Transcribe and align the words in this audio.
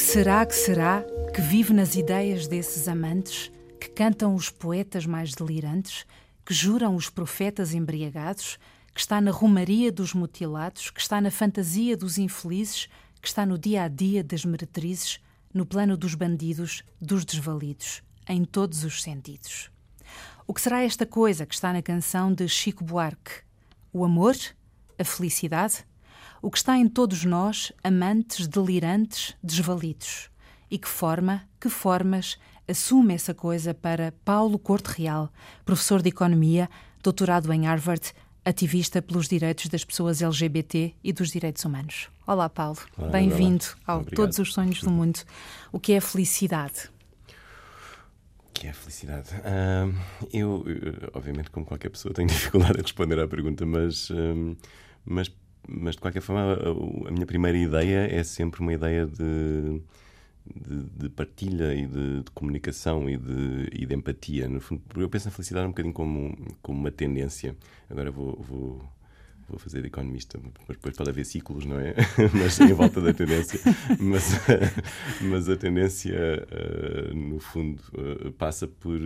Que 0.00 0.06
será 0.06 0.46
que 0.46 0.54
será 0.54 1.04
que 1.34 1.42
vive 1.42 1.74
nas 1.74 1.94
ideias 1.94 2.48
desses 2.48 2.88
amantes, 2.88 3.52
que 3.78 3.90
cantam 3.90 4.34
os 4.34 4.48
poetas 4.48 5.04
mais 5.04 5.34
delirantes, 5.34 6.06
que 6.42 6.54
juram 6.54 6.96
os 6.96 7.10
profetas 7.10 7.74
embriagados, 7.74 8.58
que 8.94 9.00
está 9.00 9.20
na 9.20 9.30
romaria 9.30 9.92
dos 9.92 10.14
mutilados, 10.14 10.88
que 10.88 11.02
está 11.02 11.20
na 11.20 11.30
fantasia 11.30 11.98
dos 11.98 12.16
infelizes, 12.16 12.88
que 13.20 13.28
está 13.28 13.44
no 13.44 13.58
dia 13.58 13.82
a 13.82 13.88
dia 13.88 14.24
das 14.24 14.42
meretrizes, 14.42 15.20
no 15.52 15.66
plano 15.66 15.98
dos 15.98 16.14
bandidos, 16.14 16.82
dos 16.98 17.22
desvalidos, 17.26 18.02
em 18.26 18.42
todos 18.42 18.84
os 18.84 19.02
sentidos. 19.02 19.70
O 20.46 20.54
que 20.54 20.62
será 20.62 20.82
esta 20.82 21.04
coisa 21.04 21.44
que 21.44 21.54
está 21.54 21.74
na 21.74 21.82
canção 21.82 22.32
de 22.32 22.48
Chico 22.48 22.82
Buarque? 22.82 23.42
O 23.92 24.02
amor? 24.02 24.34
A 24.98 25.04
felicidade? 25.04 25.84
O 26.42 26.50
que 26.50 26.56
está 26.56 26.78
em 26.78 26.88
todos 26.88 27.24
nós, 27.24 27.70
amantes, 27.84 28.46
delirantes, 28.46 29.36
desvalidos? 29.42 30.30
E 30.70 30.78
que 30.78 30.88
forma, 30.88 31.46
que 31.60 31.68
formas 31.68 32.38
assume 32.66 33.12
essa 33.12 33.34
coisa 33.34 33.74
para 33.74 34.14
Paulo 34.24 34.58
Corte 34.58 34.86
Real, 34.86 35.30
professor 35.66 36.00
de 36.00 36.08
Economia, 36.08 36.70
doutorado 37.02 37.52
em 37.52 37.66
Harvard, 37.66 38.12
ativista 38.42 39.02
pelos 39.02 39.28
direitos 39.28 39.66
das 39.66 39.84
pessoas 39.84 40.22
LGBT 40.22 40.94
e 41.04 41.12
dos 41.12 41.30
direitos 41.30 41.62
humanos. 41.64 42.08
Olá, 42.26 42.48
Paulo. 42.48 42.78
Bem-vindo 43.12 43.64
ao 43.86 44.00
Obrigado. 44.00 44.16
Todos 44.16 44.38
os 44.38 44.54
Sonhos 44.54 44.80
do 44.80 44.90
Mundo. 44.90 45.20
O 45.70 45.78
que 45.78 45.92
é 45.92 46.00
felicidade? 46.00 46.88
O 48.48 48.52
que 48.54 48.66
é 48.66 48.72
felicidade? 48.72 49.28
Uh, 49.34 49.94
eu, 50.32 50.64
obviamente, 51.12 51.50
como 51.50 51.66
qualquer 51.66 51.90
pessoa, 51.90 52.14
tenho 52.14 52.28
dificuldade 52.32 52.78
em 52.78 52.82
responder 52.82 53.18
à 53.20 53.28
pergunta, 53.28 53.66
mas, 53.66 54.08
uh, 54.08 54.56
mas, 55.04 55.30
mas 55.68 55.94
de 55.94 56.00
qualquer 56.00 56.20
forma, 56.22 56.54
a, 56.54 57.08
a 57.08 57.12
minha 57.12 57.26
primeira 57.26 57.58
ideia 57.58 58.08
é 58.10 58.22
sempre 58.24 58.60
uma 58.60 58.72
ideia 58.72 59.06
de 59.06 59.82
de, 60.54 60.82
de, 61.04 61.08
partilha 61.08 61.74
e 61.74 61.86
de, 61.86 62.22
de 62.22 62.30
comunicação 62.32 63.08
e 63.08 63.16
de, 63.16 63.68
e 63.72 63.86
de, 63.86 63.94
empatia. 63.94 64.48
No 64.48 64.60
fundo, 64.60 64.82
eu 64.96 65.08
penso 65.08 65.26
na 65.26 65.30
felicidade 65.30 65.66
um 65.66 65.70
bocadinho 65.70 65.94
como, 65.94 66.36
como 66.62 66.78
uma 66.78 66.90
tendência. 66.90 67.56
Agora 67.88 68.10
vou, 68.10 68.36
vou, 68.40 68.82
vou 69.48 69.58
fazer 69.58 69.84
economista, 69.84 70.40
mas 70.42 70.76
depois 70.76 70.96
pode 70.96 71.10
haver 71.10 71.24
ciclos, 71.24 71.64
não 71.64 71.78
é? 71.78 71.94
mas 72.34 72.58
em 72.60 72.72
volta 72.72 73.00
da 73.00 73.12
tendência. 73.12 73.60
Mas, 73.98 74.32
mas 75.22 75.48
a 75.48 75.56
tendência, 75.56 76.46
uh, 76.50 77.14
no 77.14 77.38
fundo, 77.38 77.82
uh, 77.94 78.32
passa 78.32 78.66
por, 78.66 79.00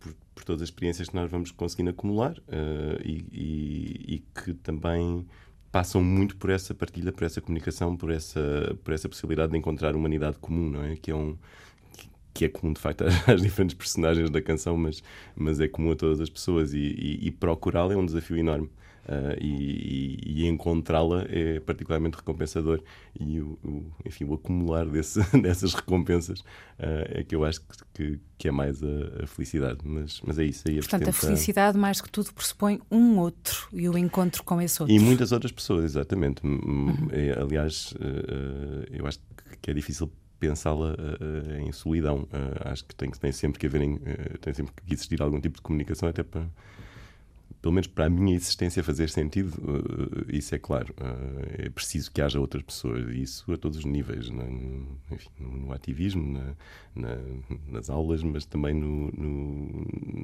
por, 0.00 0.14
por, 0.34 0.44
todas 0.44 0.62
as 0.62 0.68
experiências 0.68 1.08
que 1.08 1.14
nós 1.14 1.30
vamos 1.30 1.50
conseguindo 1.50 1.90
acumular 1.90 2.36
uh, 2.38 3.00
e, 3.04 3.26
e, 3.32 4.14
e 4.14 4.24
que 4.34 4.54
também 4.54 5.26
passam 5.72 6.04
muito 6.04 6.36
por 6.36 6.50
essa 6.50 6.74
partilha, 6.74 7.10
por 7.10 7.24
essa 7.24 7.40
comunicação, 7.40 7.96
por 7.96 8.10
essa, 8.10 8.76
por 8.84 8.92
essa 8.92 9.08
possibilidade 9.08 9.52
de 9.52 9.58
encontrar 9.58 9.96
humanidade 9.96 10.36
comum, 10.38 10.70
não 10.70 10.84
é? 10.84 10.96
Que 10.96 11.10
é 11.10 11.14
um 11.16 11.36
que 12.34 12.46
é 12.46 12.48
comum 12.48 12.72
de 12.72 12.80
facto 12.80 13.04
às 13.26 13.42
diferentes 13.42 13.74
personagens 13.74 14.30
da 14.30 14.40
canção, 14.40 14.76
mas, 14.76 15.02
mas 15.36 15.60
é 15.60 15.68
comum 15.68 15.92
a 15.92 15.96
todas 15.96 16.20
as 16.20 16.30
pessoas 16.30 16.72
e, 16.72 16.78
e, 16.78 17.26
e 17.26 17.30
procurá-la 17.30 17.94
é 17.94 17.96
um 17.96 18.06
desafio 18.06 18.36
enorme. 18.36 18.70
Uh, 19.02 19.36
e, 19.40 20.18
e 20.24 20.46
encontrá-la 20.46 21.24
é 21.28 21.58
particularmente 21.58 22.16
recompensador 22.16 22.80
e 23.18 23.40
o, 23.40 23.58
o, 23.64 23.92
enfim, 24.06 24.22
o 24.22 24.34
acumular 24.34 24.86
desse, 24.86 25.20
dessas 25.42 25.74
recompensas 25.74 26.38
uh, 26.38 26.44
é 27.08 27.24
que 27.24 27.34
eu 27.34 27.44
acho 27.44 27.62
que, 27.92 28.20
que 28.38 28.46
é 28.46 28.52
mais 28.52 28.80
a, 28.80 29.24
a, 29.24 29.26
felicidade 29.26 29.80
mas, 29.82 30.20
mas 30.24 30.38
é 30.38 30.44
isso 30.44 30.68
aí 30.68 30.76
Portanto, 30.76 31.08
a 31.08 31.12
felicidade 31.12 31.76
mais 31.76 32.00
que 32.00 32.08
tudo 32.08 32.32
pressupõe 32.32 32.80
um 32.88 33.18
outro 33.18 33.66
e 33.72 33.88
o 33.88 33.98
encontro 33.98 34.44
com 34.44 34.62
esse 34.62 34.80
outro 34.80 34.94
e 34.94 35.00
muitas 35.00 35.32
outras 35.32 35.50
pessoas, 35.50 35.84
exatamente 35.84 36.46
uhum. 36.46 37.08
é, 37.10 37.32
aliás 37.32 37.94
uh, 37.94 38.86
eu 38.88 39.04
acho 39.04 39.18
que 39.60 39.68
é 39.68 39.74
difícil 39.74 40.12
pensá-la 40.42 40.94
uh, 40.94 41.60
em 41.60 41.70
solidão. 41.70 42.22
Uh, 42.24 42.68
acho 42.68 42.84
que 42.84 42.96
tem, 42.96 43.08
tem 43.10 43.30
sempre 43.30 43.60
que 43.60 43.66
haver, 43.66 43.82
uh, 43.82 44.38
tem 44.40 44.52
sempre 44.52 44.72
que 44.74 44.92
existir 44.92 45.22
algum 45.22 45.40
tipo 45.40 45.56
de 45.56 45.62
comunicação 45.62 46.08
até 46.08 46.24
para 46.24 46.44
pelo 47.62 47.72
menos 47.72 47.86
para 47.86 48.06
a 48.06 48.10
minha 48.10 48.34
existência 48.34 48.82
fazer 48.82 49.08
sentido, 49.08 49.54
uh, 49.62 50.26
isso 50.28 50.52
é 50.52 50.58
claro. 50.58 50.92
Uh, 51.00 51.66
é 51.66 51.70
preciso 51.70 52.10
que 52.10 52.20
haja 52.20 52.40
outras 52.40 52.64
pessoas, 52.64 53.08
e 53.08 53.22
isso 53.22 53.50
a 53.52 53.56
todos 53.56 53.78
os 53.78 53.84
níveis, 53.84 54.28
no, 54.28 54.42
enfim, 55.12 55.28
no, 55.38 55.72
ativismo, 55.72 56.32
na, 56.32 56.54
na, 56.94 57.16
nas 57.68 57.88
aulas, 57.88 58.24
mas 58.24 58.44
também 58.44 58.74
no, 58.74 59.12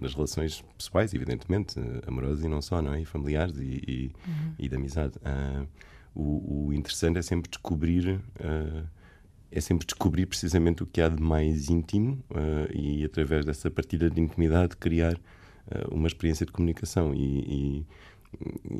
nas 0.02 0.14
relações 0.14 0.64
pessoais, 0.76 1.14
evidentemente, 1.14 1.78
amorosas 2.08 2.44
e 2.44 2.48
não 2.48 2.60
só, 2.60 2.82
não 2.82 2.92
é? 2.92 3.00
E 3.00 3.04
familiares 3.04 3.56
e, 3.56 3.82
e, 3.86 4.12
uhum. 4.26 4.54
e 4.58 4.68
de 4.68 4.74
amizade. 4.74 5.14
Uh, 5.18 5.68
o, 6.12 6.66
o, 6.66 6.74
interessante 6.74 7.18
é 7.18 7.22
sempre 7.22 7.48
descobrir 7.48 8.20
é 9.50 9.60
sempre 9.60 9.86
descobrir 9.86 10.26
precisamente 10.26 10.82
o 10.82 10.86
que 10.86 11.00
há 11.00 11.08
de 11.08 11.22
mais 11.22 11.70
íntimo 11.70 12.22
uh, 12.30 12.74
e 12.74 13.04
através 13.04 13.44
dessa 13.44 13.70
partilha 13.70 14.10
de 14.10 14.20
intimidade 14.20 14.76
criar 14.76 15.14
uh, 15.14 15.20
uma 15.90 16.06
experiência 16.06 16.46
de 16.46 16.52
comunicação 16.52 17.14
e, 17.14 17.84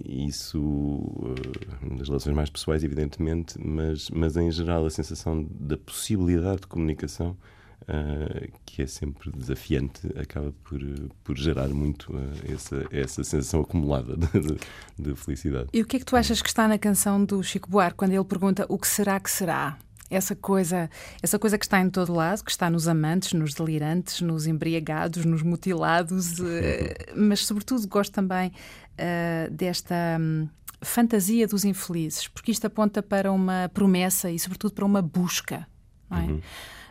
e 0.04 0.26
isso 0.26 1.34
nas 1.82 2.08
relações 2.08 2.34
mais 2.34 2.50
pessoais 2.50 2.84
evidentemente 2.84 3.58
mas 3.58 4.10
mas 4.10 4.36
em 4.36 4.50
geral 4.50 4.84
a 4.84 4.90
sensação 4.90 5.46
da 5.50 5.76
possibilidade 5.76 6.62
de 6.62 6.66
comunicação 6.66 7.36
Uh, 7.84 8.52
que 8.66 8.82
é 8.82 8.86
sempre 8.86 9.30
desafiante, 9.30 10.08
acaba 10.20 10.52
por, 10.62 10.78
por 11.24 11.38
gerar 11.38 11.68
muito 11.68 12.12
uh, 12.12 12.32
essa, 12.52 12.86
essa 12.90 13.24
sensação 13.24 13.60
acumulada 13.60 14.14
de, 14.14 14.26
de, 14.42 14.58
de, 14.98 15.14
felicidade. 15.14 15.70
E 15.72 15.80
o 15.80 15.86
que 15.86 15.96
é 15.96 15.98
que 15.98 16.04
tu 16.04 16.14
achas 16.14 16.42
que 16.42 16.48
está 16.48 16.68
na 16.68 16.76
canção 16.76 17.24
do 17.24 17.42
Chico 17.42 17.70
Buarque 17.70 17.96
quando 17.96 18.12
ele 18.12 18.24
pergunta 18.24 18.66
o 18.68 18.78
que 18.78 18.86
será 18.86 19.18
que 19.18 19.30
será? 19.30 19.78
Essa 20.10 20.34
coisa, 20.34 20.88
essa 21.22 21.38
coisa 21.38 21.58
que 21.58 21.64
está 21.64 21.80
em 21.80 21.90
todo 21.90 22.14
lado, 22.14 22.42
que 22.42 22.50
está 22.50 22.70
nos 22.70 22.88
amantes, 22.88 23.32
nos 23.32 23.54
delirantes, 23.54 24.20
nos 24.20 24.46
embriagados, 24.46 25.24
nos 25.24 25.42
mutilados, 25.42 26.40
eh, 26.40 26.94
mas 27.14 27.46
sobretudo 27.46 27.86
gosto 27.86 28.12
também 28.12 28.48
uh, 28.48 29.50
desta 29.50 29.94
um, 30.18 30.48
fantasia 30.80 31.46
dos 31.46 31.64
infelizes, 31.64 32.28
porque 32.28 32.50
isto 32.50 32.66
aponta 32.66 33.02
para 33.02 33.30
uma 33.30 33.70
promessa 33.72 34.30
e 34.30 34.38
sobretudo 34.38 34.72
para 34.72 34.84
uma 34.84 35.02
busca. 35.02 35.66
É? 36.10 36.14
Uhum. 36.14 36.40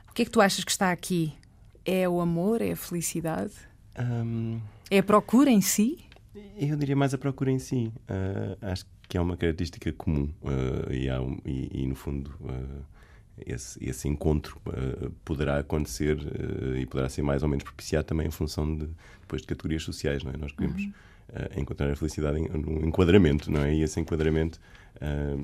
O 0.09 0.13
que 0.13 0.22
é 0.22 0.25
que 0.25 0.31
tu 0.31 0.41
achas 0.41 0.63
que 0.63 0.72
está 0.72 0.91
aqui? 0.91 1.33
É 1.83 2.07
o 2.07 2.19
amor? 2.22 2.61
É 2.61 2.72
a 2.72 2.75
felicidade? 2.75 3.53
Um... 3.97 4.59
É 4.89 5.00
a 5.00 5.03
procura 5.03 5.50
em 5.50 5.61
si? 5.61 6.06
Eu 6.56 6.75
diria 6.77 6.95
mais 6.95 7.13
a 7.13 7.17
procura 7.17 7.51
em 7.51 7.59
si. 7.59 7.91
Uh, 8.09 8.57
acho 8.61 8.85
que 9.09 9.17
é 9.17 9.22
uma 9.22 9.38
característica 9.38 9.91
comum 9.94 10.29
uh, 10.41 10.94
e, 10.94 11.09
um, 11.11 11.39
e, 11.45 11.83
e, 11.83 11.88
no 11.88 11.95
fundo 11.95 12.31
esse, 13.46 13.84
esse 13.84 14.08
encontro 14.08 14.59
uh, 14.68 15.12
poderá 15.24 15.59
acontecer 15.59 16.18
uh, 16.18 16.75
e 16.75 16.86
poderá 16.86 17.09
ser 17.09 17.22
mais 17.22 17.44
ou 17.44 17.50
menos 17.50 17.64
propiciado 17.64 18.06
também 18.06 18.28
em 18.28 18.31
função 18.31 18.75
de, 18.75 18.90
depois 19.22 19.42
de 19.42 19.48
categorias 19.48 19.84
sociais, 19.84 20.24
não 20.24 20.31
é? 20.31 20.38
Nós 20.38 20.52
queremos 20.52 20.81
uhum. 20.81 20.92
uh, 21.30 21.59
encontrar 21.59 21.92
a 21.92 21.96
felicidade 21.96 22.40
em, 22.40 22.48
num 22.48 22.86
enquadramento, 22.86 23.52
não 23.52 23.62
é? 23.62 23.74
E 23.74 23.84
esse 23.84 24.00
enquadramento, 24.00 24.59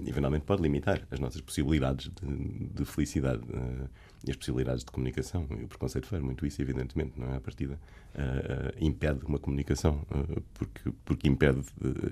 eventualmente, 0.08 0.46
pode 0.46 0.64
limitar 0.64 1.06
as 1.12 1.20
nossas 1.20 1.40
possibilidades 1.40 2.10
de, 2.10 2.68
de 2.74 2.86
felicidade 2.86 3.44
e 4.26 4.32
as 4.32 4.38
possibilidades 4.38 4.84
de 4.84 4.92
comunicação. 4.92 5.46
E 5.60 5.64
o 5.64 5.68
preconceito 5.68 6.08
faz 6.08 6.22
muito 6.22 6.46
isso, 6.46 6.62
evidentemente, 6.62 7.20
não 7.20 7.34
é? 7.34 7.38
A 7.38 7.42
partida 7.42 7.78
uh, 8.16 8.74
impede 8.80 9.26
uma 9.26 9.38
comunicação, 9.38 10.06
uh, 10.12 10.42
porque, 10.54 10.92
porque 11.04 11.28
impede 11.28 11.62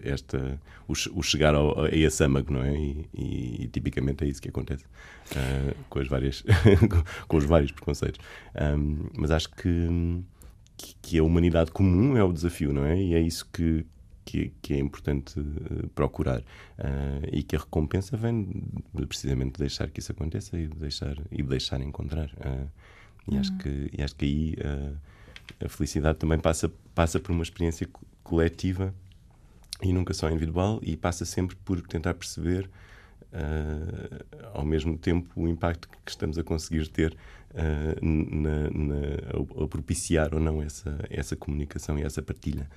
esta, 0.04 0.60
o, 0.88 0.92
o 0.92 1.24
chegar 1.24 1.56
ao, 1.56 1.86
a 1.86 1.90
esse 1.90 2.24
âmago, 2.24 2.52
não 2.52 2.62
é? 2.62 2.76
E, 2.76 3.10
e, 3.14 3.64
e 3.64 3.68
tipicamente 3.68 4.26
é 4.26 4.28
isso 4.28 4.42
que 4.42 4.50
acontece 4.50 4.84
uh, 4.84 5.76
com, 5.90 6.00
as 6.00 6.08
várias, 6.08 6.44
com 7.28 7.38
os 7.38 7.46
vários 7.46 7.72
preconceitos. 7.72 8.20
Um, 8.56 9.10
mas 9.18 9.32
acho 9.32 9.50
que, 9.50 10.22
que 11.02 11.18
a 11.18 11.24
humanidade 11.24 11.72
comum 11.72 12.18
é 12.18 12.24
o 12.24 12.34
desafio, 12.34 12.74
não 12.74 12.86
é? 12.86 13.02
E 13.02 13.14
é 13.14 13.22
isso 13.22 13.48
que, 13.52 13.86
que, 14.26 14.54
que, 14.62 14.74
é 14.74 14.80
importante 14.80 15.40
uh, 15.40 15.88
procurar 15.90 16.40
uh, 16.40 16.44
e 17.32 17.44
que 17.44 17.56
a 17.56 17.60
recompensa 17.60 18.16
vem 18.16 18.44
de, 18.94 19.06
precisamente 19.06 19.54
de 19.54 19.60
deixar 19.60 19.90
que 19.90 20.00
isso 20.00 20.12
aconteça 20.12 20.58
e 20.58 20.68
de 20.68 20.76
deixar 20.76 21.18
e 21.32 21.38
de 21.38 21.50
deixar 21.50 21.82
encontrar 21.82 22.28
uh, 22.28 22.70
e, 23.32 23.38
acho 23.38 23.52
uhum. 23.52 23.58
que, 23.60 23.90
e 23.94 24.02
acho 24.02 24.16
que 24.16 24.26
aí 24.26 24.56
a 25.64 25.70
felicidade 25.70 26.18
também 26.18 26.40
passa 26.40 26.72
passa 26.96 27.20
por 27.20 27.32
uma 27.32 27.44
experiência 27.44 27.88
coletiva 28.24 28.94
e 29.82 29.94
nunca 29.94 30.14
só 30.14 30.30
individual 30.30 30.80
e 30.82 30.98
passa 30.98 31.24
sempre 31.24 31.56
por 31.58 31.80
tentar 31.82 32.16
perceber 32.16 32.68
ao 34.54 34.66
mesmo 34.66 34.98
tempo 34.98 35.30
o 35.36 35.48
impacto 35.48 35.88
que 35.88 36.12
estamos 36.12 36.38
a 36.38 36.44
conseguir 36.44 36.88
ter 36.88 37.16
na, 38.02 38.70
na, 38.72 39.64
a, 39.64 39.68
propiciar 39.68 40.34
ou 40.34 40.40
não 40.40 40.64
essa 40.64 40.98
essa 41.10 41.36
comunicação 41.36 42.00
e 42.00 42.02
essa 42.02 42.24
partilha 42.24 42.68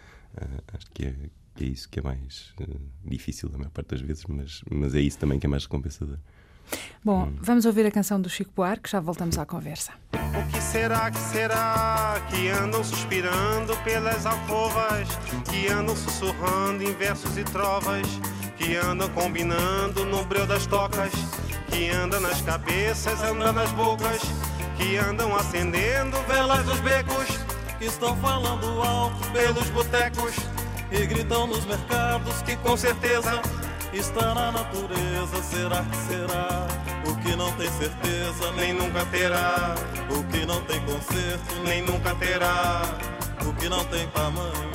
acho 0.73 0.87
que 0.93 1.07
é 1.07 1.15
é 1.61 1.65
isso 1.65 1.89
que 1.89 2.01
é 2.01 2.03
mais 2.03 2.53
uh, 2.61 2.81
difícil 3.05 3.49
a 3.55 3.57
maior 3.57 3.71
parte 3.71 3.91
das 3.91 4.01
vezes, 4.01 4.25
mas, 4.27 4.63
mas 4.69 4.93
é 4.93 5.01
isso 5.01 5.17
também 5.19 5.39
que 5.39 5.47
é 5.47 5.49
mais 5.49 5.63
recompensador. 5.63 6.19
Bom, 7.05 7.27
hum. 7.27 7.37
vamos 7.41 7.65
ouvir 7.65 7.87
a 7.87 7.93
canção 7.93 8.21
do 8.21 8.29
Chico 8.29 8.51
Buarque, 8.57 8.91
já 8.91 8.99
voltamos 8.99 9.39
à 9.39 9.47
conversa. 9.47 9.93
O 10.13 10.53
que 10.53 10.61
será 10.61 11.11
que 11.13 11.19
será 11.19 12.21
que 12.29 12.49
andam 12.49 12.83
suspirando 12.83 13.77
pelas 13.85 14.27
alcovas, 14.27 15.07
que 15.49 15.69
andam 15.69 15.95
sussurrando 15.95 16.83
em 16.83 16.93
versos 16.95 17.37
e 17.39 17.45
trovas? 17.45 18.05
que 18.57 18.77
andam 18.77 19.09
combinando 19.11 20.05
no 20.05 20.25
breu 20.25 20.47
das 20.47 20.67
tocas, 20.67 21.13
que 21.69 21.91
andam 21.91 22.21
nas 22.21 22.41
cabeças, 22.43 23.23
andam 23.23 23.53
nas 23.53 23.71
bocas, 23.73 24.21
que 24.77 24.97
andam 24.97 25.35
acendendo 25.35 26.17
velas 26.29 26.65
nos 26.67 26.81
becos, 26.81 27.27
que 27.27 27.34
estão 27.85 28.17
falando 28.17 28.83
alto 28.83 29.31
pelos 29.31 29.69
botecos 29.71 30.35
e 30.91 31.07
gritam 31.07 31.47
nos 31.47 31.65
mercados 31.67 32.43
que 32.43 32.57
com 32.57 32.77
certeza 32.77 33.43
está 33.93 34.35
na 34.35 34.53
natureza. 34.53 35.43
Será 35.43 35.85
que 35.85 35.97
será? 35.97 36.67
O 37.07 37.17
que 37.17 37.37
não 37.37 37.53
tem 37.53 37.71
certeza 37.73 38.53
nem 38.57 38.73
nunca 38.73 39.05
terá. 39.07 39.75
O 40.11 40.25
que 40.25 40.47
não 40.47 40.61
tem 40.63 40.81
conserto 40.81 41.55
nem 41.65 41.83
nunca 41.83 42.15
terá. 42.15 42.83
O 43.47 43.53
que 43.55 43.69
não 43.69 43.85
tem 43.85 44.07
tamanho. 44.09 44.75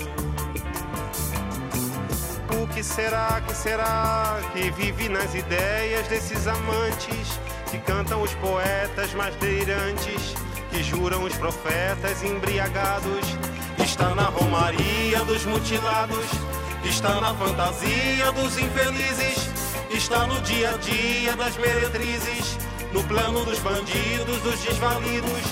O 2.61 2.67
que 2.67 2.83
será, 2.83 3.41
que 3.41 3.55
será 3.55 4.39
que 4.53 4.69
vive 4.71 5.09
nas 5.09 5.33
ideias 5.33 6.07
desses 6.07 6.47
amantes 6.47 7.39
que 7.71 7.77
cantam 7.79 8.21
os 8.21 8.33
poetas 8.35 9.13
mais 9.13 9.35
delirantes, 9.35 10.33
que 10.69 10.83
juram 10.83 11.23
os 11.23 11.35
profetas 11.35 12.23
embriagados? 12.23 13.25
Está 13.77 14.13
na 14.13 14.23
romaria 14.23 15.19
dos 15.25 15.45
mutilados 15.45 16.49
está 16.83 17.19
na 17.19 17.33
fantasia 17.33 18.31
dos 18.31 18.57
infelizes, 18.57 19.49
está 19.89 20.25
no 20.25 20.39
dia 20.41 20.69
a 20.69 20.77
dia 20.77 21.35
das 21.35 21.57
meretrizes, 21.57 22.57
no 22.93 23.03
plano 23.03 23.43
dos 23.45 23.59
bandidos, 23.59 24.41
dos 24.41 24.59
desvalidos, 24.61 25.43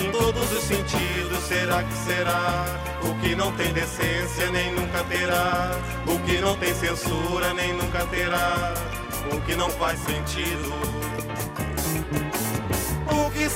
em 0.00 0.10
todos 0.10 0.52
os 0.52 0.64
sentidos. 0.64 1.38
Será 1.46 1.82
que 1.82 1.94
será? 1.94 2.64
O 3.02 3.14
que 3.20 3.34
não 3.34 3.52
tem 3.52 3.72
decência 3.72 4.50
nem 4.50 4.74
nunca 4.74 5.04
terá, 5.04 5.70
o 6.06 6.18
que 6.20 6.40
não 6.40 6.56
tem 6.56 6.74
censura 6.74 7.54
nem 7.54 7.72
nunca 7.74 8.04
terá, 8.06 8.74
o 9.32 9.40
que 9.42 9.54
não 9.56 9.70
faz 9.70 9.98
sentido. 10.00 10.72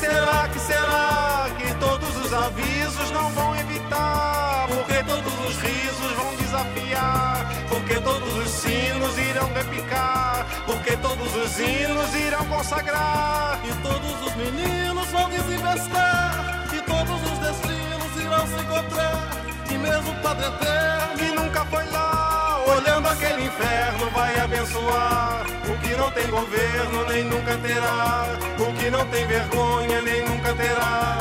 Será 0.02 0.48
que 0.48 0.58
será 0.58 1.46
que 1.56 1.72
todos 1.74 2.16
os 2.16 2.32
avisos 2.32 3.12
não 3.12 3.30
vão 3.30 3.54
evitar? 3.54 4.66
Porque 4.66 5.00
todos 5.04 5.32
os 5.46 5.56
risos 5.62 6.12
vão 6.16 6.34
desafiar, 6.34 7.46
porque 7.68 8.00
todos 8.00 8.36
os 8.36 8.50
sinos 8.50 9.16
irão 9.16 9.46
repicar, 9.54 10.44
porque 10.66 10.96
todos 10.96 11.36
os 11.36 11.56
hinos 11.56 12.14
irão 12.16 12.44
consagrar, 12.46 13.60
e 13.64 13.72
todos 13.80 14.26
os 14.26 14.34
meninos 14.34 15.06
vão 15.06 15.28
desinvestar, 15.30 16.66
e 16.74 16.80
todos 16.80 17.22
os 17.30 17.38
destinos 17.38 18.16
irão 18.20 18.44
se 18.48 18.60
encontrar, 18.60 19.30
e 19.70 19.78
mesmo 19.78 20.10
o 20.10 20.16
Padre 20.20 20.46
Eterno, 20.46 21.16
que 21.16 21.26
nunca 21.26 21.64
foi 21.66 21.84
lá, 21.90 22.41
olhando 22.72 23.08
aquele 23.08 23.44
inferno, 23.44 24.10
vai 24.10 24.40
abençoar 24.40 25.44
o 25.68 25.78
que 25.78 25.94
não 25.96 26.10
tem 26.10 26.26
governo, 26.28 27.04
nem 27.08 27.24
nunca 27.24 27.56
terá, 27.58 28.26
o 28.58 28.72
que 28.74 28.90
não 28.90 29.06
tem 29.06 29.26
vergonha, 29.26 30.02
nem 30.02 30.24
nunca 30.26 30.54
terá, 30.54 31.18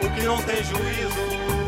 o 0.00 0.10
que 0.10 0.22
não 0.22 0.42
tem 0.42 0.62
juízo. 0.64 1.67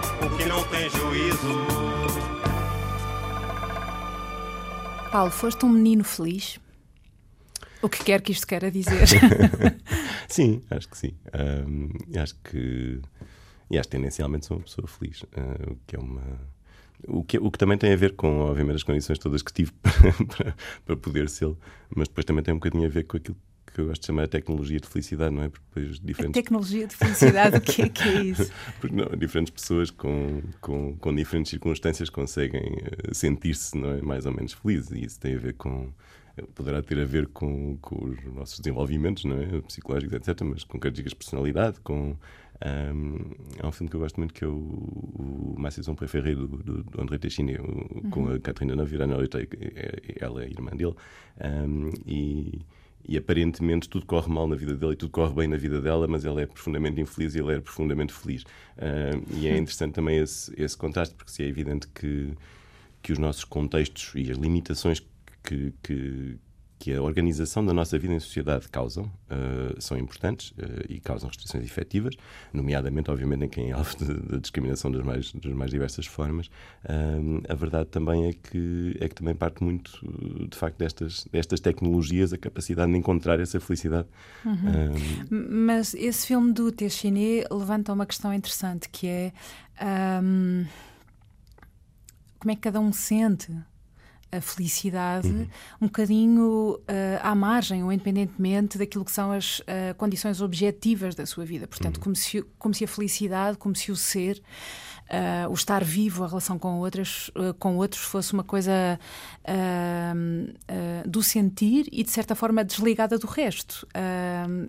o 0.25 0.37
que 0.37 0.45
não 0.45 0.63
tem 0.65 0.89
juízo. 0.89 1.91
Paulo, 5.11 5.31
foste 5.31 5.65
um 5.65 5.69
menino 5.69 6.03
feliz? 6.03 6.59
O 7.81 7.89
que 7.89 8.03
quer 8.03 8.21
que 8.21 8.31
isto 8.31 8.45
queira 8.45 8.69
dizer? 8.69 9.07
sim, 10.29 10.61
acho 10.69 10.87
que 10.87 10.97
sim. 10.97 11.13
Um, 11.67 11.89
acho 12.19 12.35
que. 12.43 13.01
E 13.69 13.77
acho 13.79 13.89
que 13.89 13.97
tendencialmente 13.97 14.45
sou 14.45 14.57
uma 14.57 14.63
pessoa 14.63 14.87
feliz. 14.87 15.23
Uh, 15.23 15.71
o 15.71 15.77
que 15.87 15.95
é 15.95 15.99
uma. 15.99 16.51
O 17.07 17.23
que, 17.23 17.39
o 17.39 17.49
que 17.49 17.57
também 17.57 17.79
tem 17.79 17.91
a 17.91 17.95
ver 17.95 18.15
com, 18.15 18.41
obviamente, 18.41 18.75
as 18.75 18.83
condições 18.83 19.17
todas 19.17 19.41
que 19.41 19.51
tive 19.51 19.71
para, 19.81 19.91
para, 20.37 20.55
para 20.85 20.97
poder 20.97 21.27
ser, 21.29 21.51
mas 21.95 22.07
depois 22.07 22.25
também 22.25 22.43
tem 22.43 22.53
um 22.53 22.57
bocadinho 22.57 22.85
a 22.85 22.89
ver 22.89 23.05
com 23.05 23.17
aquilo 23.17 23.37
que 23.73 23.81
eu 23.81 23.87
gosto 23.87 24.01
de 24.01 24.07
chamar 24.07 24.23
a 24.23 24.27
tecnologia 24.27 24.79
de 24.79 24.87
felicidade, 24.87 25.33
não 25.33 25.43
é? 25.43 25.49
Porque 25.49 25.65
depois 25.73 25.99
diferentes... 25.99 26.39
A 26.39 26.41
tecnologia 26.41 26.87
de 26.87 26.95
felicidade, 26.95 27.57
o 27.57 27.61
que 27.61 27.81
é 27.81 27.89
que 27.89 28.03
é 28.03 28.23
isso? 28.23 28.51
Porque 28.79 28.95
não, 28.95 29.05
diferentes 29.17 29.51
pessoas 29.51 29.89
com, 29.89 30.41
com, 30.59 30.95
com 30.97 31.15
diferentes 31.15 31.49
circunstâncias 31.49 32.09
conseguem 32.09 32.61
uh, 32.63 33.13
sentir-se 33.13 33.77
não 33.77 33.91
é? 33.91 34.01
mais 34.01 34.25
ou 34.25 34.33
menos 34.33 34.53
felizes 34.53 34.91
e 34.91 35.05
isso 35.05 35.19
tem 35.19 35.35
a 35.35 35.39
ver 35.39 35.53
com 35.53 35.89
poderá 36.55 36.81
ter 36.81 36.97
a 36.97 37.05
ver 37.05 37.27
com, 37.27 37.77
com 37.81 38.05
os 38.05 38.23
nossos 38.33 38.59
desenvolvimentos 38.59 39.25
não 39.25 39.37
é? 39.37 39.61
psicológicos, 39.61 40.15
etc., 40.15 40.41
mas 40.43 40.63
com 40.63 40.79
características 40.79 41.11
de 41.11 41.15
personalidade, 41.17 41.79
com 41.81 42.15
um, 42.63 43.31
há 43.59 43.67
um 43.67 43.71
filme 43.71 43.89
que 43.89 43.95
eu 43.95 43.99
gosto 43.99 44.17
muito 44.17 44.33
que 44.33 44.43
é 44.43 44.47
o, 44.47 44.51
o 44.51 45.55
Massison 45.57 45.95
Préféré 45.95 46.35
do, 46.35 46.47
do, 46.47 46.83
do 46.83 47.01
André 47.01 47.17
Teixeira, 47.17 47.61
uhum. 47.61 48.09
com 48.11 48.29
a 48.29 48.39
Catarina 48.39 48.75
Navirana, 48.75 49.15
ela 50.19 50.43
é 50.43 50.47
irmã 50.47 50.71
dele, 50.71 50.95
um, 51.43 51.89
e 52.05 52.61
e 53.07 53.17
aparentemente 53.17 53.89
tudo 53.89 54.05
corre 54.05 54.31
mal 54.31 54.47
na 54.47 54.55
vida 54.55 54.75
dele 54.75 54.93
e 54.93 54.95
tudo 54.95 55.11
corre 55.11 55.33
bem 55.33 55.47
na 55.47 55.57
vida 55.57 55.81
dela, 55.81 56.07
mas 56.07 56.25
ela 56.25 56.41
é 56.41 56.45
profundamente 56.45 56.99
infeliz 56.99 57.35
e 57.35 57.39
ele 57.39 57.53
é 57.53 57.59
profundamente 57.59 58.13
feliz. 58.13 58.43
Uh, 58.43 59.37
e 59.37 59.47
é 59.47 59.57
interessante 59.57 59.93
também 59.93 60.17
esse, 60.17 60.53
esse 60.57 60.77
contraste, 60.77 61.15
porque 61.15 61.31
se 61.31 61.43
é 61.43 61.47
evidente 61.47 61.87
que, 61.87 62.33
que 63.01 63.11
os 63.11 63.17
nossos 63.17 63.43
contextos 63.43 64.11
e 64.15 64.31
as 64.31 64.37
limitações 64.37 65.01
que, 65.43 65.73
que, 65.81 66.37
que 66.81 66.95
a 66.95 66.99
organização 66.99 67.63
da 67.63 67.71
nossa 67.71 67.99
vida 67.99 68.11
em 68.11 68.19
sociedade 68.19 68.67
causam 68.67 69.03
uh, 69.03 69.79
são 69.79 69.95
importantes 69.99 70.49
uh, 70.49 70.55
e 70.89 70.99
causam 70.99 71.29
restrições 71.29 71.63
efetivas, 71.63 72.15
nomeadamente, 72.51 73.11
obviamente, 73.11 73.45
em 73.45 73.49
quem 73.49 73.69
é 73.69 73.73
alvo 73.73 73.95
de, 74.03 74.39
discriminação 74.39 74.91
das 74.91 75.03
mais, 75.03 75.31
das 75.31 75.53
mais 75.53 75.69
diversas 75.69 76.07
formas. 76.07 76.47
Uh, 76.83 77.43
a 77.47 77.53
verdade 77.53 77.89
também 77.89 78.29
é 78.29 78.33
que, 78.33 78.97
é 78.99 79.07
que 79.07 79.13
também 79.13 79.35
parte 79.35 79.63
muito, 79.63 79.91
de 80.49 80.57
facto, 80.57 80.79
destas, 80.79 81.27
destas 81.31 81.59
tecnologias, 81.59 82.33
a 82.33 82.37
capacidade 82.37 82.91
de 82.91 82.97
encontrar 82.97 83.39
essa 83.39 83.59
felicidade. 83.59 84.07
Uhum. 84.43 85.27
Mas 85.29 85.93
esse 85.93 86.25
filme 86.25 86.51
do 86.51 86.71
Teixeira 86.71 87.47
levanta 87.51 87.93
uma 87.93 88.07
questão 88.07 88.33
interessante, 88.33 88.89
que 88.89 89.05
é... 89.05 89.33
Um, 90.23 90.65
como 92.39 92.51
é 92.51 92.55
que 92.55 92.61
cada 92.61 92.79
um 92.79 92.91
sente 92.91 93.55
a 94.31 94.39
felicidade 94.39 95.27
uhum. 95.27 95.47
um 95.81 95.85
bocadinho 95.87 96.75
uh, 96.75 96.79
à 97.21 97.35
margem 97.35 97.83
ou 97.83 97.91
independentemente 97.91 98.77
daquilo 98.77 99.03
que 99.03 99.11
são 99.11 99.31
as 99.31 99.59
uh, 99.59 99.93
condições 99.97 100.41
objetivas 100.41 101.15
da 101.15 101.25
sua 101.25 101.43
vida. 101.43 101.67
Portanto, 101.67 101.97
uhum. 101.97 102.03
como, 102.03 102.15
se, 102.15 102.41
como 102.57 102.73
se 102.73 102.83
a 102.85 102.87
felicidade, 102.87 103.57
como 103.57 103.75
se 103.75 103.91
o 103.91 103.95
ser, 103.95 104.41
uh, 105.09 105.49
o 105.49 105.53
estar 105.53 105.83
vivo, 105.83 106.23
a 106.23 106.27
relação 106.27 106.57
com, 106.57 106.79
outras, 106.79 107.29
com 107.59 107.75
outros 107.75 108.01
fosse 108.01 108.31
uma 108.33 108.43
coisa 108.43 108.97
do 111.05 111.21
sentir 111.21 111.87
e, 111.91 112.03
de 112.03 112.11
certa 112.11 112.35
forma, 112.35 112.63
desligada 112.63 113.17
do 113.17 113.27
resto. 113.27 113.87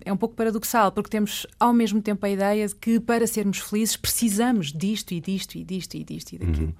é 0.03 0.11
um 0.11 0.17
pouco 0.17 0.35
paradoxal, 0.35 0.91
porque 0.91 1.09
temos 1.09 1.47
ao 1.59 1.71
mesmo 1.71 2.01
tempo 2.01 2.25
a 2.25 2.29
ideia 2.29 2.67
de 2.67 2.75
que 2.75 2.99
para 2.99 3.25
sermos 3.27 3.59
felizes 3.59 3.95
precisamos 3.95 4.73
disto 4.73 5.13
e 5.13 5.21
disto 5.21 5.55
e 5.55 5.63
disto 5.63 5.95
e 5.95 6.03
disto 6.03 6.33
e 6.33 6.37
daquilo. 6.37 6.67
Uhum. 6.67 6.73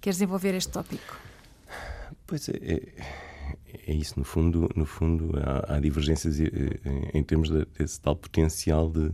Queres 0.00 0.16
desenvolver 0.16 0.54
este 0.54 0.72
tópico? 0.72 1.29
Pois 2.30 2.48
é, 2.48 2.52
é, 2.62 2.80
é, 3.88 3.92
isso, 3.92 4.16
no 4.16 4.24
fundo, 4.24 4.70
no 4.76 4.86
fundo 4.86 5.32
há, 5.42 5.74
há 5.74 5.80
divergências 5.80 6.38
em, 6.38 6.48
em 7.12 7.22
termos 7.24 7.50
de, 7.50 7.66
desse 7.76 8.00
tal 8.00 8.14
potencial 8.14 8.88
de, 8.88 9.10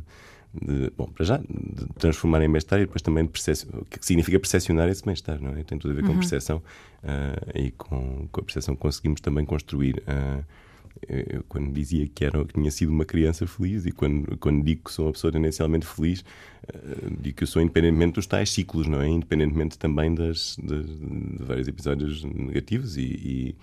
de, 0.52 0.92
bom, 0.94 1.06
para 1.06 1.24
já, 1.24 1.38
de 1.38 1.86
transformar 1.98 2.42
em 2.42 2.50
bem-estar 2.50 2.78
e 2.78 2.84
depois 2.84 3.00
também 3.00 3.24
de 3.24 3.30
o 3.30 3.84
que 3.86 4.04
significa 4.04 4.38
percepcionar 4.38 4.86
esse 4.90 5.02
bem-estar, 5.02 5.40
não 5.40 5.56
é? 5.56 5.64
Tem 5.64 5.78
tudo 5.78 5.92
a 5.92 5.94
ver 5.94 6.02
com 6.02 6.10
uhum. 6.10 6.18
percepção 6.18 6.58
uh, 6.58 7.58
e 7.58 7.70
com, 7.70 8.28
com, 8.30 8.40
a 8.42 8.44
percepção 8.44 8.74
que 8.74 8.82
conseguimos 8.82 9.22
também 9.22 9.46
construir. 9.46 10.02
Uh, 10.02 10.44
eu, 11.08 11.44
quando 11.48 11.72
dizia 11.72 12.06
que, 12.08 12.24
era, 12.24 12.44
que 12.44 12.54
tinha 12.54 12.70
sido 12.70 12.90
uma 12.90 13.04
criança 13.04 13.46
feliz 13.46 13.86
e 13.86 13.92
quando, 13.92 14.36
quando 14.38 14.64
digo 14.64 14.84
que 14.84 14.92
sou 14.92 15.06
uma 15.06 15.12
pessoa 15.12 15.32
tendencialmente 15.32 15.86
feliz, 15.86 16.20
uh, 16.20 17.16
digo 17.20 17.36
que 17.36 17.44
eu 17.44 17.46
sou 17.46 17.62
independentemente 17.62 18.14
dos 18.14 18.26
tais 18.26 18.50
ciclos, 18.50 18.86
não 18.86 19.00
é? 19.00 19.08
Independentemente 19.08 19.78
também 19.78 20.14
das, 20.14 20.56
das 20.62 20.86
de 20.86 21.44
vários 21.44 21.68
episódios 21.68 22.24
negativos 22.24 22.96
e, 22.96 23.02
e, 23.02 23.56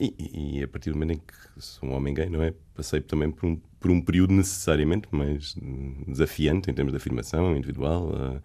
e, 0.00 0.58
e, 0.58 0.62
a 0.62 0.68
partir 0.68 0.90
do 0.90 0.96
momento 0.96 1.12
em 1.12 1.18
que 1.18 1.34
sou 1.58 1.88
um 1.88 1.92
homem 1.92 2.14
gay, 2.14 2.28
não 2.28 2.42
é? 2.42 2.54
Passei 2.74 3.00
também 3.00 3.30
por 3.30 3.46
um, 3.46 3.56
por 3.78 3.90
um 3.90 4.00
período 4.00 4.32
necessariamente 4.32 5.08
mais 5.10 5.56
desafiante 6.06 6.70
em 6.70 6.74
termos 6.74 6.92
de 6.92 6.96
afirmação 6.96 7.56
individual. 7.56 8.10
Uh, 8.10 8.42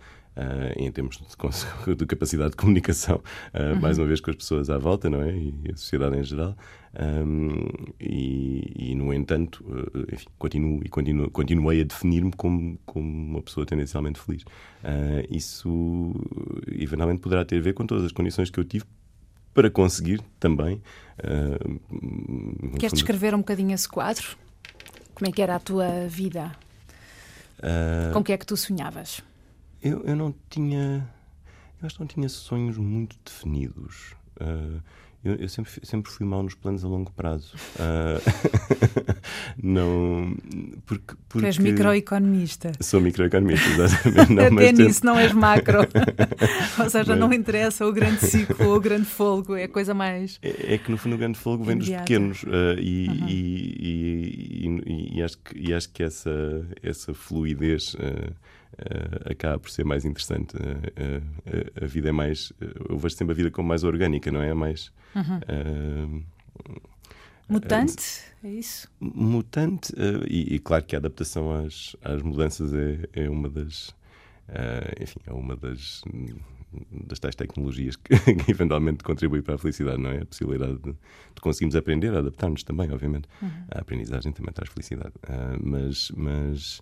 em 0.76 0.92
termos 0.92 1.18
de, 1.18 1.96
de, 1.96 2.06
capacidade 2.06 2.52
de 2.52 2.58
comunicação, 2.58 3.18
uh, 3.54 3.74
uhum. 3.74 3.80
mais 3.80 3.98
uma 3.98 4.08
vez 4.08 4.20
com 4.20 4.32
as 4.32 4.36
pessoas 4.36 4.70
à 4.70 4.78
volta, 4.78 5.10
não 5.10 5.22
é? 5.22 5.34
E 5.34 5.54
a 5.72 5.78
sociedade 5.78 6.18
em 6.18 6.24
geral. 6.24 6.56
Um, 6.98 7.68
e, 8.00 8.92
e, 8.92 8.96
no 8.96 9.14
entanto, 9.14 9.64
uh, 9.68 10.14
enfim, 10.14 10.28
continuo 10.38 10.82
e 10.84 10.90
continuo, 10.90 11.30
continuei 11.30 11.82
a 11.82 11.84
definir-me 11.84 12.32
como, 12.32 12.78
como 12.86 13.06
uma 13.06 13.42
pessoa 13.42 13.66
tendencialmente 13.66 14.20
feliz. 14.20 14.44
isso, 15.30 16.14
eventualmente, 16.68 17.22
poderá 17.22 17.46
ter 17.46 17.58
a 17.58 17.62
ver 17.62 17.74
com 17.74 17.86
todas 17.86 18.06
as 18.06 18.12
condições 18.12 18.50
que 18.50 18.60
eu 18.60 18.64
tive 18.64 18.86
para 19.54 19.70
conseguir 19.70 20.22
também. 20.40 20.82
Queres 22.78 22.94
descrever 22.94 23.34
um 23.34 23.40
bocadinho 23.40 23.74
esse 23.74 23.88
quadro? 23.88 24.38
Como 25.14 25.30
é 25.30 25.32
que 25.32 25.42
era 25.42 25.56
a 25.56 25.60
tua 25.60 26.08
vida? 26.08 26.52
Com 28.14 28.20
o 28.20 28.24
que 28.24 28.34
é 28.34 28.38
que 28.38 28.46
tu 28.46 28.56
sonhavas? 28.58 29.22
Eu, 29.82 30.04
eu 30.04 30.16
não 30.16 30.34
tinha. 30.50 31.08
Eu 31.82 31.86
acho 31.86 31.96
que 31.96 32.02
não 32.02 32.08
tinha 32.08 32.30
sonhos 32.30 32.78
muito 32.78 33.18
definidos. 33.24 34.16
Uh, 34.42 34.82
eu, 35.26 35.36
eu, 35.38 35.50
sempre, 35.50 35.72
sempre 35.82 36.12
fui 36.12 36.24
mal 36.24 36.44
nos 36.44 36.54
planos 36.54 36.86
a 36.86 36.88
longo 36.88 37.12
prazo. 37.12 37.56
Uh, 37.76 38.22
não. 39.62 40.38
Porque, 40.86 41.16
porque. 41.28 41.40
Tu 41.40 41.46
és 41.48 41.58
microeconomista. 41.58 42.72
Sou 42.80 43.02
microeconomista, 43.02 43.68
exatamente. 43.68 44.32
Não, 44.32 44.46
Até 44.62 44.72
nisso 44.72 45.04
não 45.04 45.18
és 45.18 45.34
macro. 45.34 45.80
Ou 46.78 46.90
seja, 46.92 47.14
mas... 47.14 47.20
não 47.20 47.34
interessa 47.34 47.88
o 47.88 47.92
grande 47.92 48.20
ciclo 48.20 48.68
ou 48.68 48.76
o 48.76 48.80
grande 48.80 49.06
folgo, 49.06 49.56
é 49.56 49.64
a 49.64 49.68
coisa 49.68 49.96
mais. 49.96 50.38
É, 50.44 50.76
é 50.76 50.78
que 50.78 50.92
no 50.92 50.98
fundo 50.98 51.16
o 51.16 51.18
grande 51.18 51.40
folgo 51.40 51.64
vem 51.64 51.78
dos 51.78 51.90
pequenos 51.90 52.44
uh, 52.44 52.80
e, 52.80 53.08
uhum. 53.08 53.28
e, 53.28 54.68
e, 54.68 55.18
e, 55.18 55.24
acho 55.24 55.38
que, 55.40 55.58
e 55.58 55.74
acho 55.74 55.90
que 55.90 56.04
essa, 56.04 56.68
essa 56.84 57.14
fluidez. 57.16 57.96
Uh, 57.96 58.32
uh, 58.76 59.32
acaba 59.32 59.60
por 59.60 59.70
ser 59.70 59.86
mais 59.86 60.06
interessante. 60.06 60.56
Uh, 60.56 60.60
uh, 60.60 61.84
a 61.84 61.86
vida 61.86 62.10
é 62.10 62.12
mais. 62.12 62.52
eu 62.90 62.98
vejo 62.98 63.16
sempre 63.16 63.34
a 63.34 63.36
vida 63.36 63.52
como 63.52 63.68
mais 63.68 63.84
orgânica, 63.84 64.32
não 64.32 64.42
é? 64.42 64.54
Mais. 64.54 64.92
Uhum. 65.16 66.24
Mutante, 67.48 68.24
é 68.44 68.50
isso? 68.50 68.90
Mutante, 69.00 69.94
e, 70.28 70.56
e, 70.56 70.60
claro 70.60 70.84
que 70.84 70.96
a 70.96 71.00
adaptação 71.00 71.54
às, 71.54 71.96
às 72.04 72.22
mudanças 72.22 72.74
é, 72.74 73.24
é 73.26 73.30
uma 73.30 73.50
das. 73.50 73.96
enfim, 75.00 75.20
é 75.28 75.34
uma 75.34 75.56
das 75.56 76.04
das 76.92 77.20
tais 77.20 77.36
tecnologias 77.36 77.96
que, 77.96 78.16
que, 78.36 78.52
eventualmente 78.52 79.04
contribui 79.04 79.42
para 79.42 79.56
a 79.56 79.58
felicidade, 79.58 80.02
não 80.02 80.10
é? 80.10 80.22
A 80.22 80.26
possibilidade 80.26 80.78
de, 80.78 80.92
de 80.92 81.42
conseguirmos 81.42 81.76
aprender, 81.76 82.16
adaptar-nos 82.16 82.64
também, 82.64 82.92
obviamente. 82.92 83.28
Uhum. 83.42 83.50
A 83.72 83.80
aprendizagem 83.80 84.32
também 84.32 84.54
traz 84.54 84.70
felicidade. 84.70 85.14
Uh, 85.24 85.60
mas, 85.62 86.12
mas 86.12 86.82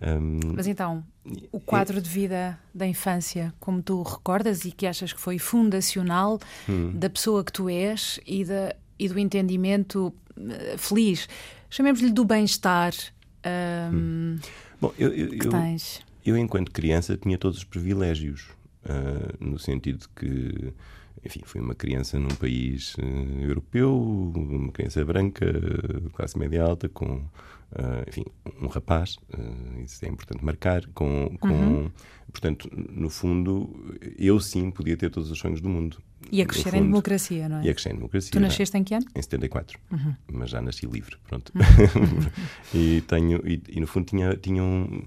um, 0.00 0.54
Mas 0.54 0.66
então, 0.66 1.04
o 1.50 1.58
quadro 1.58 2.00
de 2.00 2.08
vida 2.08 2.58
da 2.74 2.86
infância, 2.86 3.52
como 3.58 3.82
tu 3.82 4.02
recordas 4.02 4.64
e 4.64 4.72
que 4.72 4.86
achas 4.86 5.12
que 5.12 5.20
foi 5.20 5.38
fundacional 5.38 6.38
hum. 6.68 6.92
da 6.94 7.08
pessoa 7.08 7.42
que 7.44 7.52
tu 7.52 7.68
és 7.68 8.20
e, 8.26 8.44
da, 8.44 8.74
e 8.98 9.08
do 9.08 9.18
entendimento 9.18 10.12
uh, 10.36 10.78
feliz, 10.78 11.28
chamemos-lhe 11.70 12.10
do 12.10 12.24
bem-estar 12.24 12.92
um, 13.92 13.96
hum. 13.96 14.38
Bom, 14.80 14.92
eu, 14.98 15.12
eu, 15.12 15.30
que 15.30 15.48
tens. 15.48 16.00
Eu, 16.24 16.36
enquanto 16.36 16.70
criança, 16.70 17.16
tinha 17.16 17.38
todos 17.38 17.58
os 17.58 17.64
privilégios, 17.64 18.48
uh, 18.84 19.44
no 19.44 19.58
sentido 19.58 20.06
que 20.14 20.74
enfim, 21.24 21.40
fui 21.44 21.60
uma 21.60 21.74
criança 21.74 22.18
num 22.18 22.34
país 22.34 22.94
uh, 22.96 23.40
europeu, 23.40 23.96
uma 24.34 24.70
criança 24.70 25.04
branca, 25.04 25.46
classe 26.12 26.38
média 26.38 26.62
alta, 26.62 26.88
com 26.88 27.24
Uh, 27.72 28.08
enfim, 28.08 28.24
um 28.62 28.68
rapaz, 28.68 29.16
uh, 29.36 29.80
isso 29.84 30.04
é 30.04 30.08
importante 30.08 30.44
marcar, 30.44 30.86
com, 30.94 31.36
com 31.40 31.48
uhum. 31.48 31.90
portanto, 32.30 32.70
no 32.72 33.10
fundo, 33.10 33.98
eu 34.16 34.38
sim 34.40 34.70
podia 34.70 34.96
ter 34.96 35.10
todos 35.10 35.30
os 35.30 35.38
sonhos 35.38 35.60
do 35.60 35.68
mundo. 35.68 35.98
E 36.30 36.40
a 36.40 36.46
crescer 36.46 36.70
fundo, 36.70 36.76
em 36.76 36.82
democracia, 36.84 37.48
não 37.48 37.58
é? 37.58 37.64
E 37.64 37.68
a 37.68 37.74
crescer 37.74 37.90
em 37.90 37.96
democracia. 37.96 38.30
Tu 38.32 38.40
nasceste 38.40 38.76
em 38.76 38.84
que 38.84 38.94
ano? 38.94 39.06
Em 39.14 39.20
74, 39.20 39.78
uhum. 39.90 40.14
mas 40.32 40.50
já 40.50 40.62
nasci 40.62 40.86
livre, 40.86 41.16
pronto. 41.28 41.52
Uhum. 41.54 42.30
e 42.72 43.00
tenho, 43.02 43.46
e, 43.46 43.60
e, 43.68 43.80
no 43.80 43.86
fundo 43.86 44.06
tinha, 44.06 44.36
tinha 44.36 44.62
um... 44.62 45.02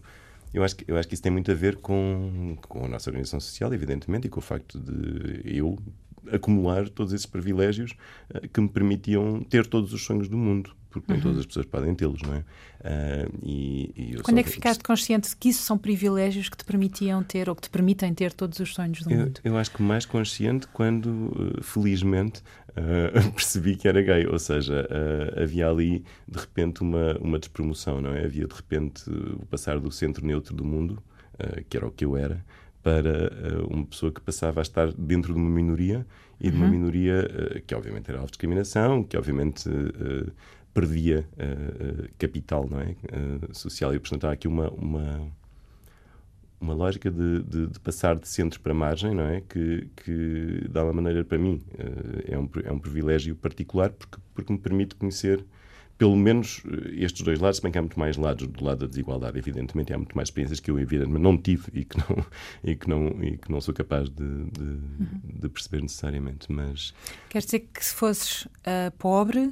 Eu 0.53 0.63
acho, 0.63 0.75
que, 0.75 0.85
eu 0.87 0.97
acho 0.97 1.07
que 1.07 1.13
isso 1.13 1.23
tem 1.23 1.31
muito 1.31 1.51
a 1.51 1.55
ver 1.55 1.77
com, 1.77 2.57
com 2.67 2.85
a 2.85 2.87
nossa 2.87 3.09
organização 3.09 3.39
social, 3.39 3.73
evidentemente, 3.73 4.27
e 4.27 4.29
com 4.29 4.39
o 4.39 4.43
facto 4.43 4.79
de 4.79 5.41
eu 5.45 5.77
acumular 6.31 6.89
todos 6.89 7.13
esses 7.13 7.25
privilégios 7.25 7.95
uh, 8.33 8.47
que 8.47 8.61
me 8.61 8.69
permitiam 8.69 9.41
ter 9.43 9.65
todos 9.65 9.93
os 9.93 10.03
sonhos 10.03 10.27
do 10.27 10.37
mundo 10.37 10.75
porque 10.89 11.11
nem 11.11 11.17
uhum. 11.17 11.23
todas 11.23 11.39
as 11.39 11.45
pessoas 11.45 11.65
podem 11.65 11.93
tê-los, 11.93 12.21
não 12.21 12.33
é? 12.33 12.39
Uh, 12.39 13.39
e, 13.43 13.93
e 13.95 14.21
Quando 14.23 14.39
é 14.39 14.43
que 14.43 14.49
ficaste 14.49 14.83
consciente 14.83 15.29
de 15.29 15.35
que 15.35 15.49
isso 15.49 15.61
são 15.61 15.77
privilégios 15.77 16.49
que 16.49 16.57
te 16.57 16.65
permitiam 16.65 17.21
ter 17.23 17.47
ou 17.47 17.55
que 17.55 17.61
te 17.61 17.69
permitem 17.69 18.13
ter 18.13 18.33
todos 18.33 18.59
os 18.59 18.73
sonhos 18.73 19.01
do 19.01 19.11
eu, 19.11 19.19
mundo? 19.19 19.39
Eu 19.43 19.57
acho 19.57 19.71
que 19.71 19.83
mais 19.83 20.05
consciente 20.05 20.67
quando, 20.67 21.07
uh, 21.07 21.63
felizmente, 21.63 22.41
uh, 22.69 23.31
percebi 23.33 23.75
que 23.75 23.87
era 23.87 24.01
gay, 24.01 24.25
ou 24.25 24.39
seja, 24.39 24.87
havia 25.41 25.69
ali 25.69 26.03
de 26.27 26.39
repente 26.39 26.81
uma, 26.81 27.17
uma 27.19 27.37
despromoção, 27.37 28.01
não 28.01 28.13
é? 28.13 28.25
Havia 28.25 28.47
de 28.47 28.53
repente 28.53 29.09
o 29.09 29.45
passar 29.45 29.79
do 29.79 29.91
centro 29.91 30.25
neutro 30.25 30.55
do 30.55 30.65
mundo, 30.65 31.01
que 31.69 31.77
era 31.77 31.87
o 31.87 31.91
que 31.91 32.03
eu 32.03 32.17
era, 32.17 32.43
para 32.81 33.31
uma 33.69 33.85
pessoa 33.85 34.11
que 34.11 34.21
passava 34.21 34.61
a 34.61 34.63
estar 34.63 34.91
dentro 34.93 35.33
de 35.33 35.39
uma 35.39 35.49
minoria 35.49 36.05
e 36.39 36.49
de 36.49 36.55
uma 36.55 36.65
uhum. 36.65 36.71
minoria 36.71 37.27
que 37.67 37.75
obviamente 37.75 38.09
era 38.09 38.23
discriminação, 38.25 39.03
que 39.03 39.17
obviamente 39.17 39.69
perdia 40.73 41.27
uh, 41.33 42.09
capital 42.17 42.67
não 42.69 42.79
é? 42.79 42.95
Social. 43.51 43.93
E, 43.93 43.99
portanto, 43.99 44.25
há 44.25 44.31
aqui 44.31 44.47
uma, 44.47 44.69
uma, 44.69 45.27
uma 46.59 46.73
lógica 46.73 47.09
de, 47.09 47.43
de, 47.43 47.67
de, 47.67 47.79
passar 47.79 48.17
de 48.17 48.27
centro 48.27 48.59
para 48.59 48.73
margem, 48.73 49.13
não 49.13 49.25
é? 49.25 49.41
Que, 49.41 49.87
que 49.95 50.67
dá 50.69 50.83
uma 50.83 50.93
maneira, 50.93 51.23
para 51.23 51.37
mim, 51.37 51.61
é, 52.27 52.37
um, 52.37 52.49
é 52.63 52.71
um 52.71 52.79
privilégio 52.79 53.35
particular 53.35 53.89
porque, 53.89 54.17
porque 54.33 54.53
me 54.53 54.59
permite 54.59 54.95
conhecer 54.95 55.43
pelo 55.99 56.15
menos 56.15 56.63
estes 56.93 57.21
dois 57.23 57.41
lados, 57.41 57.57
se 57.57 57.61
bem 57.61 57.73
que 57.73 57.77
há 57.77 57.81
muito 57.81 57.99
mais 57.99 58.15
lados 58.15 58.47
do 58.47 58.63
lado 58.63 58.79
da 58.79 58.87
desigualdade, 58.87 59.37
evidentemente, 59.37 59.93
há 59.93 59.97
muito 59.97 60.15
mais 60.15 60.29
experiências 60.29 60.61
que 60.61 60.71
eu, 60.71 60.79
evidentemente, 60.79 61.21
não 61.21 61.37
tive 61.37 61.65
e 61.73 61.83
que 61.83 61.97
não, 61.97 62.25
e 62.63 62.75
que 62.75 62.89
não, 62.89 63.07
e 63.21 63.37
que 63.37 63.51
não 63.51 63.59
sou 63.59 63.73
capaz 63.73 64.09
de, 64.09 64.15
de, 64.15 64.61
uhum. 64.61 65.07
de 65.41 65.49
perceber 65.49 65.81
necessariamente. 65.81 66.49
Mas... 66.49 66.93
Quer 67.27 67.39
dizer 67.39 67.59
que 67.73 67.85
se 67.85 67.93
fosses 67.93 68.45
uh, 68.45 68.91
pobre, 68.97 69.39
uh, 69.39 69.51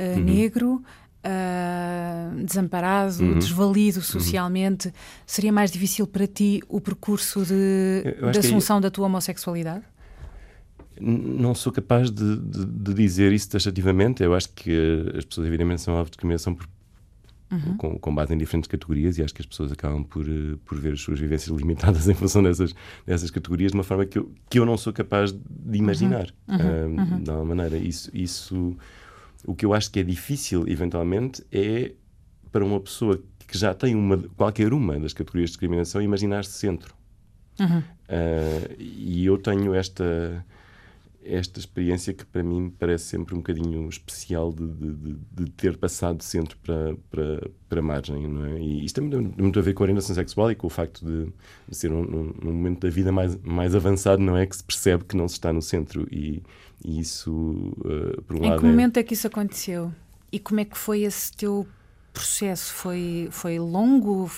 uhum. 0.00 0.24
negro, 0.24 0.82
uh, 1.24 2.44
desamparado, 2.44 3.20
uhum. 3.20 3.36
desvalido 3.36 4.00
socialmente, 4.00 4.86
uhum. 4.86 4.94
seria 5.26 5.52
mais 5.52 5.72
difícil 5.72 6.06
para 6.06 6.28
ti 6.28 6.62
o 6.68 6.80
percurso 6.80 7.44
de, 7.44 8.04
de 8.30 8.38
assunção 8.38 8.80
da 8.80 8.88
tua 8.88 9.06
homossexualidade? 9.06 9.84
Não 11.00 11.54
sou 11.54 11.72
capaz 11.72 12.10
de, 12.10 12.36
de, 12.36 12.64
de, 12.64 12.94
dizer 12.94 13.32
isso 13.32 13.50
taxativamente. 13.50 14.22
Eu 14.22 14.34
acho 14.34 14.48
que 14.50 14.70
as 15.16 15.24
pessoas, 15.24 15.46
evidentemente, 15.46 15.82
são 15.82 15.94
alvo 15.94 16.06
de 16.06 16.12
discriminação 16.12 16.54
por, 16.54 16.68
uhum. 17.50 17.76
com, 17.76 17.98
com, 17.98 18.14
base 18.14 18.34
em 18.34 18.38
diferentes 18.38 18.68
categorias 18.68 19.18
e 19.18 19.22
acho 19.22 19.34
que 19.34 19.42
as 19.42 19.46
pessoas 19.46 19.72
acabam 19.72 20.04
por, 20.04 20.28
eh, 20.28 20.56
por 20.64 20.78
ver 20.78 20.94
as 20.94 21.00
suas 21.00 21.18
vivências 21.18 21.50
limitadas 21.56 22.08
em 22.08 22.14
função 22.14 22.42
dessas, 22.42 22.74
dessas 23.06 23.30
categorias 23.30 23.72
de 23.72 23.78
uma 23.78 23.84
forma 23.84 24.06
que 24.06 24.18
eu, 24.18 24.30
que 24.50 24.58
eu 24.58 24.66
não 24.66 24.76
sou 24.76 24.92
capaz 24.92 25.32
de 25.32 25.78
imaginar. 25.78 26.28
Uhum. 26.48 26.94
Uh, 26.94 27.20
de 27.20 27.30
alguma 27.30 27.54
maneira. 27.54 27.76
Isso. 27.76 28.10
isso 28.14 28.76
o 29.44 29.54
que 29.54 29.64
eu 29.64 29.72
acho 29.72 29.90
que 29.90 30.00
é 30.00 30.02
difícil, 30.02 30.66
eventualmente, 30.66 31.44
é 31.52 31.92
para 32.50 32.64
uma 32.64 32.80
pessoa 32.80 33.22
que 33.46 33.56
já 33.56 33.72
tem 33.72 33.94
uma, 33.94 34.18
qualquer 34.36 34.72
uma 34.72 34.98
das 34.98 35.12
categorias 35.12 35.50
de 35.50 35.52
discriminação 35.52 36.02
imaginar-se 36.02 36.52
centro. 36.52 36.94
Uhum. 37.58 37.78
Uh, 37.78 38.76
e 38.78 39.24
eu 39.24 39.38
tenho 39.38 39.74
esta 39.74 40.44
esta 41.24 41.58
experiência 41.58 42.14
que 42.14 42.24
para 42.24 42.42
mim 42.42 42.72
parece 42.78 43.04
sempre 43.04 43.34
um 43.34 43.38
bocadinho 43.38 43.88
especial 43.88 44.52
de, 44.52 44.66
de, 44.66 45.16
de 45.32 45.50
ter 45.50 45.76
passado 45.76 46.18
de 46.18 46.24
centro 46.24 46.56
para, 46.58 46.96
para, 47.10 47.50
para 47.68 47.82
margem, 47.82 48.26
não 48.26 48.44
é? 48.46 48.60
E 48.60 48.84
isto 48.84 49.00
tem 49.00 49.20
muito, 49.20 49.58
a 49.58 49.62
ver 49.62 49.74
com 49.74 49.82
a 49.82 49.84
orientação 49.84 50.14
sexual 50.14 50.50
e 50.50 50.54
com 50.54 50.66
o 50.66 50.70
facto 50.70 51.04
de, 51.04 51.30
de 51.68 51.76
ser 51.76 51.92
um, 51.92 52.32
um, 52.42 52.52
momento 52.52 52.80
da 52.80 52.90
vida 52.90 53.12
mais, 53.12 53.36
mais 53.42 53.74
avançado, 53.74 54.22
não 54.22 54.36
é? 54.36 54.46
Que 54.46 54.56
se 54.56 54.64
percebe 54.64 55.04
que 55.04 55.16
não 55.16 55.28
se 55.28 55.34
está 55.34 55.52
no 55.52 55.60
centro 55.60 56.06
e, 56.10 56.42
e 56.84 57.00
isso, 57.00 57.32
uh, 57.32 58.22
por 58.22 58.36
um 58.36 58.44
em 58.44 58.50
lado. 58.50 58.56
Em 58.56 58.60
que 58.60 58.66
é... 58.66 58.70
momento 58.70 58.96
é 58.96 59.02
que 59.02 59.14
isso 59.14 59.26
aconteceu? 59.26 59.92
E 60.30 60.38
como 60.38 60.60
é 60.60 60.64
que 60.64 60.78
foi 60.78 61.02
esse 61.02 61.32
teu 61.32 61.66
processo? 62.12 62.72
Foi, 62.72 63.28
foi 63.30 63.58
longo? 63.58 64.30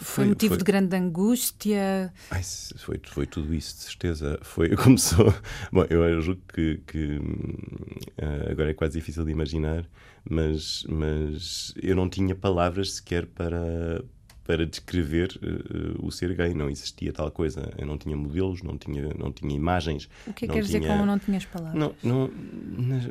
Foi, 0.00 0.24
motivo 0.24 0.56
de 0.56 0.64
grande 0.64 0.96
angústia? 0.96 2.12
Ai, 2.30 2.42
foi, 2.76 3.00
foi 3.04 3.26
tudo 3.26 3.54
isso, 3.54 3.76
de 3.76 3.82
certeza. 3.82 4.38
Foi, 4.42 4.70
começou. 4.76 5.32
Bom, 5.70 5.84
eu 5.90 6.20
julgo 6.22 6.40
que, 6.52 6.80
que 6.86 7.16
uh, 7.16 8.50
agora 8.50 8.70
é 8.70 8.74
quase 8.74 8.98
difícil 8.98 9.24
de 9.24 9.30
imaginar, 9.30 9.84
mas, 10.28 10.84
mas 10.88 11.74
eu 11.82 11.94
não 11.94 12.08
tinha 12.08 12.34
palavras 12.34 12.94
sequer 12.94 13.26
para, 13.26 14.02
para 14.44 14.64
descrever 14.64 15.38
uh, 15.42 16.06
o 16.06 16.10
ser 16.10 16.34
gay. 16.34 16.54
Não 16.54 16.70
existia 16.70 17.12
tal 17.12 17.30
coisa. 17.30 17.70
Eu 17.76 17.86
não 17.86 17.98
tinha 17.98 18.16
modelos, 18.16 18.62
não 18.62 18.78
tinha, 18.78 19.12
não 19.18 19.30
tinha 19.30 19.54
imagens. 19.54 20.08
O 20.26 20.32
que 20.32 20.46
é 20.46 20.48
que 20.48 20.54
queres 20.54 20.70
tinha... 20.70 20.80
dizer 20.80 20.92
como 20.92 21.04
não 21.04 21.18
tinhas 21.18 21.44
palavras? 21.44 21.78
Não, 21.78 21.94
não, 22.02 22.30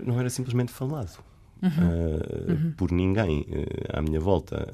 não 0.05 0.19
era 0.19 0.29
simplesmente 0.29 0.71
falado 0.71 1.23
uhum. 1.61 1.69
Uh, 1.69 2.51
uhum. 2.51 2.71
por 2.71 2.91
ninguém 2.91 3.45
à 3.93 4.01
minha 4.01 4.19
volta 4.19 4.67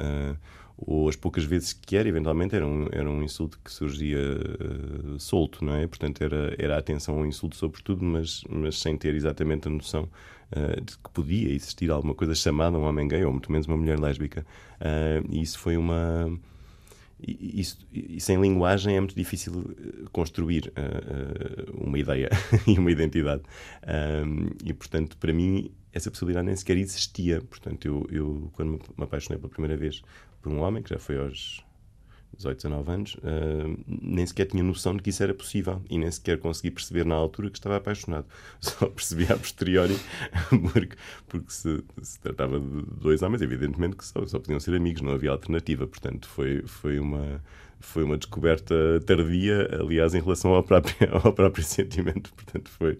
ou 0.77 1.07
as 1.07 1.15
poucas 1.15 1.45
vezes 1.45 1.73
que 1.73 1.95
era, 1.95 2.07
eventualmente 2.07 2.55
era 2.55 2.65
um, 2.65 2.87
era 2.91 3.09
um 3.09 3.23
insulto 3.23 3.59
que 3.63 3.71
surgia 3.71 4.19
uh, 4.19 5.19
solto, 5.19 5.63
não 5.63 5.75
é? 5.75 5.87
Portanto, 5.87 6.21
era, 6.21 6.53
era 6.57 6.75
a 6.75 6.79
atenção 6.79 7.17
ao 7.17 7.25
insulto 7.25 7.55
sobretudo, 7.55 8.03
mas, 8.03 8.43
mas 8.49 8.79
sem 8.79 8.97
ter 8.97 9.15
exatamente 9.15 9.67
a 9.67 9.71
noção 9.71 10.09
uh, 10.51 10.81
de 10.81 10.97
que 10.97 11.09
podia 11.13 11.53
existir 11.53 11.89
alguma 11.89 12.13
coisa 12.13 12.35
chamada 12.35 12.77
um 12.77 12.83
homem 12.83 13.07
gay, 13.07 13.23
ou 13.23 13.31
muito 13.31 13.51
menos 13.51 13.67
uma 13.67 13.77
mulher 13.77 13.99
lésbica. 13.99 14.45
Uh, 14.81 15.25
e 15.29 15.41
isso 15.41 15.59
foi 15.59 15.77
uma. 15.77 16.29
Isso, 17.25 17.77
sem 18.19 18.39
linguagem 18.39 18.97
é 18.97 18.99
muito 18.99 19.15
difícil 19.15 19.73
construir 20.11 20.71
uma 21.73 21.97
ideia 21.97 22.29
e 22.67 22.77
uma 22.77 22.91
identidade. 22.91 23.41
e, 24.63 24.73
portanto, 24.73 25.17
para 25.17 25.31
mim, 25.31 25.71
essa 25.93 26.11
possibilidade 26.11 26.45
nem 26.45 26.55
sequer 26.57 26.75
existia. 26.75 27.41
Portanto, 27.41 27.85
eu, 27.85 28.05
eu 28.11 28.49
quando 28.51 28.73
me 28.97 29.03
apaixonei 29.05 29.39
pela 29.39 29.49
primeira 29.49 29.77
vez 29.77 30.03
por 30.45 30.51
um 30.51 30.61
homem 30.61 30.83
que 30.83 30.91
já 30.91 30.99
foi 30.99 31.17
aos 31.17 31.65
18, 32.37 32.57
19 32.57 32.91
anos, 32.91 33.15
uh, 33.15 33.83
nem 33.87 34.23
sequer 34.27 34.45
tinha 34.45 34.61
noção 34.61 34.95
de 34.95 35.01
que 35.01 35.09
isso 35.09 35.23
era 35.23 35.33
possível 35.33 35.81
e 35.89 35.97
nem 35.97 36.11
sequer 36.11 36.37
consegui 36.37 36.69
perceber 36.69 37.03
na 37.03 37.15
altura 37.15 37.49
que 37.49 37.57
estava 37.57 37.77
apaixonado. 37.77 38.27
Só 38.61 38.85
percebi 38.85 39.23
a 39.23 39.35
posteriori, 39.35 39.97
porque, 40.71 40.95
porque 41.27 41.51
se, 41.51 41.83
se, 42.03 42.19
tratava 42.19 42.59
de 42.59 42.83
dois 43.01 43.23
homens, 43.23 43.41
evidentemente 43.41 43.95
que 43.95 44.05
só, 44.05 44.23
só 44.27 44.37
podiam 44.37 44.59
ser 44.59 44.75
amigos, 44.75 45.01
não 45.01 45.13
havia 45.13 45.31
alternativa. 45.31 45.87
Portanto, 45.87 46.27
foi, 46.27 46.61
foi 46.67 46.99
uma 46.99 47.41
foi 47.79 48.03
uma 48.03 48.17
descoberta 48.17 48.75
tardia, 49.05 49.67
aliás, 49.79 50.13
em 50.13 50.21
relação 50.21 50.53
ao 50.53 50.61
próprio, 50.63 50.95
ao 51.23 51.33
próprio 51.33 51.63
sentimento. 51.63 52.31
Portanto, 52.33 52.69
foi. 52.69 52.99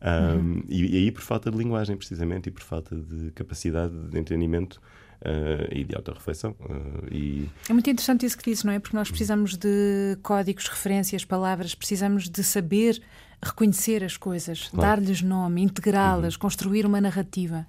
Um, 0.00 0.36
uhum. 0.36 0.62
e, 0.68 0.94
e 0.94 0.96
aí 0.96 1.10
por 1.10 1.22
falta 1.22 1.50
de 1.50 1.58
linguagem, 1.58 1.96
precisamente, 1.96 2.48
e 2.48 2.52
por 2.52 2.62
falta 2.62 2.96
de 2.96 3.30
capacidade 3.32 3.92
de 3.92 4.18
entendimento 4.18 4.80
uh, 5.22 5.74
e 5.74 5.84
de 5.84 5.94
autorreflexão. 5.94 6.54
Uh, 6.60 7.06
e... 7.10 7.50
É 7.68 7.72
muito 7.72 7.88
interessante 7.88 8.26
isso 8.26 8.36
que 8.36 8.44
dizes, 8.44 8.64
não 8.64 8.72
é? 8.72 8.78
Porque 8.78 8.96
nós 8.96 9.08
precisamos 9.08 9.56
de 9.56 10.18
códigos, 10.22 10.68
referências, 10.68 11.24
palavras, 11.24 11.74
precisamos 11.74 12.28
de 12.28 12.42
saber 12.42 13.00
reconhecer 13.42 14.02
as 14.02 14.16
coisas, 14.16 14.68
claro. 14.68 15.00
dar-lhes 15.00 15.22
nome, 15.22 15.62
integrá-las, 15.62 16.34
uhum. 16.34 16.40
construir 16.40 16.84
uma 16.84 17.00
narrativa 17.00 17.66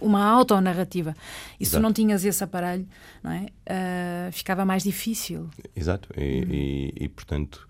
uma 0.00 0.24
autonarrativa. 0.24 1.16
E 1.58 1.66
se 1.66 1.76
não 1.80 1.92
tinhas 1.92 2.24
esse 2.24 2.44
aparelho, 2.44 2.86
não 3.24 3.32
é? 3.32 3.46
Uh, 3.66 4.32
ficava 4.32 4.64
mais 4.64 4.84
difícil. 4.84 5.50
Exato. 5.74 6.08
E, 6.16 6.20
uhum. 6.20 6.50
e, 6.52 6.94
e, 6.96 7.08
portanto, 7.08 7.66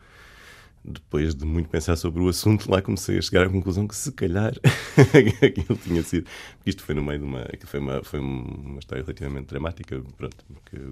depois 0.84 1.34
de 1.34 1.44
muito 1.44 1.68
pensar 1.68 1.96
sobre 1.96 2.22
o 2.22 2.28
assunto, 2.28 2.70
lá 2.70 2.80
comecei 2.80 3.18
a 3.18 3.22
chegar 3.22 3.46
à 3.46 3.48
conclusão 3.48 3.86
que 3.86 3.94
se 3.94 4.10
calhar 4.12 4.52
aquilo 5.42 5.78
tinha 5.78 6.02
sido. 6.02 6.24
Porque 6.56 6.70
isto 6.70 6.82
foi 6.82 6.94
no 6.94 7.02
meio 7.02 7.18
de 7.18 7.24
uma. 7.24 7.46
Foi 7.64 7.80
uma, 7.80 8.02
foi 8.02 8.20
uma 8.20 8.78
história 8.78 9.02
relativamente 9.02 9.46
dramática, 9.46 10.02
pronto, 10.16 10.36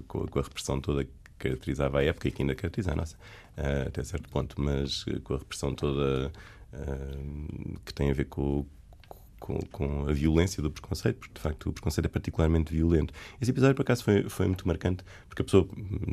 com, 0.07 0.27
com, 0.27 0.39
a 0.39 0.41
repressão 0.41 0.79
toda 0.79 1.03
que 1.03 1.11
caracterizava 1.39 1.99
a 1.99 2.03
época 2.03 2.27
e 2.27 2.31
que 2.31 2.41
ainda 2.41 2.53
caracteriza 2.53 2.91
a 2.91 2.95
nossa, 2.95 3.15
uh, 3.57 3.87
até 3.87 4.03
certo 4.03 4.29
ponto, 4.29 4.61
mas 4.61 5.05
com 5.23 5.35
a 5.35 5.37
repressão 5.37 5.73
toda 5.73 6.31
uh, 6.73 7.79
que 7.85 7.93
tem 7.93 8.11
a 8.11 8.13
ver 8.13 8.25
com, 8.25 8.65
com, 9.39 9.59
com, 9.71 10.07
a 10.07 10.13
violência 10.13 10.61
do 10.61 10.69
preconceito, 10.69 11.17
porque 11.17 11.33
de 11.33 11.39
facto 11.39 11.69
o 11.69 11.73
preconceito 11.73 12.05
é 12.05 12.09
particularmente 12.09 12.73
violento. 12.73 13.13
Esse 13.41 13.51
episódio, 13.51 13.75
por 13.75 13.81
acaso, 13.81 14.03
foi, 14.03 14.23
foi 14.29 14.45
muito 14.47 14.67
marcante, 14.67 15.03
porque 15.27 15.41
a 15.41 15.45
pessoa 15.45 15.67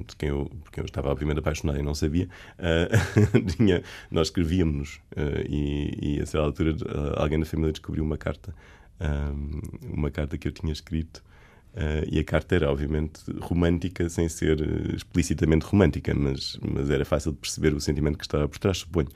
de 0.06 0.16
quem 0.16 0.28
eu, 0.28 0.50
quem 0.72 0.82
eu 0.82 0.86
estava 0.86 1.10
obviamente 1.10 1.38
apaixonado 1.38 1.78
e 1.78 1.82
não 1.82 1.94
sabia, 1.94 2.28
uh, 2.58 3.44
tinha, 3.56 3.82
nós 4.10 4.28
escrevíamos 4.28 5.00
uh, 5.12 5.44
e, 5.48 6.16
e, 6.16 6.20
a 6.20 6.26
certa 6.26 6.46
altura 6.46 6.72
uh, 6.72 7.20
alguém 7.20 7.38
da 7.38 7.46
família 7.46 7.72
descobriu 7.72 8.04
uma 8.04 8.16
carta, 8.16 8.54
uma 9.82 10.10
carta 10.10 10.38
que 10.38 10.48
eu 10.48 10.52
tinha 10.52 10.72
escrito. 10.72 11.22
Uh, 11.76 12.08
e 12.10 12.18
a 12.18 12.24
carta 12.24 12.54
era, 12.54 12.70
obviamente, 12.70 13.20
romântica, 13.38 14.08
sem 14.08 14.30
ser 14.30 14.58
explicitamente 14.94 15.66
romântica, 15.66 16.14
mas, 16.14 16.58
mas 16.62 16.88
era 16.88 17.04
fácil 17.04 17.32
de 17.32 17.38
perceber 17.38 17.74
o 17.74 17.80
sentimento 17.80 18.16
que 18.16 18.24
estava 18.24 18.48
por 18.48 18.58
trás, 18.58 18.78
suponho. 18.78 19.08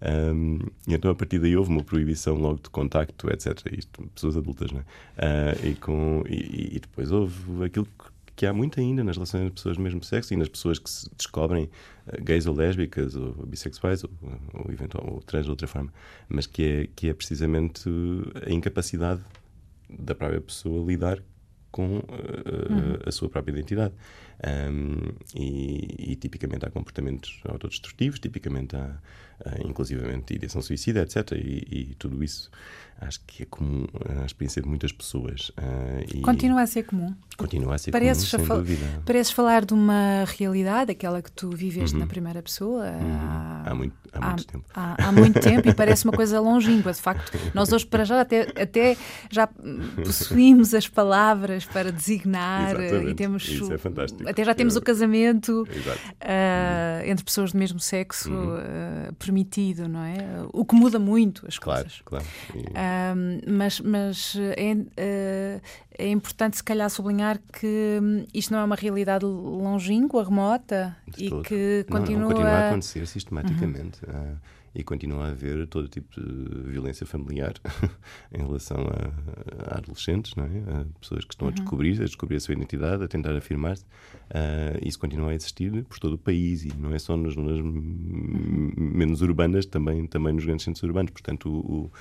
Um, 0.00 0.58
e 0.86 0.94
então 0.94 1.10
a 1.10 1.14
partir 1.14 1.38
daí 1.40 1.56
houve 1.56 1.70
uma 1.70 1.82
proibição 1.82 2.36
logo 2.36 2.60
de 2.62 2.70
contacto, 2.70 3.28
etc. 3.30 3.60
Isto, 3.76 4.02
pessoas 4.14 4.36
adultas, 4.36 4.70
não 4.70 4.80
é? 4.80 4.82
Uh, 4.82 5.66
e, 5.68 5.74
com, 5.74 6.24
e, 6.28 6.76
e, 6.76 6.80
depois 6.80 7.10
houve 7.10 7.64
aquilo 7.64 7.86
que, 8.36 8.46
há 8.46 8.52
muito 8.52 8.78
ainda 8.78 9.02
nas 9.02 9.16
relações 9.16 9.46
de 9.46 9.50
pessoas 9.50 9.76
do 9.76 9.82
mesmo 9.82 10.02
sexo 10.04 10.32
e 10.32 10.36
nas 10.36 10.48
pessoas 10.48 10.78
que 10.78 10.88
se 10.88 11.10
descobrem 11.16 11.64
uh, 12.06 12.22
gays 12.22 12.46
ou 12.46 12.54
lésbicas 12.54 13.16
ou 13.16 13.32
bissexuais 13.46 14.04
ou, 14.04 14.10
ou, 14.54 14.72
eventual, 14.72 15.04
ou 15.08 15.20
trans 15.20 15.44
de 15.44 15.50
outra 15.50 15.66
forma, 15.66 15.92
mas 16.28 16.46
que 16.46 16.62
é, 16.62 16.88
que 16.94 17.08
é 17.08 17.14
precisamente 17.14 17.88
a 18.46 18.50
incapacidade 18.52 19.20
da 19.88 20.14
própria 20.14 20.40
pessoa 20.40 20.86
lidar 20.86 21.20
com 21.70 21.98
uh, 21.98 22.02
uhum. 22.70 22.98
a 23.06 23.12
sua 23.12 23.28
própria 23.28 23.52
identidade. 23.52 23.94
Um, 24.70 25.14
e, 25.34 26.12
e, 26.12 26.16
tipicamente 26.16 26.64
há 26.64 26.70
comportamentos 26.70 27.40
autodestrutivos, 27.44 28.20
tipicamente 28.20 28.76
há, 28.76 28.96
há 29.44 29.60
inclusivamente 29.66 30.34
ideação 30.34 30.62
suicida, 30.62 31.02
etc. 31.02 31.32
E, 31.32 31.66
e, 31.70 31.94
tudo 31.94 32.22
isso 32.22 32.50
acho 33.00 33.20
que 33.26 33.44
é 33.44 33.46
comum 33.46 33.86
à 34.20 34.24
experiência 34.24 34.60
de 34.60 34.68
muitas 34.68 34.90
pessoas. 34.90 35.50
Uh, 35.50 36.20
continua 36.22 36.62
a 36.62 36.66
ser 36.66 36.82
comum. 36.82 37.14
Continua 37.36 37.76
a 37.76 37.78
ser 37.78 37.92
pareces 37.92 38.28
comum, 38.28 38.40
sem 38.40 38.46
fal 38.46 38.56
dúvida. 38.58 39.02
Pareces 39.06 39.32
falar 39.32 39.64
de 39.64 39.72
uma 39.72 40.24
realidade, 40.36 40.90
aquela 40.90 41.22
que 41.22 41.30
tu 41.30 41.50
viveste 41.50 41.94
uhum. 41.94 42.00
na 42.00 42.06
primeira 42.08 42.42
pessoa 42.42 42.84
uhum. 42.86 43.16
há, 43.16 43.62
há, 43.66 43.74
muito, 43.74 43.94
há, 44.12 44.18
há, 44.18 44.28
muito 44.30 44.46
tempo. 44.46 44.64
Há, 44.74 45.06
há, 45.06 45.12
muito 45.12 45.40
tempo 45.40 45.68
e 45.68 45.74
parece 45.74 46.04
uma 46.04 46.12
coisa 46.12 46.40
longínqua. 46.42 46.92
De 46.92 47.00
facto, 47.00 47.38
nós 47.54 47.72
hoje 47.72 47.86
para 47.86 48.04
já 48.04 48.20
até, 48.20 48.40
até 48.60 48.96
já 49.30 49.46
possuímos 49.46 50.74
as 50.74 50.88
palavras 50.88 51.64
para 51.64 51.92
designar 51.92 52.80
Exatamente. 52.80 53.10
e 53.12 53.14
temos... 53.14 53.48
Isso 53.48 53.72
é 53.72 53.78
fantástico. 53.78 54.28
Até 54.28 54.44
já 54.44 54.54
temos 54.54 54.74
o 54.74 54.82
casamento 54.82 55.62
uh, 55.62 57.06
entre 57.06 57.24
pessoas 57.24 57.52
do 57.52 57.58
mesmo 57.58 57.78
sexo 57.78 58.32
uhum. 58.32 59.12
Uh, 59.28 59.32
permitido, 59.32 59.88
não 59.88 60.00
é? 60.00 60.16
O 60.52 60.64
que 60.64 60.74
muda 60.74 60.98
muito 60.98 61.46
as 61.46 61.58
claro, 61.58 61.82
coisas. 61.82 62.02
Claro, 62.04 62.24
uh, 62.24 63.50
mas 63.50 63.80
mas 63.80 64.36
é, 64.56 65.60
é 65.98 66.08
importante, 66.08 66.56
se 66.56 66.64
calhar, 66.64 66.88
sublinhar 66.90 67.38
que 67.52 67.98
hum, 68.02 68.24
isto 68.32 68.52
não 68.52 68.60
é 68.60 68.64
uma 68.64 68.76
realidade 68.76 69.24
longínqua, 69.24 70.24
remota 70.24 70.96
De 71.06 71.26
e 71.26 71.30
todo. 71.30 71.44
que 71.44 71.84
continua... 71.90 72.20
Não, 72.20 72.28
não 72.28 72.34
continua 72.36 72.58
a 72.58 72.68
acontecer 72.68 73.06
sistematicamente. 73.06 74.00
Uhum 74.06 74.36
e 74.74 74.82
continua 74.82 75.26
a 75.26 75.28
haver 75.30 75.66
todo 75.66 75.88
tipo 75.88 76.20
de 76.20 76.70
violência 76.70 77.06
familiar 77.06 77.54
em 78.32 78.38
relação 78.38 78.78
a, 78.78 79.74
a, 79.74 79.78
adolescentes, 79.78 80.34
não 80.34 80.44
é? 80.44 80.80
a 80.80 81.00
pessoas 81.00 81.24
que 81.24 81.34
estão 81.34 81.48
uhum. 81.48 81.54
a 81.54 81.56
descobrir, 81.56 82.00
a 82.00 82.04
descobrir 82.04 82.36
a 82.36 82.40
sua 82.40 82.54
identidade, 82.54 83.02
a 83.02 83.08
tentar 83.08 83.36
afirmar-se. 83.36 83.84
Uh, 83.84 84.78
isso 84.86 84.98
continua 84.98 85.30
a 85.30 85.34
existir 85.34 85.84
por 85.84 85.98
todo 85.98 86.14
o 86.14 86.18
país 86.18 86.64
e 86.64 86.72
não 86.76 86.92
é 86.92 86.98
só 86.98 87.16
nas 87.16 87.34
zonas 87.34 87.58
uhum. 87.58 88.72
menos 88.76 89.22
urbanas, 89.22 89.66
também, 89.66 90.06
também 90.06 90.32
nos 90.32 90.44
grandes 90.44 90.64
centros 90.64 90.82
urbanos. 90.82 91.10
Portanto, 91.10 91.48
o, 91.48 91.84
o 91.84 91.92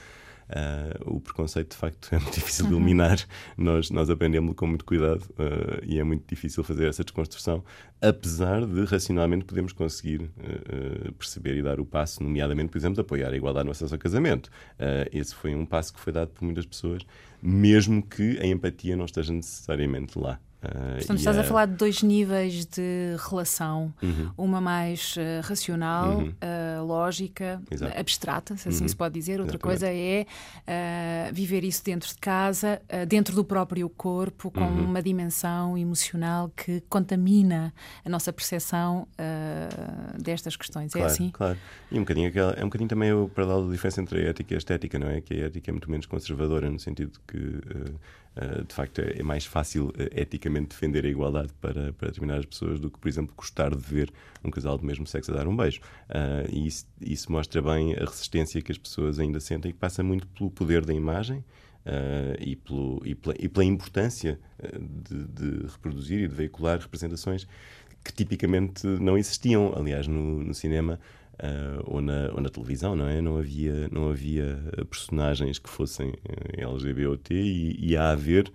Uh, 0.50 1.16
o 1.16 1.20
preconceito, 1.20 1.72
de 1.72 1.78
facto, 1.78 2.08
é 2.16 2.20
muito 2.20 2.34
difícil 2.34 2.68
de 2.68 2.74
eliminar. 2.74 3.18
Nós, 3.58 3.90
nós 3.90 4.10
aprendemos 4.10 4.56
com 4.56 4.68
muito 4.68 4.86
cuidado 4.86 5.22
uh, 5.32 5.84
e 5.84 6.00
é 6.00 6.04
muito 6.04 6.26
difícil 6.28 6.64
fazer 6.64 6.88
essa 6.88 7.04
desconstrução, 7.04 7.64
apesar 8.02 8.66
de 8.66 8.86
racionalmente 8.86 9.46
podemos 9.46 9.74
conseguir 9.74 10.22
uh, 10.22 11.12
perceber 11.14 11.58
e 11.58 11.62
dar 11.62 11.80
o 11.80 11.86
passo, 11.86 12.24
nomeadamente, 12.24 12.70
por 12.70 12.78
exemplo, 12.78 13.02
apoiar 13.02 13.30
a 13.30 13.36
igualdade 13.36 13.66
no 13.66 13.72
acesso 13.72 13.94
ao 13.94 14.00
casamento. 14.00 14.50
esse 15.12 15.36
foi 15.36 15.54
um 15.54 15.66
passo 15.66 15.94
que 15.94 16.00
foi 16.00 16.14
dado 16.14 16.30
por 16.30 16.44
muitas 16.46 16.66
pessoas, 16.66 17.04
mesmo 17.42 18.02
que 18.02 18.40
a 18.40 18.46
empatia 18.46 18.96
não 18.96 19.06
esteja 19.06 19.34
necessariamente 19.34 20.18
lá. 20.18 20.40
Uh, 20.68 20.98
Portanto, 20.98 21.20
estás 21.20 21.38
a... 21.38 21.42
a 21.42 21.44
falar 21.44 21.66
de 21.66 21.76
dois 21.76 22.02
níveis 22.04 22.66
de 22.66 23.16
relação, 23.30 23.94
uhum. 24.02 24.32
uma 24.38 24.60
mais 24.60 25.16
uh, 25.16 25.48
racional, 25.48 26.18
uhum. 26.18 26.28
uh, 26.28 26.86
lógica, 26.86 27.62
Exato. 27.72 28.00
abstrata, 28.00 28.58
se 28.58 28.68
assim 28.68 28.84
uhum. 28.84 28.88
se 28.90 28.96
pode 28.96 29.14
dizer. 29.14 29.40
Outra 29.40 29.56
Exatamente. 29.56 29.62
coisa 29.62 29.88
é 29.90 30.26
viver 31.32 31.64
isso 31.64 31.84
dentro 31.84 32.10
de 32.10 32.18
casa, 32.18 32.82
dentro 33.08 33.36
do 33.36 33.44
próprio 33.44 33.90
corpo, 33.90 34.52
com 34.52 34.62
uhum. 34.62 34.86
uma 34.86 35.02
dimensão 35.02 35.78
emocional 35.78 36.52
que 36.56 36.82
contamina 36.90 37.74
a 38.04 38.10
nossa 38.10 38.34
percepção 38.34 39.08
destas 40.18 40.56
questões. 40.56 40.94
É 40.96 41.00
claro, 41.00 41.10
é 41.10 41.12
assim? 41.12 41.30
Claro. 41.30 41.58
E 41.92 41.98
um 41.98 42.02
bocadinho, 42.02 42.32
é 42.56 42.62
um 42.62 42.68
bocadinho 42.68 42.90
também 42.90 43.14
o 43.14 43.30
paralelo 43.30 43.66
da 43.68 43.72
diferença 43.72 44.02
entre 44.02 44.26
a 44.26 44.30
ética 44.30 44.54
e 44.54 44.56
a 44.56 44.58
estética, 44.58 45.00
não 45.00 45.08
é? 45.10 45.22
Que 45.22 45.34
a 45.36 45.46
ética 45.46 45.72
é 45.72 45.74
muito 45.74 45.90
menos 45.90 46.06
conservadora, 46.06 46.70
no 46.70 46.80
sentido 46.80 47.20
que, 47.28 47.62
de 48.68 48.74
facto, 48.74 49.00
é 49.00 49.24
mais 49.24 49.46
fácil, 49.46 49.94
ética 50.12 50.48
tipicamente 50.48 50.70
defender 50.70 51.06
a 51.06 51.10
igualdade 51.10 51.54
para, 51.60 51.94
para 51.94 52.08
determinadas 52.08 52.46
pessoas 52.46 52.80
do 52.80 52.90
que, 52.90 52.98
por 52.98 53.08
exemplo, 53.08 53.34
gostar 53.36 53.76
de 53.76 53.82
ver 53.82 54.12
um 54.44 54.50
casal 54.50 54.78
do 54.78 54.86
mesmo 54.86 55.06
sexo 55.06 55.32
a 55.32 55.36
dar 55.36 55.48
um 55.48 55.56
beijo. 55.56 55.80
Uh, 56.10 56.50
e 56.52 56.68
isso, 56.68 56.88
isso, 57.02 57.32
mostra 57.32 57.62
bem 57.62 57.94
a 57.96 58.06
resistência 58.06 58.62
que 58.62 58.72
as 58.72 58.78
pessoas 58.78 59.20
ainda 59.20 59.40
sentem, 59.40 59.72
que 59.72 59.78
passa 59.78 60.02
muito 60.04 60.28
pelo 60.28 60.50
poder 60.50 60.86
da 60.86 60.94
imagem. 60.94 61.44
Uh, 61.86 62.36
e, 62.42 62.56
pelo, 62.58 63.02
e, 63.06 63.16
pela, 63.16 63.36
e, 63.40 63.48
pela, 63.48 63.64
importância 63.64 64.38
de, 64.78 65.24
de, 65.26 65.68
reproduzir 65.68 66.20
e 66.20 66.28
de 66.28 66.36
veicular 66.36 66.78
representações 66.80 67.48
que 68.04 68.12
tipicamente 68.12 68.86
não 68.86 69.18
existiam. 69.18 69.74
Aliás, 69.74 70.06
no, 70.06 70.44
no 70.44 70.54
cinema 70.54 71.00
Uh, 71.38 71.84
ou, 71.86 72.02
na, 72.02 72.32
ou 72.34 72.42
na 72.42 72.50
televisão, 72.50 72.96
não 72.96 73.08
é? 73.08 73.22
Não 73.22 73.38
havia, 73.38 73.88
não 73.92 74.10
havia 74.10 74.58
personagens 74.90 75.60
que 75.60 75.70
fossem 75.70 76.14
LGBT 76.58 77.36
e, 77.36 77.78
e 77.80 77.96
a 77.96 78.10
haver 78.10 78.52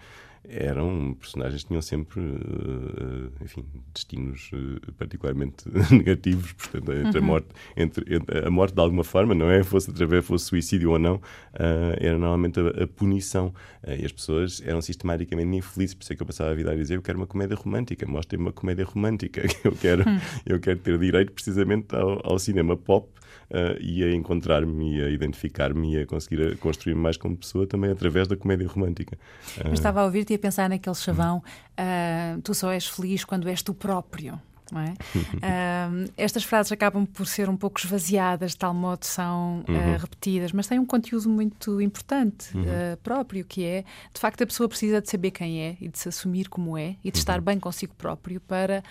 eram 0.48 1.14
personagens 1.18 1.62
que 1.62 1.68
tinham 1.68 1.83
sempre, 1.83 2.20
uh, 2.20 3.33
enfim, 3.40 3.64
destinos 3.94 4.50
uh, 4.52 4.92
particularmente 4.94 5.64
negativos, 5.90 6.52
portanto, 6.52 6.92
entre 6.92 7.18
uhum. 7.18 7.24
a 7.24 7.26
morte, 7.26 7.48
entre, 7.76 8.14
entre, 8.14 8.46
a 8.46 8.50
morte 8.50 8.74
de 8.74 8.81
alguma 8.81 9.05
forma, 9.05 9.35
não 9.35 9.50
é? 9.50 9.62
Fosse 9.62 9.90
através, 9.90 10.24
fosse 10.24 10.46
suicídio 10.46 10.90
ou 10.90 10.98
não, 10.98 11.20
era 11.52 12.18
normalmente 12.18 12.59
a, 12.61 12.85
a 12.85 12.87
punição. 12.87 13.55
e 13.87 14.05
as 14.05 14.12
pessoas 14.12 14.62
eram 14.64 14.83
sistematicamente 14.83 15.57
infelizes, 15.57 15.94
por 15.94 16.02
isso 16.02 16.12
é 16.12 16.16
que 16.16 16.22
eu 16.22 16.26
passava 16.26 16.50
a 16.50 16.55
vida 16.55 16.72
a 16.72 16.74
dizer: 16.74 16.96
Eu 16.96 17.02
quero 17.02 17.18
uma 17.18 17.26
comédia 17.26 17.57
romântica, 17.57 18.07
mostrem-me 18.07 18.46
uma 18.46 18.52
comédia 18.52 18.85
romântica, 18.85 19.42
eu 19.64 19.72
quero, 19.72 20.09
uhum. 20.09 20.20
eu 20.44 20.61
quero 20.61 20.78
ter 20.81 20.98
direito 20.98 21.33
precisamente 21.33 21.94
ao, 21.94 22.20
ao 22.33 22.38
cinema 22.38 22.76
pop 22.76 23.09
uh, 23.52 23.80
e 23.80 24.02
a 24.02 24.14
encontrar-me 24.14 24.96
e 24.96 25.02
a 25.04 25.10
identificar-me 25.10 25.94
e 25.94 26.02
a 26.02 26.06
conseguir 26.06 26.56
construir-me 26.58 27.00
mais 27.00 27.16
como 27.16 27.36
pessoa 27.36 27.66
também 27.66 27.90
através 27.90 28.26
da 28.26 28.36
comédia 28.36 28.66
romântica. 28.66 29.16
Uh, 29.58 29.68
Eu 29.68 29.74
estava 29.74 30.00
a 30.00 30.04
ouvir-te 30.04 30.32
e 30.32 30.36
a 30.36 30.38
pensar 30.38 30.68
naquele 30.68 30.96
chavão: 30.96 31.38
uh, 31.38 32.40
tu 32.42 32.54
só 32.54 32.72
és 32.72 32.86
feliz 32.86 33.24
quando 33.24 33.48
és 33.48 33.62
tu 33.62 33.74
próprio. 33.74 34.40
É? 34.74 34.92
uh, 35.18 36.12
estas 36.16 36.44
frases 36.44 36.72
acabam 36.72 37.04
por 37.04 37.26
ser 37.26 37.48
um 37.50 37.56
pouco 37.56 37.78
esvaziadas, 37.78 38.52
de 38.52 38.56
tal 38.56 38.72
modo 38.72 39.04
são 39.04 39.62
uh, 39.68 39.70
uhum. 39.70 39.96
repetidas, 39.98 40.50
mas 40.50 40.66
têm 40.66 40.78
um 40.78 40.86
conteúdo 40.86 41.28
muito 41.28 41.78
importante 41.80 42.56
uhum. 42.56 42.62
uh, 42.62 42.96
próprio, 43.02 43.44
que 43.44 43.64
é, 43.64 43.84
de 44.14 44.20
facto, 44.20 44.42
a 44.42 44.46
pessoa 44.46 44.68
precisa 44.68 45.02
de 45.02 45.10
saber 45.10 45.30
quem 45.30 45.60
é 45.60 45.76
e 45.78 45.88
de 45.88 45.98
se 45.98 46.08
assumir 46.08 46.48
como 46.48 46.78
é 46.78 46.96
e 47.04 47.10
de 47.10 47.18
uhum. 47.18 47.20
estar 47.20 47.40
bem 47.42 47.60
consigo 47.60 47.94
próprio 47.96 48.40
para 48.40 48.82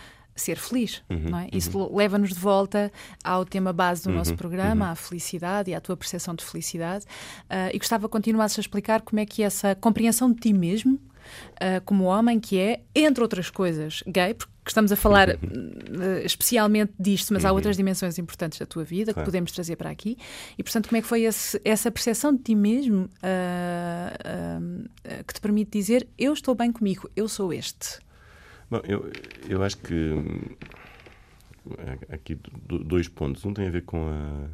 ser 0.42 0.58
feliz. 0.58 1.02
Uhum, 1.10 1.30
não 1.30 1.40
é? 1.40 1.48
Isso 1.52 1.78
uhum. 1.78 1.96
leva-nos 1.96 2.30
de 2.30 2.40
volta 2.40 2.92
ao 3.24 3.46
tema 3.46 3.72
base 3.72 4.04
do 4.04 4.10
uhum, 4.10 4.16
nosso 4.16 4.36
programa, 4.36 4.86
uhum. 4.86 4.92
à 4.92 4.96
felicidade 4.96 5.72
e 5.72 5.76
à 5.76 5.82
tua 5.82 5.96
percepção 5.96 6.36
de 6.36 6.44
felicidade. 6.44 7.06
Uh, 7.50 7.74
e 7.74 7.78
gostava 7.78 8.08
que 8.08 8.12
continuasses 8.12 8.58
a 8.60 8.62
explicar 8.62 9.02
como 9.02 9.20
é 9.20 9.26
que 9.26 9.44
essa 9.44 9.76
compreensão 9.76 10.32
de 10.32 10.40
ti 10.40 10.54
mesmo, 10.54 10.96
uh, 10.96 11.82
como 11.86 12.06
homem 12.06 12.40
que 12.40 12.58
é, 12.60 12.82
entre 12.96 13.22
outras 13.24 13.50
coisas, 13.50 14.04
gay, 14.08 14.34
porque 14.34 14.52
estamos 14.68 14.92
a 14.92 14.96
falar 14.96 15.30
uh, 15.30 15.38
especialmente 16.24 16.94
disto, 17.00 17.34
mas 17.34 17.46
há 17.46 17.50
uhum. 17.50 17.56
outras 17.56 17.78
dimensões 17.78 18.18
importantes 18.18 18.60
da 18.60 18.66
tua 18.66 18.84
vida 18.84 19.14
claro. 19.14 19.26
que 19.26 19.32
podemos 19.32 19.52
trazer 19.52 19.76
para 19.76 19.90
aqui. 19.90 20.18
E, 20.58 20.64
portanto, 20.64 20.88
como 20.90 20.98
é 20.98 21.02
que 21.02 21.08
foi 21.08 21.24
esse, 21.24 21.60
essa 21.64 21.90
percepção 21.92 22.36
de 22.36 22.44
ti 22.44 22.56
mesmo 22.56 23.10
que 25.26 25.34
te 25.34 25.42
permite 25.42 25.72
dizer 25.72 26.08
eu 26.18 26.34
estou 26.34 26.56
bem 26.56 26.72
comigo, 26.72 27.10
eu 27.16 27.28
sou 27.28 27.54
este? 27.54 28.00
Bom, 28.72 28.80
eu, 28.86 29.12
eu 29.50 29.62
acho 29.64 29.78
que 29.80 29.94
hum, 29.94 30.56
aqui 32.10 32.40
dois 32.86 33.10
pontos. 33.10 33.44
Um 33.44 33.54
tem 33.54 33.68
a 33.68 33.70
ver 33.70 33.84
com 33.84 34.08
a, 34.08 34.48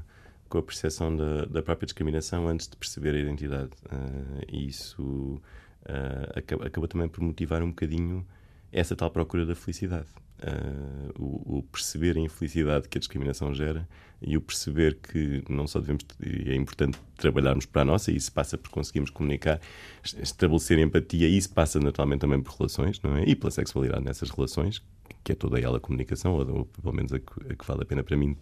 com 0.49 0.57
a 0.57 0.63
percepção 0.63 1.15
da, 1.15 1.45
da 1.45 1.61
própria 1.61 1.85
discriminação 1.85 2.47
antes 2.47 2.67
de 2.67 2.75
perceber 2.75 3.13
a 3.13 3.19
identidade. 3.19 3.69
Uh, 3.85 4.43
e 4.51 4.67
isso 4.67 5.39
uh, 5.83 6.35
acaba, 6.35 6.65
acaba, 6.65 6.87
também 6.87 7.07
por 7.07 7.21
motivar 7.21 7.61
um 7.61 7.69
bocadinho 7.69 8.25
essa 8.71 8.95
tal 8.95 9.09
procura 9.09 9.45
da 9.45 9.55
felicidade. 9.55 10.07
Uh, 10.39 11.23
o, 11.23 11.57
o, 11.57 11.63
perceber 11.63 12.15
a 12.15 12.19
infelicidade 12.19 12.87
que 12.87 12.97
a 12.97 12.99
discriminação 12.99 13.55
gera 13.55 13.87
e 14.21 14.37
o 14.37 14.41
perceber 14.41 14.99
que 15.01 15.43
não 15.49 15.65
só 15.65 15.79
devemos, 15.79 16.05
é 16.21 16.53
importante 16.53 16.99
trabalharmos 17.15 17.65
para 17.65 17.81
a 17.81 17.85
nossa, 17.85 18.11
e 18.11 18.15
isso 18.15 18.31
passa 18.31 18.55
por 18.55 18.69
conseguirmos 18.69 19.09
comunicar, 19.09 19.59
estabelecer 20.03 20.77
empatia, 20.77 21.27
e 21.27 21.37
isso 21.37 21.51
passa 21.51 21.79
naturalmente 21.79 22.21
também 22.21 22.39
por 22.39 22.53
relações, 22.53 23.01
não 23.01 23.17
é? 23.17 23.23
E 23.23 23.35
pela 23.35 23.49
sexualidade 23.49 24.03
nessas 24.03 24.29
relações, 24.29 24.83
que 25.23 25.31
é 25.31 25.35
toda 25.35 25.59
ela 25.59 25.79
comunicação, 25.79 26.33
ou, 26.33 26.47
ou 26.49 26.65
pelo 26.65 26.95
menos 26.95 27.11
a 27.13 27.19
que, 27.19 27.51
a 27.51 27.55
que, 27.55 27.65
vale 27.65 27.81
a 27.81 27.85
pena 27.85 28.03
para 28.03 28.15
mim 28.15 28.37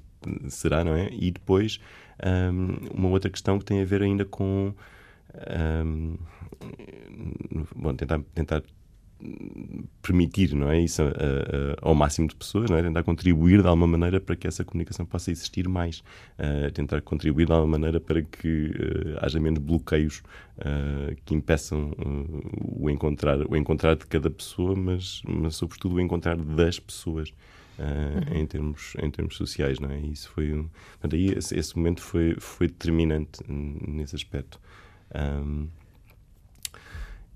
será, 0.49 0.83
não 0.83 0.95
é? 0.95 1.09
E 1.11 1.31
depois, 1.31 1.79
um, 2.51 2.97
uma 2.97 3.09
outra 3.09 3.29
questão 3.29 3.57
que 3.57 3.65
tem 3.65 3.81
a 3.81 3.85
ver 3.85 4.01
ainda 4.01 4.25
com. 4.25 4.73
Um, 5.85 6.17
bom, 7.75 7.93
tentar, 7.95 8.21
tentar 8.33 8.63
permitir 10.01 10.53
não 10.53 10.69
é 10.69 10.79
isso 10.79 11.01
a, 11.01 11.05
a, 11.05 11.09
ao 11.81 11.95
máximo 11.95 12.27
de 12.27 12.35
pessoas 12.35 12.69
não 12.69 12.77
é 12.77 12.83
tentar 12.83 13.03
contribuir 13.03 13.61
de 13.61 13.67
alguma 13.67 13.87
maneira 13.87 14.19
para 14.19 14.35
que 14.35 14.45
essa 14.45 14.63
comunicação 14.63 15.05
possa 15.05 15.31
existir 15.31 15.67
mais 15.67 15.99
uh, 16.37 16.69
tentar 16.73 17.01
contribuir 17.01 17.45
de 17.45 17.53
alguma 17.53 17.71
maneira 17.71 17.99
para 17.99 18.21
que 18.21 18.67
uh, 18.67 19.17
haja 19.21 19.39
menos 19.39 19.59
bloqueios 19.59 20.21
uh, 20.59 21.15
que 21.23 21.33
impeçam 21.33 21.91
o 22.61 22.89
encontrar 22.89 23.39
o 23.49 23.55
encontrar 23.55 23.95
de 23.95 24.05
cada 24.05 24.29
pessoa 24.29 24.75
mas 24.75 25.21
mas 25.27 25.55
sobretudo 25.55 25.95
o 25.95 26.01
encontrar 26.01 26.35
das 26.35 26.77
pessoas 26.77 27.33
uhum. 27.79 28.37
em 28.37 28.45
termos 28.45 28.93
em 29.01 29.09
termos 29.09 29.37
sociais 29.37 29.79
não 29.79 29.89
é 29.89 29.99
isso 29.99 30.29
foi 30.29 30.53
um, 30.53 30.67
portanto, 30.91 31.15
aí 31.15 31.29
esse, 31.29 31.57
esse, 31.57 31.75
momento 31.75 32.01
foi 32.01 32.35
foi 32.37 32.67
determinante 32.67 33.39
nesse 33.47 34.15
aspecto 34.15 34.59
um, 35.15 35.67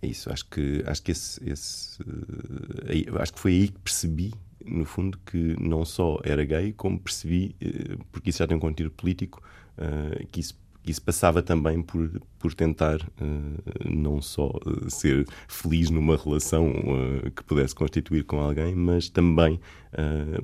é 0.01 0.07
isso, 0.07 0.31
acho 0.31 0.45
que, 0.45 0.83
acho 0.85 1.03
que 1.03 1.11
esse, 1.11 1.49
esse 1.49 2.01
uh, 2.01 3.19
acho 3.19 3.33
que 3.33 3.39
foi 3.39 3.51
aí 3.53 3.67
que 3.67 3.79
percebi, 3.79 4.33
no 4.65 4.85
fundo, 4.85 5.19
que 5.25 5.55
não 5.59 5.83
só 5.85 6.19
era 6.23 6.43
gay, 6.45 6.73
como 6.73 6.99
percebi, 6.99 7.55
uh, 7.61 8.03
porque 8.11 8.29
isso 8.29 8.39
já 8.39 8.47
tem 8.47 8.57
um 8.57 8.59
conteúdo 8.59 8.91
político, 8.91 9.41
uh, 9.77 10.27
que 10.27 10.39
isso 10.39 10.55
isso 10.85 11.01
passava 11.01 11.41
também 11.41 11.81
por, 11.81 12.21
por 12.39 12.53
tentar 12.53 13.01
uh, 13.01 13.89
não 13.89 14.21
só 14.21 14.49
uh, 14.49 14.89
ser 14.89 15.27
feliz 15.47 15.89
numa 15.89 16.15
relação 16.15 16.69
uh, 16.69 17.31
que 17.31 17.43
pudesse 17.43 17.75
constituir 17.75 18.23
com 18.23 18.39
alguém, 18.39 18.75
mas 18.75 19.09
também 19.09 19.59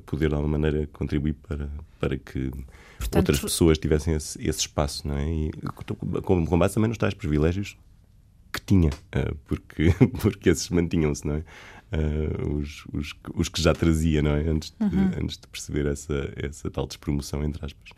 poder 0.08 0.30
de 0.30 0.34
alguma 0.34 0.58
maneira 0.58 0.88
contribuir 0.88 1.34
para, 1.34 1.70
para 2.00 2.18
que 2.18 2.50
Portanto, 2.98 3.18
outras 3.18 3.40
pessoas 3.40 3.78
tivessem 3.78 4.16
esse, 4.16 4.40
esse 4.42 4.62
espaço, 4.62 5.08
não 5.08 5.16
é? 5.16 5.30
E 5.30 5.52
com, 6.24 6.44
com 6.44 6.58
base 6.58 6.74
também 6.74 6.88
nos 6.88 6.98
tais 6.98 7.14
privilégios 7.14 7.78
que 8.56 8.62
tinha, 8.62 8.90
uh, 8.90 9.36
porque, 9.46 9.94
porque 10.22 10.50
esses 10.50 10.70
mantinham-se, 10.70 11.26
não 11.28 11.36
é? 11.36 11.44
Uh, 11.92 12.58
os, 12.58 12.86
os, 12.92 13.14
os, 13.36 13.50
que 13.50 13.62
já 13.62 13.74
trazia, 13.74 14.22
não 14.22 14.32
é? 14.32 14.48
Antes 14.48 14.72
de, 14.72 14.96
uhum. 14.96 15.12
antes 15.22 15.38
de 15.38 15.48
perceber 15.48 15.86
essa, 15.86 16.34
essa 16.36 16.70
tal 16.72 16.88
despromoção, 16.88 17.44
entre 17.44 17.64
aspas. 17.66 17.92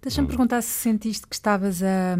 Deixa-me 0.00 0.26
perguntar 0.26 0.62
se 0.62 0.70
sentiste 0.70 1.26
que 1.26 1.34
estavas 1.34 1.82
a, 1.82 2.16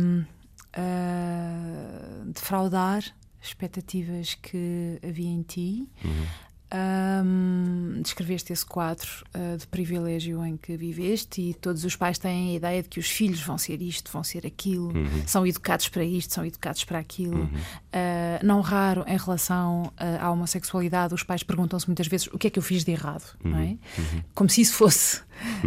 a 0.74 2.24
defraudar 2.26 3.02
expectativas 3.40 4.34
que 4.34 4.98
havia 5.02 5.30
em 5.30 5.42
ti. 5.42 5.88
Uhum. 6.04 6.26
Um, 6.72 8.00
descreveste 8.02 8.52
esse 8.52 8.66
quadro 8.66 9.08
uh, 9.32 9.56
de 9.56 9.64
privilégio 9.68 10.44
em 10.44 10.56
que 10.56 10.76
viveste 10.76 11.40
e 11.40 11.54
todos 11.54 11.84
os 11.84 11.94
pais 11.94 12.18
têm 12.18 12.50
a 12.50 12.54
ideia 12.54 12.82
de 12.82 12.88
que 12.88 12.98
os 12.98 13.08
filhos 13.08 13.40
vão 13.40 13.56
ser 13.56 13.80
isto, 13.80 14.10
vão 14.10 14.24
ser 14.24 14.44
aquilo, 14.44 14.88
uhum. 14.88 15.22
são 15.28 15.46
educados 15.46 15.88
para 15.88 16.02
isto, 16.02 16.34
são 16.34 16.44
educados 16.44 16.82
para 16.82 16.98
aquilo. 16.98 17.42
Uhum. 17.42 17.44
Uh, 17.44 18.44
não 18.44 18.60
raro, 18.60 19.04
em 19.06 19.16
relação 19.16 19.84
uh, 19.84 19.92
à 20.20 20.28
homossexualidade, 20.28 21.14
os 21.14 21.22
pais 21.22 21.44
perguntam-se 21.44 21.86
muitas 21.86 22.08
vezes 22.08 22.26
o 22.32 22.38
que 22.38 22.48
é 22.48 22.50
que 22.50 22.58
eu 22.58 22.62
fiz 22.64 22.84
de 22.84 22.90
errado, 22.90 23.36
uhum. 23.44 23.50
não 23.52 23.58
é? 23.58 23.68
Uhum. 23.98 24.22
Como 24.34 24.50
se 24.50 24.60
isso 24.60 24.74
fosse 24.74 25.22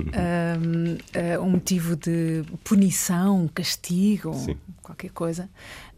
um, 1.40 1.46
um 1.46 1.50
motivo 1.52 1.96
de 1.96 2.44
punição, 2.62 3.50
castigo, 3.54 4.34
Sim. 4.34 4.58
qualquer 4.82 5.12
coisa. 5.12 5.50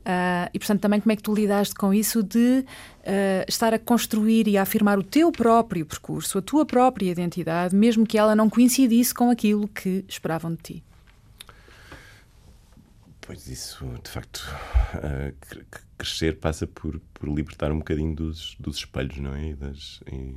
Uh, 0.01 0.49
e, 0.51 0.57
portanto, 0.57 0.81
também 0.81 0.99
como 0.99 1.11
é 1.11 1.15
que 1.15 1.21
tu 1.21 1.33
lidaste 1.33 1.75
com 1.75 1.93
isso 1.93 2.23
de 2.23 2.65
uh, 2.65 3.45
estar 3.47 3.73
a 3.73 3.79
construir 3.79 4.47
e 4.47 4.57
a 4.57 4.63
afirmar 4.63 4.97
o 4.97 5.03
teu 5.03 5.31
próprio 5.31 5.85
percurso, 5.85 6.39
a 6.39 6.41
tua 6.41 6.65
própria 6.65 7.11
identidade, 7.11 7.75
mesmo 7.75 8.05
que 8.05 8.17
ela 8.17 8.35
não 8.35 8.49
coincidisse 8.49 9.13
com 9.13 9.29
aquilo 9.29 9.67
que 9.67 10.03
esperavam 10.07 10.53
de 10.55 10.61
ti? 10.61 10.83
Pois 13.21 13.47
isso, 13.47 13.85
de 14.03 14.09
facto, 14.09 14.43
uh, 14.95 15.33
crescer 15.97 16.37
passa 16.39 16.65
por, 16.65 16.99
por 17.13 17.29
libertar 17.29 17.71
um 17.71 17.77
bocadinho 17.77 18.15
dos, 18.15 18.55
dos 18.59 18.77
espelhos, 18.77 19.17
não 19.17 19.35
é? 19.35 19.49
E, 19.49 19.53
das, 19.53 20.01
e, 20.11 20.35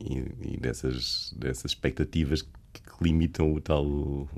e, 0.00 0.54
e 0.54 0.56
dessas, 0.56 1.34
dessas 1.36 1.72
expectativas 1.72 2.46
que 2.80 3.04
limitam 3.04 3.52
o 3.52 3.60
tal, 3.60 3.84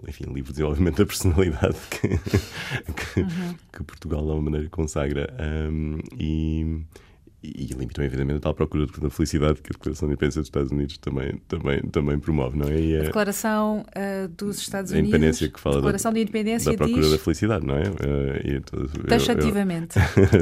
enfim, 0.07 0.25
livre 0.33 0.51
desenvolvimento 0.53 0.99
da 0.99 1.07
personalidade 1.07 1.77
que, 1.91 2.09
que, 2.09 3.21
uhum. 3.21 3.55
que 3.73 3.85
Portugal 3.85 4.23
de 4.23 4.29
alguma 4.31 4.51
maneira 4.51 4.69
consagra. 4.71 5.33
Um, 5.71 5.99
e, 6.19 6.85
e 7.43 7.67
limitam, 7.67 8.05
evidentemente, 8.05 8.39
a 8.39 8.41
tal 8.41 8.55
procura 8.55 8.87
da 8.87 9.11
felicidade 9.11 9.61
que 9.61 9.71
a 9.71 9.75
Declaração 9.77 10.09
de 10.09 10.15
Independência 10.15 10.41
dos 10.41 10.49
Estados 10.49 10.73
Unidos 10.73 10.99
também, 10.99 11.41
também, 11.47 11.81
também 11.83 12.19
promove, 12.19 12.59
não 12.59 12.67
é? 12.67 12.81
E 12.81 12.97
a 12.97 13.03
Declaração 13.03 13.85
uh, 13.89 14.29
dos 14.29 14.59
Estados 14.59 14.91
Unidos. 14.91 15.13
A 15.13 15.17
independência 15.17 15.49
que 15.49 15.61
fala 15.61 15.77
Declaração 15.77 16.13
da, 16.13 16.17
de 16.17 16.23
Independência 16.23 16.73
da 16.73 16.79
procura 16.79 17.03
diz... 17.03 17.11
da 17.13 17.19
felicidade, 17.19 17.67
não 17.67 17.77
é? 17.77 17.83
Uh, 17.89 19.07
Taxativamente. 19.07 19.95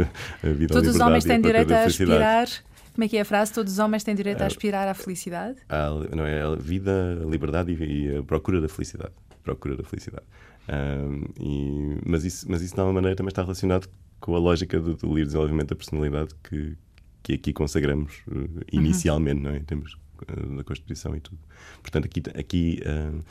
Todos 0.68 0.94
os 0.94 1.00
homens 1.00 1.24
têm 1.24 1.40
direito 1.40 1.72
a 1.72 1.84
aspirar 1.84 2.48
Como 2.94 3.04
é 3.04 3.08
que 3.08 3.16
é 3.16 3.22
a 3.22 3.24
frase? 3.24 3.52
Todos 3.52 3.72
os 3.72 3.78
homens 3.80 4.04
têm 4.04 4.14
direito 4.14 4.40
a 4.42 4.46
aspirar 4.46 4.86
à 4.86 4.94
felicidade? 4.94 5.58
A, 5.68 5.90
não 6.14 6.24
é 6.24 6.42
a 6.42 6.54
vida, 6.54 7.20
a 7.20 7.26
liberdade 7.26 7.72
e, 7.72 7.84
e 7.84 8.16
a 8.18 8.22
procura 8.22 8.60
da 8.60 8.68
felicidade. 8.68 9.12
Procura 9.42 9.76
da 9.76 9.82
felicidade. 9.82 10.24
Um, 10.68 11.24
e, 11.40 11.98
mas, 12.06 12.24
isso, 12.24 12.46
mas 12.48 12.62
isso 12.62 12.72
de 12.72 12.80
alguma 12.80 12.94
maneira 12.94 13.16
também 13.16 13.30
está 13.30 13.42
relacionado 13.42 13.88
com 14.20 14.36
a 14.36 14.38
lógica 14.38 14.80
do, 14.80 14.94
do 14.94 15.08
livre 15.08 15.24
desenvolvimento 15.24 15.70
da 15.70 15.76
personalidade 15.76 16.30
que, 16.48 16.76
que 17.20 17.32
aqui 17.34 17.52
consagramos 17.52 18.22
uh, 18.28 18.62
inicialmente, 18.72 19.38
uhum. 19.38 19.42
não 19.42 19.50
é? 19.50 19.56
Em 19.56 19.64
termos 19.64 19.94
uh, 19.94 20.56
da 20.56 20.62
Constituição 20.62 21.16
e 21.16 21.20
tudo. 21.20 21.40
Portanto, 21.82 22.04
aqui, 22.04 22.22
aqui 22.38 22.80
uh, 22.86 23.24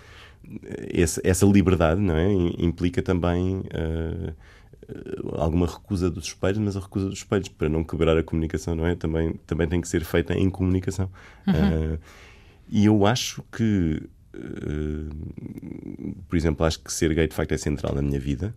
essa, 0.94 1.22
essa, 1.24 1.46
liberdade 1.46 2.02
não 2.02 2.18
é? 2.18 2.32
implica 2.60 3.02
também 3.02 3.64
alguma 5.34 5.68
recusa 5.68 6.10
dos 6.10 6.26
espelhos, 6.26 6.60
mas 6.60 6.78
a 6.78 6.80
recusa 6.80 7.10
dos 7.10 7.20
espelhos 7.20 7.50
para 7.50 7.70
não 7.70 7.84
quebrar 7.84 8.18
a 8.18 8.24
comunicação, 8.24 8.76
não 8.76 8.86
é? 8.86 8.96
Também, 8.96 9.34
também 9.46 9.68
tem 9.68 9.82
que 9.82 9.88
ser 9.88 10.04
feita 10.04 10.34
em 10.34 10.50
comunicação. 10.50 11.10
Uhum. 11.48 11.98
e 12.70 12.86
eu 12.86 13.06
acho 13.06 13.44
que 13.52 14.02
Uh, 14.36 16.16
por 16.28 16.36
exemplo, 16.36 16.66
acho 16.66 16.80
que 16.80 16.92
ser 16.92 17.14
gay 17.14 17.28
de 17.28 17.36
facto 17.36 17.52
é 17.52 17.58
central 17.58 17.94
na 17.94 18.02
minha 18.02 18.20
vida, 18.20 18.56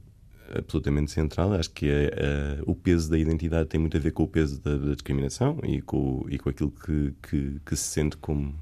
absolutamente 0.55 1.11
central. 1.11 1.53
Acho 1.53 1.71
que 1.71 1.89
é, 1.89 2.61
uh, 2.61 2.71
o 2.71 2.75
peso 2.75 3.11
da 3.11 3.19
identidade 3.19 3.69
tem 3.69 3.79
muito 3.79 3.97
a 3.97 4.01
ver 4.01 4.13
com 4.13 4.23
o 4.23 4.29
peso 4.29 4.61
da, 4.61 4.77
da 4.77 4.95
discriminação 4.95 5.59
e 5.65 5.83
com, 5.83 6.25
e 6.29 6.39
com 6.39 6.49
aquilo 6.49 6.71
que, 6.71 7.15
que, 7.23 7.61
que, 7.65 7.77
se 7.77 7.85
sente 7.85 8.17
como, 8.17 8.55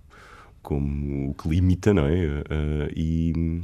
como 0.62 1.30
o 1.30 1.34
que 1.34 1.48
limita, 1.48 1.94
não 1.94 2.06
é? 2.06 2.24
Uh, 2.24 2.92
e, 2.96 3.62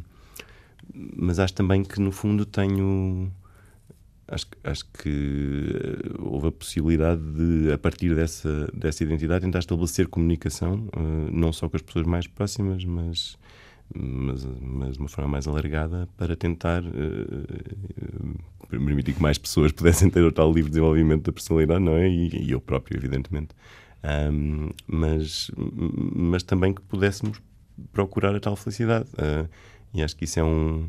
mas 1.17 1.39
acho 1.39 1.55
também 1.55 1.83
que 1.83 2.01
no 2.01 2.13
fundo 2.13 2.45
tenho. 2.45 3.33
Acho, 4.31 4.47
acho 4.63 4.85
que 4.93 5.99
houve 6.21 6.49
a 6.49 6.53
possibilidade 6.53 7.21
de, 7.21 7.73
a 7.73 7.79
partir 7.79 8.15
dessa, 8.15 8.71
dessa 8.73 9.03
identidade, 9.03 9.45
tentar 9.45 9.59
estabelecer 9.59 10.07
comunicação, 10.07 10.89
não 11.33 11.53
só 11.53 11.69
com 11.69 11.77
as 11.77 11.83
pessoas 11.83 12.07
mais 12.07 12.27
próximas, 12.27 12.85
mas 12.85 13.37
mas, 13.95 14.47
mas 14.61 14.95
de 14.95 15.01
uma 15.01 15.09
forma 15.09 15.31
mais 15.31 15.49
alargada 15.49 16.09
para 16.17 16.37
tentar 16.37 16.83
uh, 16.83 16.89
permitir 18.69 19.15
que 19.15 19.23
mais 19.23 19.37
pessoas 19.37 19.73
pudessem 19.73 20.09
ter 20.09 20.23
o 20.23 20.31
tal 20.31 20.53
livre 20.53 20.71
desenvolvimento 20.71 21.25
da 21.25 21.33
personalidade, 21.33 21.83
não 21.83 21.97
é? 21.97 22.09
E, 22.09 22.47
e 22.47 22.53
eu 22.53 22.61
próprio, 22.61 22.97
evidentemente. 22.97 23.49
Um, 24.33 24.71
mas, 24.87 25.51
mas 25.57 26.43
também 26.43 26.73
que 26.73 26.81
pudéssemos 26.83 27.41
procurar 27.93 28.35
a 28.35 28.41
tal 28.41 28.57
felicidade. 28.57 29.09
Uh, 29.15 29.49
e 29.93 30.03
acho 30.03 30.17
que 30.17 30.25
isso 30.25 30.39
é 30.39 30.45
um. 30.45 30.89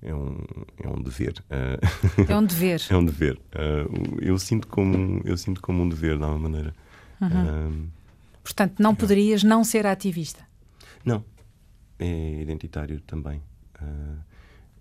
É 0.00 0.14
um, 0.14 0.38
é 0.82 0.88
um 0.88 1.02
dever. 1.02 1.34
Uh, 1.50 2.30
é 2.30 2.36
um 2.36 2.44
dever. 2.44 2.80
é 2.88 2.96
um 2.96 3.04
dever. 3.04 3.36
Uh, 3.54 4.18
eu, 4.20 4.38
sinto 4.38 4.68
como, 4.68 5.20
eu 5.24 5.36
sinto 5.36 5.60
como 5.60 5.82
um 5.82 5.88
dever, 5.88 6.16
de 6.16 6.22
alguma 6.22 6.48
maneira. 6.48 6.74
Uhum. 7.20 7.88
Portanto, 8.44 8.80
não 8.80 8.94
poderias 8.94 9.42
não 9.42 9.64
ser 9.64 9.86
ativista? 9.86 10.46
Não, 11.04 11.24
é 11.98 12.40
identitário 12.40 13.00
também. 13.00 13.42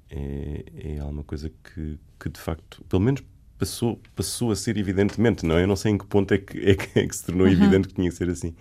É, 0.09 0.65
é 0.95 0.99
alguma 0.99 1.23
coisa 1.23 1.49
que, 1.49 1.99
que, 2.19 2.29
de 2.29 2.39
facto, 2.39 2.83
pelo 2.87 3.01
menos 3.01 3.23
passou, 3.57 3.99
passou 4.15 4.51
a 4.51 4.55
ser 4.55 4.77
evidentemente, 4.77 5.45
não 5.45 5.57
é? 5.57 5.63
Eu 5.63 5.67
não 5.67 5.75
sei 5.75 5.91
em 5.91 5.97
que 5.97 6.05
ponto 6.05 6.33
é 6.33 6.37
que, 6.37 6.57
é 6.59 6.75
que, 6.75 6.99
é 6.99 7.07
que 7.07 7.15
se 7.15 7.25
tornou 7.25 7.45
uhum. 7.47 7.53
evidente 7.53 7.87
que 7.87 7.95
tinha 7.95 8.09
que 8.09 8.15
ser 8.15 8.29
assim. 8.29 8.55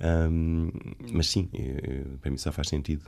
Um, 0.00 0.70
mas 1.12 1.28
sim, 1.28 1.48
é, 1.52 2.02
para 2.20 2.30
mim 2.30 2.38
só 2.38 2.50
faz 2.50 2.68
sentido 2.68 3.04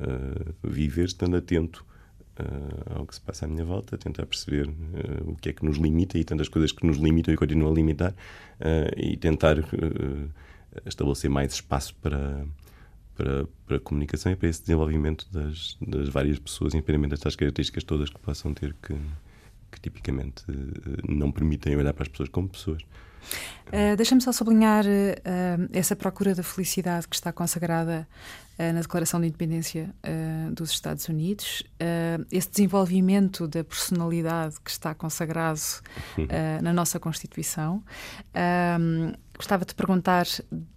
uh, 0.00 0.54
viver 0.62 1.06
estando 1.06 1.36
atento 1.36 1.84
uh, 2.38 2.98
ao 2.98 3.06
que 3.06 3.14
se 3.14 3.20
passa 3.20 3.44
à 3.44 3.48
minha 3.48 3.64
volta, 3.64 3.98
tentar 3.98 4.26
perceber 4.26 4.68
uh, 4.68 5.30
o 5.30 5.36
que 5.36 5.50
é 5.50 5.52
que 5.52 5.64
nos 5.64 5.76
limita 5.76 6.18
e 6.18 6.24
tantas 6.24 6.48
coisas 6.48 6.72
que 6.72 6.86
nos 6.86 6.96
limitam 6.98 7.32
e 7.32 7.36
continuam 7.36 7.72
a 7.72 7.74
limitar, 7.74 8.14
e 8.96 9.16
tentar 9.16 9.56
estabelecer 10.86 11.28
mais 11.28 11.54
espaço 11.54 11.94
para, 11.96 12.46
para, 13.16 13.46
para 13.66 13.76
a 13.76 13.80
comunicação 13.80 14.32
e 14.32 14.36
para 14.36 14.48
esse 14.48 14.60
desenvolvimento 14.60 15.26
das, 15.32 15.76
das 15.80 16.08
várias 16.08 16.38
pessoas, 16.38 16.72
independentemente 16.74 17.10
destas 17.10 17.36
características 17.36 17.84
todas 17.84 18.10
que 18.10 18.18
possam 18.20 18.54
ter 18.54 18.74
que, 18.74 18.94
que 19.70 19.80
tipicamente 19.80 20.44
não 21.08 21.32
permitem 21.32 21.76
olhar 21.76 21.92
para 21.92 22.04
as 22.04 22.08
pessoas 22.08 22.28
como 22.28 22.48
pessoas. 22.48 22.82
Uh, 23.68 23.96
Deixa-me 23.96 24.20
só 24.20 24.30
sublinhar 24.30 24.84
uh, 24.84 25.68
essa 25.72 25.96
procura 25.96 26.34
da 26.34 26.42
felicidade 26.42 27.08
que 27.08 27.16
está 27.16 27.32
consagrada 27.32 28.06
uh, 28.58 28.72
na 28.72 28.80
Declaração 28.80 29.20
de 29.20 29.26
Independência 29.26 29.94
dos 30.52 30.70
Estados 30.70 31.08
Unidos, 31.08 31.64
esse 32.30 32.50
desenvolvimento 32.50 33.48
da 33.48 33.64
personalidade 33.64 34.56
que 34.62 34.70
está 34.70 34.94
consagrado 34.94 35.60
na 36.62 36.72
nossa 36.72 37.00
Constituição. 37.00 37.82
gostava 39.36 39.64
de 39.64 39.74
perguntar 39.74 40.26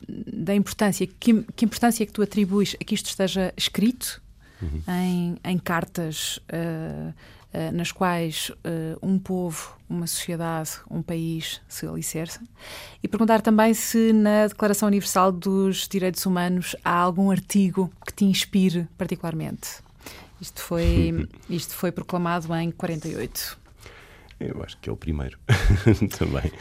da 0.07 0.55
importância, 0.55 1.05
que, 1.05 1.43
que, 1.55 1.65
importância 1.65 2.03
é 2.03 2.05
que 2.07 2.13
tu 2.13 2.21
atribuis 2.21 2.75
a 2.81 2.83
que 2.83 2.95
isto 2.95 3.07
esteja 3.07 3.53
escrito 3.55 4.21
uhum. 4.61 4.81
em, 4.87 5.37
em, 5.43 5.57
cartas 5.57 6.39
eh, 7.57 7.71
nas 7.71 7.91
quais 7.91 8.51
uh, 8.51 8.99
um 9.01 9.17
povo, 9.17 9.75
uma 9.89 10.05
sociedade, 10.05 10.69
um 10.91 11.01
país 11.01 11.59
se 11.67 11.87
alicerça. 11.87 12.39
E 13.01 13.07
perguntar 13.07 13.41
também 13.41 13.73
se 13.73 14.13
na 14.13 14.45
Declaração 14.45 14.87
Universal 14.87 15.31
dos 15.31 15.87
Direitos 15.87 16.23
Humanos 16.23 16.75
há 16.85 16.91
algum 16.91 17.31
artigo 17.31 17.91
que 18.05 18.13
te 18.13 18.25
inspire 18.25 18.87
particularmente. 18.95 19.69
Isto 20.39 20.61
foi, 20.61 21.27
isto 21.49 21.73
foi 21.73 21.91
proclamado 21.91 22.53
em 22.53 22.69
48. 22.69 23.57
Eu 24.39 24.61
acho 24.63 24.77
que 24.77 24.87
é 24.87 24.93
o 24.93 24.95
primeiro 24.95 25.39
também. 26.15 26.51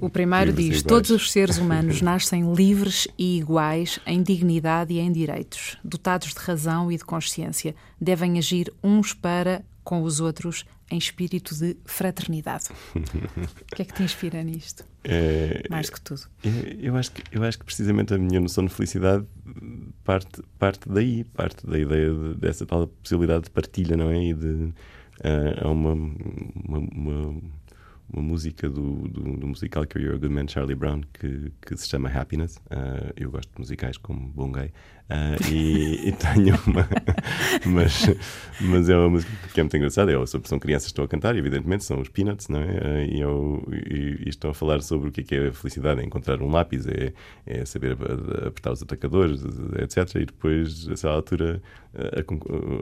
O 0.00 0.10
primeiro 0.10 0.52
diz: 0.52 0.82
Todos 0.82 1.10
os 1.10 1.32
seres 1.32 1.58
humanos 1.58 2.00
nascem 2.02 2.52
livres 2.52 3.08
e 3.18 3.38
iguais 3.38 3.98
em 4.06 4.22
dignidade 4.22 4.92
e 4.92 4.98
em 4.98 5.10
direitos, 5.10 5.78
dotados 5.82 6.34
de 6.34 6.38
razão 6.38 6.92
e 6.92 6.96
de 6.96 7.04
consciência. 7.04 7.74
Devem 8.00 8.38
agir 8.38 8.72
uns 8.82 9.14
para 9.14 9.64
com 9.82 10.02
os 10.02 10.20
outros 10.20 10.64
em 10.90 10.98
espírito 10.98 11.54
de 11.54 11.76
fraternidade. 11.84 12.66
o 12.94 13.74
que 13.74 13.82
é 13.82 13.84
que 13.84 13.94
te 13.94 14.02
inspira 14.02 14.42
nisto? 14.42 14.84
É, 15.02 15.62
Mais 15.70 15.86
do 15.86 15.92
que 15.92 16.00
tudo. 16.00 16.22
É, 16.44 16.76
eu, 16.80 16.96
acho 16.96 17.12
que, 17.12 17.22
eu 17.32 17.42
acho 17.42 17.58
que 17.58 17.64
precisamente 17.64 18.12
a 18.12 18.18
minha 18.18 18.40
noção 18.40 18.64
de 18.64 18.74
felicidade 18.74 19.24
parte, 20.04 20.42
parte 20.58 20.88
daí, 20.88 21.24
parte 21.24 21.66
da 21.66 21.78
ideia 21.78 22.12
de, 22.12 22.34
dessa 22.34 22.66
tal 22.66 22.86
possibilidade 22.88 23.44
de 23.44 23.50
partilha, 23.50 23.96
não 23.96 24.10
é? 24.10 24.24
E 24.24 24.34
de. 24.34 24.72
Uh, 25.18 25.68
uma, 25.70 25.92
uma, 25.92 26.78
uma 26.78 27.42
uma 28.12 28.22
música 28.22 28.68
do, 28.68 29.08
do, 29.08 29.36
do, 29.36 29.46
musical 29.46 29.84
que 29.84 29.98
You're 29.98 30.16
a 30.16 30.18
Good 30.18 30.32
Man, 30.32 30.46
Charlie 30.48 30.74
Brown, 30.74 31.02
que, 31.12 31.52
que 31.60 31.76
se 31.76 31.88
chama 31.88 32.08
Happiness. 32.08 32.56
Uh, 32.70 33.12
eu 33.16 33.30
gosto 33.30 33.52
de 33.52 33.58
musicais 33.58 33.96
como 33.96 34.28
bom 34.28 34.52
gay. 34.52 34.72
Uh, 35.08 35.52
e, 35.52 36.08
e, 36.08 36.12
tenho 36.18 36.56
uma. 36.66 36.88
mas, 37.64 38.06
mas 38.60 38.88
é 38.88 38.96
uma 38.96 39.10
música 39.10 39.32
que 39.52 39.60
é 39.60 39.62
muito 39.62 39.76
engraçada. 39.76 40.10
Eu, 40.10 40.26
sobre, 40.26 40.48
são 40.48 40.58
crianças 40.58 40.86
que 40.86 40.92
estão 40.92 41.04
a 41.04 41.08
cantar, 41.08 41.36
evidentemente, 41.36 41.84
são 41.84 42.00
os 42.00 42.08
Peanuts, 42.08 42.48
não 42.48 42.60
é? 42.60 42.64
Uh, 42.64 43.12
e, 43.12 43.20
eu, 43.20 43.68
e, 43.72 44.24
e, 44.24 44.28
estão 44.28 44.50
a 44.50 44.54
falar 44.54 44.80
sobre 44.82 45.08
o 45.08 45.12
que 45.12 45.20
é, 45.22 45.24
que 45.24 45.34
é 45.34 45.48
a 45.48 45.52
felicidade, 45.52 46.00
é 46.00 46.04
encontrar 46.04 46.40
um 46.40 46.50
lápis, 46.50 46.86
é, 46.86 47.12
é 47.44 47.64
saber 47.64 47.92
apertar 48.46 48.72
os 48.72 48.82
atacadores, 48.82 49.42
etc. 49.80 50.22
E 50.22 50.26
depois, 50.26 50.88
a 50.88 50.92
essa 50.92 51.08
altura, 51.08 51.60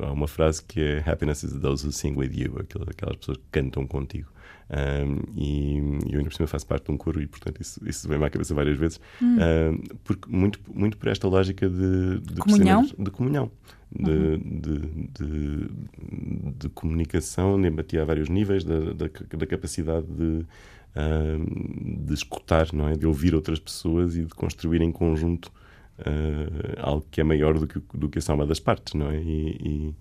há 0.02 0.12
uma 0.12 0.28
frase 0.28 0.62
que 0.64 0.80
é 0.80 1.10
Happiness 1.10 1.44
is 1.44 1.52
those 1.60 1.86
who 1.86 1.92
sing 1.92 2.14
with 2.14 2.32
you, 2.34 2.56
aquelas 2.58 3.16
pessoas 3.16 3.38
que 3.38 3.44
cantam 3.50 3.86
contigo. 3.86 4.33
Um, 4.70 5.20
e, 5.36 5.76
eu 6.10 6.18
ainda 6.18 6.30
por 6.30 6.34
cima 6.34 6.46
faço 6.46 6.66
parte 6.66 6.86
de 6.86 6.92
um 6.92 6.96
coro 6.96 7.20
e 7.20 7.26
portanto 7.26 7.60
isso, 7.60 7.78
isso 7.86 8.08
vem-me 8.08 8.24
à 8.24 8.30
cabeça 8.30 8.54
várias 8.54 8.78
vezes 8.78 8.98
hum. 9.20 9.36
um, 9.36 9.96
porque 10.02 10.26
muito, 10.26 10.58
muito 10.72 10.96
por 10.96 11.08
esta 11.08 11.28
lógica 11.28 11.68
de, 11.68 12.20
de 12.20 12.40
comunhão, 12.40 12.82
de, 12.98 13.10
comunhão 13.10 13.50
de, 13.94 14.10
uhum. 14.10 14.38
de, 14.38 14.78
de, 15.18 15.68
de, 16.58 16.68
comunicação, 16.70 17.60
de 17.60 17.68
empatia 17.68 18.02
a 18.02 18.04
vários 18.04 18.28
níveis, 18.28 18.64
da, 18.64 18.80
da, 18.92 19.06
da 19.36 19.46
capacidade 19.46 20.06
de, 20.06 20.46
uh, 20.94 22.04
de 22.04 22.14
escutar, 22.14 22.72
não 22.72 22.88
é? 22.88 22.94
de 22.94 23.06
ouvir 23.06 23.34
outras 23.34 23.58
pessoas 23.58 24.16
e 24.16 24.24
de 24.24 24.34
construir 24.34 24.80
em 24.80 24.90
conjunto 24.90 25.52
uh, 26.00 26.80
algo 26.80 27.06
que 27.10 27.20
é 27.20 27.24
maior 27.24 27.58
do 27.58 27.66
que, 27.66 27.80
do 27.94 28.08
que 28.08 28.18
a 28.18 28.22
soma 28.22 28.44
das 28.46 28.58
partes. 28.58 28.94
Não 28.94 29.10
é? 29.10 29.20
E, 29.20 29.56
e, 29.60 29.94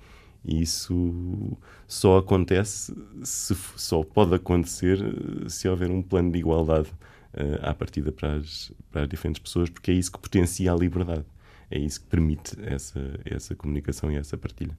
e 0.46 0.62
isso 0.62 1.58
só 1.88 2.18
acontece, 2.18 2.94
se, 3.24 3.56
só 3.76 4.04
pode 4.04 4.36
acontecer 4.36 5.00
eh, 5.02 5.50
se 5.50 5.68
houver 5.70 5.90
um 5.90 6.02
plano 6.02 6.32
de 6.32 6.40
igualdade 6.40 6.90
uh, 7.34 7.60
à 7.62 7.74
partida 7.74 8.12
para 8.12 8.36
as, 8.36 8.72
para 8.92 9.04
as 9.04 9.10
diferentes 9.10 9.42
pessoas, 9.42 9.70
porque 9.70 9.92
é 9.92 9.94
isso 9.94 10.12
que 10.12 10.20
potencia 10.20 10.72
a 10.72 10.76
liberdade. 10.76 11.26
É 11.72 11.80
isso 11.80 12.02
que 12.02 12.08
permite 12.08 12.56
essa, 12.62 13.00
essa 13.26 13.56
comunicação 13.56 14.12
e 14.12 14.16
essa 14.16 14.38
partilha. 14.38 14.78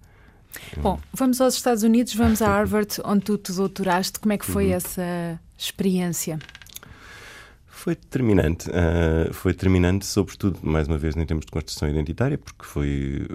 Bom, 0.76 1.00
vamos 1.12 1.40
aos 1.40 1.54
Estados 1.54 1.82
Unidos, 1.82 2.14
vamos 2.14 2.40
a 2.40 2.46
Harvard, 2.46 3.00
onde 3.04 3.24
tu 3.24 3.38
te 3.38 3.52
doutoraste. 3.52 4.20
Como 4.20 4.32
é 4.32 4.38
que 4.38 4.46
foi 4.46 4.66
uhum. 4.66 4.74
essa 4.74 5.40
experiência? 5.58 6.38
Foi 7.66 7.94
determinante. 7.96 8.70
Uh, 8.70 9.32
foi 9.32 9.52
determinante, 9.52 10.06
sobretudo, 10.06 10.58
mais 10.62 10.86
uma 10.86 10.96
vez, 10.96 11.16
em 11.16 11.26
termos 11.26 11.44
de 11.44 11.52
construção 11.52 11.88
identitária, 11.88 12.38
porque 12.38 12.64
foi. 12.64 13.26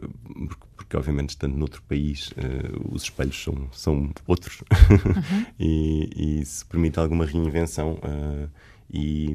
Porque, 0.47 0.68
porque 0.89 0.97
obviamente, 0.97 1.29
estando 1.29 1.55
noutro 1.55 1.83
país, 1.83 2.29
uh, 2.29 2.95
os 2.95 3.03
espelhos 3.03 3.41
são, 3.41 3.69
são 3.71 4.11
outros. 4.25 4.63
Uhum. 4.89 5.45
e, 5.59 6.09
e 6.15 6.41
isso 6.41 6.65
permite 6.65 6.99
alguma 6.99 7.25
reinvenção. 7.25 7.93
Uh, 8.03 8.49
E, 8.91 9.29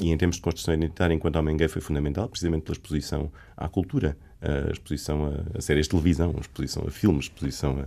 e, 0.00 0.10
em 0.10 0.16
termos 0.18 0.36
de 0.36 0.42
construção 0.42 0.74
identitária, 0.74 1.14
enquanto 1.14 1.36
homem 1.36 1.56
gay, 1.56 1.68
foi 1.68 1.80
fundamental, 1.80 2.28
precisamente 2.28 2.64
pela 2.64 2.74
exposição 2.74 3.30
à 3.56 3.68
cultura, 3.68 4.18
a 4.40 4.72
exposição 4.72 5.26
a, 5.26 5.58
a 5.58 5.60
séries 5.60 5.86
de 5.86 5.90
televisão, 5.90 6.34
a 6.36 6.40
exposição 6.40 6.82
a 6.84 6.90
filmes, 6.90 7.26
a 7.26 7.28
exposição 7.28 7.78
a, 7.78 7.82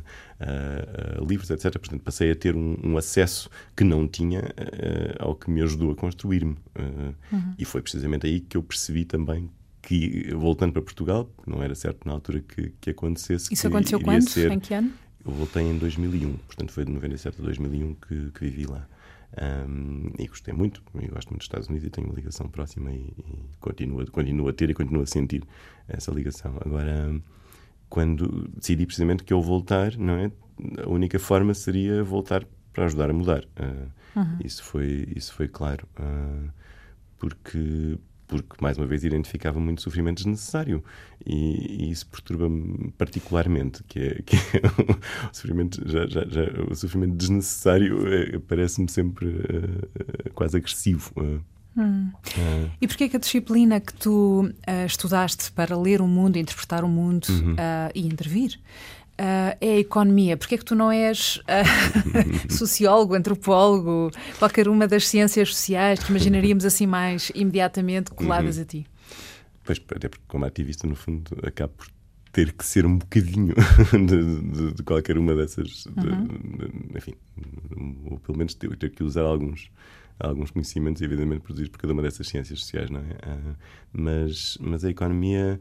a, 0.46 1.22
a, 1.22 1.26
livros, 1.26 1.50
etc. 1.50 1.78
Portanto, 1.78 2.02
passei 2.02 2.32
a 2.32 2.36
ter 2.36 2.56
um, 2.56 2.78
um 2.82 2.98
acesso 2.98 3.50
que 3.76 3.84
não 3.84 4.08
tinha 4.08 4.40
uh, 4.40 5.16
ao 5.20 5.36
que 5.36 5.52
me 5.52 5.62
ajudou 5.64 5.92
a 5.92 5.96
construir-me. 5.96 6.54
Uh, 6.54 7.14
uhum. 7.30 7.56
E 7.60 7.66
foi 7.66 7.82
precisamente 7.82 8.26
aí 8.26 8.40
que 8.40 8.56
eu 8.56 8.64
percebi 8.64 9.04
também 9.04 9.50
que, 9.86 10.34
voltando 10.34 10.74
para 10.74 10.82
Portugal, 10.82 11.30
não 11.46 11.62
era 11.62 11.76
certo 11.76 12.06
na 12.08 12.14
altura 12.14 12.42
que, 12.42 12.74
que 12.82 12.90
acontecesse. 12.90 13.54
Isso 13.54 13.68
aconteceu 13.68 14.02
quando? 14.02 14.28
Ser, 14.28 14.52
em 14.52 14.60
que 14.60 14.74
ano? 14.74 14.92
Eu 15.24 15.32
voltei 15.32 15.64
em 15.64 15.78
2001, 15.78 16.34
portanto 16.38 16.72
foi 16.72 16.86
de 16.86 16.92
97 16.92 17.40
a 17.40 17.44
2001 17.44 17.94
que, 17.94 18.32
que 18.32 18.40
vivi 18.42 18.66
lá. 18.66 18.88
Um, 19.38 20.12
e 20.18 20.28
gostei 20.28 20.54
muito, 20.54 20.82
eu 20.96 21.10
gosto 21.10 21.30
muito 21.30 21.40
dos 21.40 21.46
Estados 21.46 21.68
Unidos 21.68 21.88
e 21.88 21.90
tenho 21.90 22.08
uma 22.08 22.16
ligação 22.16 22.48
próxima 22.48 22.92
e, 22.92 23.14
e 23.18 23.40
continuo, 23.60 24.10
continuo 24.10 24.48
a 24.48 24.54
ter 24.54 24.70
e 24.70 24.74
continuo 24.74 25.04
a 25.04 25.06
sentir 25.06 25.44
essa 25.88 26.12
ligação. 26.12 26.56
Agora, 26.66 27.14
quando 27.90 28.50
decidi 28.56 28.86
precisamente 28.86 29.24
que 29.24 29.34
eu 29.34 29.42
voltar, 29.42 29.96
não 29.98 30.16
é? 30.16 30.32
A 30.84 30.90
única 30.90 31.20
forma 31.20 31.54
seria 31.54 32.04
voltar 32.04 32.46
para 32.74 32.86
ajudar 32.86 33.10
a 33.10 33.14
mudar. 33.14 33.44
Uh, 33.60 34.20
uhum. 34.20 34.38
Isso 34.44 34.64
foi 34.64 35.08
isso 35.16 35.34
foi 35.34 35.48
claro, 35.48 35.88
uh, 36.00 36.50
porque 37.20 37.98
porque, 38.28 38.56
mais 38.62 38.78
uma 38.78 38.88
vez, 38.88 39.04
identificava 39.04 39.60
muito 39.60 39.82
sofrimento 39.82 40.18
desnecessário. 40.18 40.84
E, 41.26 41.86
e 41.86 41.92
isso 41.92 42.08
perturba-me 42.08 42.92
particularmente, 42.98 43.84
que 43.84 44.00
é, 44.00 44.22
que 44.22 44.36
é 44.36 44.62
o, 45.32 45.34
sofrimento, 45.34 45.82
já, 45.88 46.06
já, 46.08 46.26
já, 46.26 46.44
o 46.70 46.76
sofrimento 46.76 47.16
desnecessário 47.16 48.08
é, 48.08 48.40
parece-me 48.40 48.90
sempre 48.90 49.28
uh, 49.28 50.32
quase 50.34 50.58
agressivo. 50.58 51.12
Uh, 51.16 51.42
Hum. 51.78 52.10
Uh. 52.38 52.72
E 52.80 52.88
porquê 52.88 53.10
que 53.10 53.18
a 53.18 53.20
disciplina 53.20 53.80
que 53.80 53.94
tu 53.94 54.46
uh, 54.46 54.86
estudaste 54.86 55.52
para 55.52 55.78
ler 55.78 56.02
o 56.02 56.08
mundo, 56.08 56.38
interpretar 56.38 56.84
o 56.84 56.88
mundo 56.88 57.28
uhum. 57.30 57.54
uh, 57.54 57.92
e 57.94 58.08
intervir 58.08 58.60
Uh, 59.18 59.56
é 59.62 59.72
a 59.76 59.80
economia. 59.80 60.36
Porquê 60.36 60.56
é 60.56 60.58
que 60.58 60.66
tu 60.66 60.76
não 60.76 60.92
és 60.92 61.38
uh, 61.38 62.52
sociólogo, 62.52 63.16
antropólogo, 63.16 64.12
qualquer 64.38 64.68
uma 64.68 64.88
das 64.88 65.08
ciências 65.08 65.56
sociais 65.56 66.04
que 66.04 66.10
imaginaríamos 66.10 66.66
assim 66.66 66.86
mais 66.86 67.32
imediatamente 67.34 68.12
coladas 68.12 68.58
uhum. 68.58 68.64
a 68.64 68.66
ti? 68.66 68.88
Pois, 69.64 69.82
até 69.90 70.10
porque 70.10 70.26
como 70.28 70.44
ativista, 70.44 70.86
no 70.86 70.96
fundo, 70.96 71.32
acabo 71.44 71.74
por 71.78 71.88
ter 72.34 72.52
que 72.52 72.66
ser 72.66 72.86
um 72.86 72.98
bocadinho 72.98 73.56
de, 74.06 74.42
de, 74.52 74.74
de 74.74 74.84
qualquer 74.84 75.18
uma 75.18 75.34
dessas, 75.34 75.86
uhum. 75.86 76.28
de, 76.28 76.98
enfim, 76.98 77.14
ou 78.12 78.20
pelo 78.20 78.38
menos 78.38 78.54
ter, 78.54 78.76
ter 78.76 78.90
que 78.90 79.02
usar 79.02 79.22
alguns 79.22 79.72
alguns 80.20 80.52
conhecimentos, 80.52 81.02
evidentemente, 81.02 81.42
produzidos 81.42 81.72
por 81.72 81.80
cada 81.80 81.94
uma 81.94 82.02
dessas 82.02 82.28
ciências 82.28 82.60
sociais, 82.60 82.90
não 82.90 83.00
é? 83.00 83.04
Uh, 83.04 83.56
mas, 83.92 84.58
mas 84.62 84.86
a 84.86 84.90
economia 84.90 85.60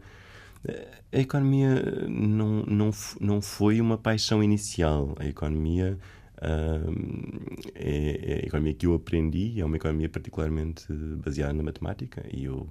a 1.12 1.18
economia 1.18 1.82
não, 2.08 2.62
não, 2.64 2.90
não 3.20 3.40
foi 3.40 3.80
uma 3.80 3.98
paixão 3.98 4.42
inicial. 4.42 5.14
A 5.18 5.26
economia 5.26 5.98
uh, 6.38 7.64
é, 7.74 8.20
é, 8.22 8.34
a 8.42 8.46
economia 8.46 8.74
que 8.74 8.86
eu 8.86 8.94
aprendi, 8.94 9.60
é 9.60 9.64
uma 9.64 9.76
economia 9.76 10.08
particularmente 10.08 10.92
baseada 10.92 11.52
na 11.52 11.62
matemática 11.62 12.24
e 12.32 12.44
eu 12.44 12.68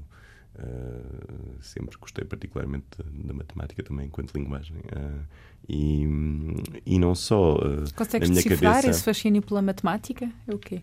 uh, 0.56 1.62
sempre 1.62 1.97
gostei 1.97 2.25
particularmente 2.25 2.86
da 2.97 3.34
matemática 3.34 3.84
também 3.84 4.08
enquanto 4.08 4.34
linguagem. 4.36 4.77
Uh, 4.77 5.23
e, 5.67 6.06
e 6.86 6.99
não 6.99 7.15
só. 7.15 7.58
Consegues 7.95 8.29
na 8.29 8.34
minha 8.34 8.43
decifrar 8.43 8.75
cabeça, 8.75 8.89
esse 8.89 9.03
fascínio 9.03 9.41
pela 9.41 9.62
matemática? 9.62 10.29
É 10.47 10.53
o 10.53 10.60
quê? 10.60 10.82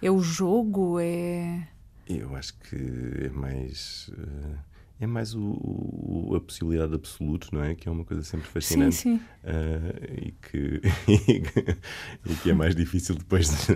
É 0.00 0.10
o 0.10 0.20
jogo? 0.20 0.98
É. 1.00 1.66
Eu 2.08 2.34
acho 2.36 2.54
que 2.58 3.26
é 3.26 3.28
mais. 3.30 4.08
Uh, 4.08 4.71
é 5.02 5.06
mais 5.06 5.34
o, 5.34 5.40
o, 5.40 6.34
a 6.36 6.40
possibilidade 6.40 6.94
absoluta, 6.94 7.48
não 7.50 7.64
é? 7.64 7.74
Que 7.74 7.88
é 7.88 7.90
uma 7.92 8.04
coisa 8.04 8.22
sempre 8.22 8.46
fascinante. 8.46 8.94
Sim, 8.94 9.18
sim. 9.18 9.24
Uh, 9.42 10.28
e, 10.28 10.30
que, 10.30 10.80
e 12.30 12.34
que 12.36 12.50
é 12.50 12.54
mais 12.54 12.76
difícil 12.76 13.16
depois 13.16 13.48
de, 13.66 13.74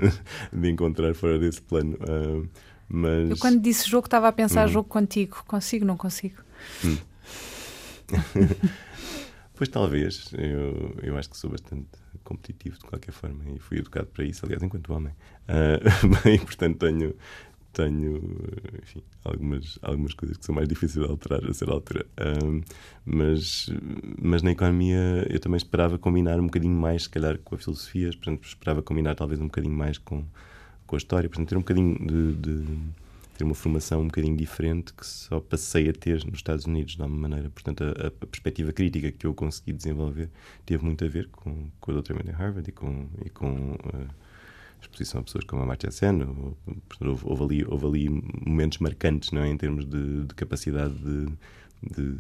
de 0.57 0.71
encontrar 0.71 1.13
fora 1.17 1.37
desse 1.37 1.61
plano. 1.61 1.97
Uh, 1.97 2.49
mas... 2.89 3.31
Eu, 3.31 3.37
quando 3.39 3.61
disse 3.61 3.91
jogo, 3.91 4.07
estava 4.07 4.29
a 4.29 4.33
pensar 4.33 4.67
hum. 4.67 4.73
jogo 4.73 4.89
contigo. 4.89 5.43
Consigo, 5.49 5.85
não 5.85 5.97
consigo? 5.97 6.37
Hum. 6.85 6.97
pois 9.57 9.69
talvez. 9.69 10.31
Eu, 10.33 10.97
eu 11.03 11.19
acho 11.19 11.29
que 11.29 11.37
sou 11.37 11.51
bastante 11.51 11.89
competitivo 12.23 12.79
de 12.79 12.85
qualquer 12.85 13.11
forma 13.11 13.43
e 13.51 13.59
fui 13.59 13.79
educado 13.79 14.07
para 14.07 14.25
isso, 14.25 14.47
aliás, 14.47 14.63
enquanto 14.63 14.93
homem. 14.93 15.13
Uh, 15.49 16.07
bem, 16.23 16.39
portanto, 16.39 16.79
tenho, 16.79 17.17
tenho 17.77 18.17
enfim, 18.83 19.03
algumas, 19.23 19.79
algumas 19.83 20.15
coisas 20.15 20.39
que 20.39 20.47
são 20.47 20.55
mais 20.55 20.67
difíceis 20.67 21.05
de 21.05 21.11
alterar 21.11 21.45
a 21.45 21.53
ser 21.53 21.69
altura. 21.69 22.07
Um, 22.43 22.63
mas, 23.05 23.69
mas 24.19 24.43
na 24.43 24.53
economia 24.53 25.27
eu 25.29 25.39
também 25.39 25.59
esperava 25.59 25.99
combinar 25.99 26.41
um 26.41 26.47
bocadinho 26.47 26.75
mais, 26.75 27.03
se 27.03 27.11
calhar, 27.11 27.39
com 27.39 27.55
a 27.55 27.59
filosofia, 27.59 28.09
portanto, 28.09 28.45
esperava 28.45 28.83
combinar 28.83 29.15
talvez 29.15 29.41
um 29.41 29.45
bocadinho 29.45 29.75
mais 29.75 29.99
com, 29.99 30.25
com 30.87 30.97
a 30.97 30.99
história, 30.99 31.29
portanto, 31.29 31.49
ter 31.51 31.57
um 31.57 31.61
bocadinho 31.61 31.99
de, 31.99 32.33
de 32.37 32.79
ter 33.37 33.45
uma 33.45 33.55
formação 33.55 34.01
um 34.01 34.07
bocadinho 34.07 34.37
diferente 34.37 34.95
que 34.95 35.07
só 35.07 35.39
passei 35.39 35.91
a 35.91 35.93
ter 35.93 36.25
nos 36.25 36.37
Estados 36.37 36.65
Unidos, 36.65 36.97
de 36.97 37.03
alguma 37.03 37.29
maneira. 37.29 37.51
Portanto, 37.51 37.85
a, 37.85 38.07
a 38.07 38.27
perspectiva 38.27 38.73
crítica 38.73 39.13
que 39.13 39.27
eu 39.27 39.35
consegui 39.35 39.75
desenvolver 39.75 40.31
teve 40.65 40.83
muito 40.83 41.05
a 41.05 41.09
ver 41.09 41.29
com, 41.29 41.69
com 41.79 41.91
o 41.91 41.95
doutoramento 41.95 42.31
em 42.31 42.35
Harvard 42.35 42.71
e 42.71 42.73
com, 42.73 43.07
e 43.23 43.29
com 43.29 43.73
uh, 43.73 44.09
exposição 44.87 45.21
a 45.21 45.25
pessoas 45.25 45.45
como 45.45 45.63
a 45.63 45.67
Marcia 45.67 45.91
Sen, 45.91 46.23
houve, 47.01 47.23
houve, 47.25 47.43
ali, 47.45 47.65
houve 47.67 47.87
ali 47.87 48.23
momentos 48.47 48.79
marcantes 48.79 49.31
não 49.33 49.43
é? 49.43 49.49
em 49.49 49.57
termos 49.57 49.85
de, 49.85 50.25
de 50.25 50.35
capacidade 50.35 50.95
de, 50.95 51.27
de, 51.83 52.17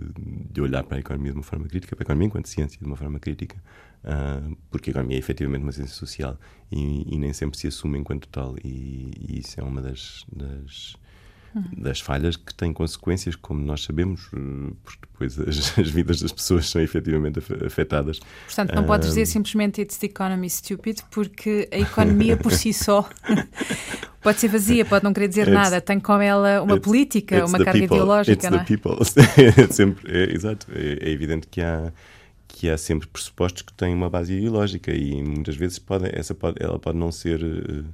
de, 0.52 0.60
olhar 0.60 0.84
para 0.84 0.98
a 0.98 1.00
economia 1.00 1.32
de 1.32 1.38
uma 1.38 1.44
forma 1.44 1.66
crítica, 1.66 1.96
para 1.96 2.02
a 2.02 2.06
economia 2.06 2.26
enquanto 2.26 2.48
ciência 2.48 2.78
de 2.78 2.86
uma 2.86 2.96
forma 2.96 3.18
crítica, 3.18 3.56
uh, 4.04 4.56
porque 4.70 4.90
a 4.90 4.92
economia 4.92 5.16
é 5.16 5.18
efetivamente 5.18 5.62
uma 5.62 5.72
ciência 5.72 5.94
social 5.94 6.38
e, 6.70 7.14
e, 7.14 7.18
nem 7.18 7.32
sempre 7.32 7.58
se 7.58 7.66
assume 7.66 7.98
enquanto 7.98 8.28
tal, 8.28 8.56
e, 8.62 9.12
e 9.18 9.38
isso 9.40 9.58
é 9.60 9.62
uma 9.62 9.80
das, 9.80 10.24
das 10.32 10.96
das 11.76 12.00
falhas 12.00 12.36
que 12.36 12.54
têm 12.54 12.72
consequências, 12.72 13.34
como 13.34 13.64
nós 13.64 13.82
sabemos, 13.82 14.28
eh, 14.34 14.72
porque 14.84 15.06
depois 15.12 15.38
as, 15.40 15.78
as 15.78 15.88
vidas 15.88 16.20
das 16.20 16.32
pessoas 16.32 16.68
são 16.68 16.80
efetivamente 16.80 17.40
afetadas. 17.64 18.20
Portanto, 18.46 18.74
não 18.74 18.84
podes 18.84 19.08
dizer 19.08 19.26
simplesmente 19.26 19.80
it's 19.80 19.96
the 19.98 20.06
economy 20.06 20.48
stupid, 20.50 21.00
porque 21.10 21.68
a 21.72 21.78
economia 21.78 22.36
por 22.36 22.52
si 22.52 22.72
só 22.72 23.08
pode 24.22 24.40
ser 24.40 24.48
vazia, 24.48 24.84
pode 24.84 25.04
não 25.04 25.12
querer 25.12 25.28
dizer 25.28 25.48
it's, 25.48 25.54
nada, 25.54 25.80
tem 25.80 25.98
com 25.98 26.20
ela 26.20 26.62
uma 26.62 26.78
política, 26.78 27.44
uma 27.46 27.58
carga 27.58 27.72
people, 27.72 27.96
ideológica. 27.96 28.32
It's 28.32 28.50
não 28.50 28.58
é? 28.58 28.64
the 28.64 28.76
people. 28.76 29.62
é 29.62 29.66
sempre, 29.72 30.12
é, 30.12 30.34
exato, 30.34 30.66
é, 30.72 31.08
é 31.08 31.10
evidente 31.10 31.46
que 31.46 31.60
há 31.60 31.92
que 32.48 32.70
há 32.70 32.78
sempre 32.78 33.06
pressupostos 33.06 33.60
que 33.60 33.72
têm 33.74 33.94
uma 33.94 34.08
base 34.08 34.32
ideológica 34.32 34.90
e 34.90 35.22
muitas 35.22 35.56
vezes 35.56 35.78
pode, 35.78 36.08
essa 36.18 36.34
pode, 36.34 36.56
ela 36.58 36.78
pode 36.78 36.96
não 36.96 37.12
ser 37.12 37.42
uh, 37.44 37.84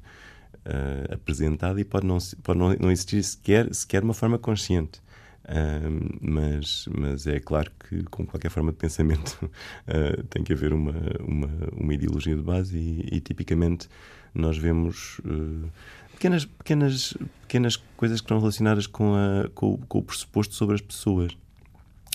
uh, 0.66 1.14
apresentada 1.14 1.80
e 1.80 1.84
pode 1.84 2.06
não, 2.06 2.18
pode 2.42 2.58
não, 2.58 2.74
não 2.74 2.90
existir 2.90 3.22
sequer, 3.22 3.72
sequer 3.74 4.02
uma 4.02 4.14
forma 4.14 4.38
consciente. 4.38 5.00
Uh, 5.44 6.18
mas, 6.20 6.86
mas 6.96 7.26
é 7.26 7.40
claro 7.40 7.70
que, 7.80 8.04
com 8.04 8.24
qualquer 8.24 8.50
forma 8.50 8.70
de 8.70 8.78
pensamento, 8.78 9.38
uh, 9.42 10.22
tem 10.30 10.44
que 10.44 10.52
haver 10.52 10.72
uma, 10.72 10.94
uma, 11.20 11.50
uma 11.72 11.94
ideologia 11.94 12.36
de 12.36 12.42
base, 12.42 12.78
e, 12.78 13.16
e 13.16 13.20
tipicamente 13.20 13.88
nós 14.34 14.56
vemos 14.56 15.18
uh, 15.20 15.68
pequenas, 16.12 16.44
pequenas, 16.44 17.14
pequenas 17.42 17.76
coisas 17.96 18.20
que 18.20 18.24
estão 18.24 18.38
relacionadas 18.38 18.86
com, 18.86 19.14
a, 19.14 19.48
com, 19.54 19.76
com 19.88 19.98
o 19.98 20.02
pressuposto 20.02 20.54
sobre 20.54 20.76
as 20.76 20.80
pessoas. 20.80 21.36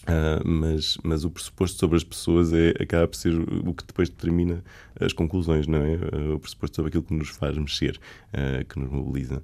Uh, 0.07 0.47
mas, 0.47 0.97
mas 1.03 1.25
o 1.25 1.29
pressuposto 1.29 1.77
sobre 1.77 1.97
as 1.97 2.03
pessoas 2.03 2.53
é, 2.53 2.69
acaba 2.79 3.05
por 3.09 3.17
ser 3.17 3.33
o 3.35 3.73
que 3.73 3.85
depois 3.85 4.09
determina 4.09 4.63
as 4.97 5.11
conclusões, 5.11 5.67
não 5.67 5.79
é? 5.79 5.95
Uh, 5.95 6.35
o 6.35 6.39
pressuposto 6.39 6.77
sobre 6.77 6.89
aquilo 6.89 7.03
que 7.03 7.13
nos 7.13 7.27
faz 7.29 7.57
mexer, 7.57 7.99
uh, 8.33 8.63
que 8.65 8.79
nos 8.79 8.89
mobiliza. 8.89 9.43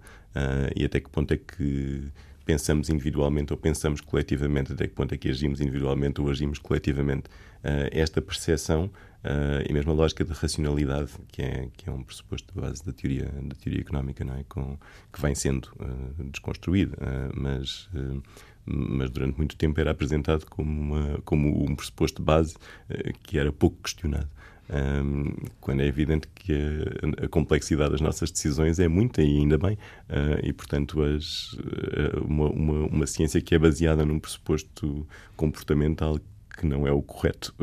e 0.76 0.86
até 0.86 1.02
que 1.02 1.10
ponto 1.10 1.34
é 1.34 1.38
que 1.38 2.04
pensamos 2.46 2.90
individualmente 2.90 3.52
ou 3.52 3.58
pensamos 3.58 4.00
coletivamente, 4.00 4.72
até 4.72 4.88
que 4.88 4.94
ponto 4.94 5.14
é 5.14 5.18
que 5.18 5.30
agimos 5.30 5.60
individualmente 5.60 6.22
ou 6.22 6.30
agimos 6.30 6.60
coletivamente. 6.60 7.26
esta 7.92 8.22
percepção 8.22 8.90
e 9.70 9.72
mesmo 9.72 9.92
a 9.92 9.96
lógica 9.96 10.26
de 10.26 10.34
racionalidade, 10.34 11.12
que 11.30 11.42
é, 11.42 11.70
que 11.78 11.90
é 11.90 11.92
um 11.94 12.04
pressuposto 12.04 12.54
de 12.54 12.60
base 12.60 12.84
da 12.84 12.92
teoria, 12.92 13.26
da 13.44 13.56
teoria 13.56 13.80
económica, 13.80 14.26
não 14.26 14.36
é? 14.36 14.44
Com, 14.50 14.78
que 15.14 15.22
vem 15.22 15.36
sendo 15.36 15.70
desconstruído, 16.32 16.98
mas 17.34 17.88
mas 18.66 19.10
durante 19.10 19.38
muito 19.38 19.56
tempo 19.56 19.80
era 19.80 19.92
apresentado 19.92 20.46
como, 20.46 20.70
uma, 20.70 21.22
como 21.26 21.64
um 21.70 21.76
pressuposto 21.76 22.22
base 22.22 22.56
uh, 22.90 23.14
que 23.24 23.38
era 23.38 23.52
pouco 23.52 23.78
questionado. 23.84 24.30
Um, 24.70 25.34
quando 25.60 25.82
é 25.82 25.86
evidente 25.86 26.28
que 26.34 26.54
a, 26.54 27.26
a, 27.26 27.28
complexidade 27.28 27.92
das 27.92 28.02
nossas 28.02 28.32
decisões 28.32 28.80
é 28.80 28.88
muita 28.88 29.22
e 29.22 29.38
ainda 29.38 29.58
bem, 29.58 29.74
uh, 30.10 30.40
e 30.42 30.54
portanto 30.54 31.04
as, 31.04 31.54
uh, 31.54 32.24
uma, 32.26 32.50
uma, 32.50 32.88
uma, 32.88 33.06
ciência 33.06 33.42
que 33.42 33.54
é 33.54 33.60
baseada 33.60 34.06
num 34.06 34.20
pressuposto 34.20 35.06
comportamental 35.36 36.18
que 36.58 36.66
não 36.66 36.88
é 36.88 36.92
o 36.92 37.02
correto, 37.02 37.54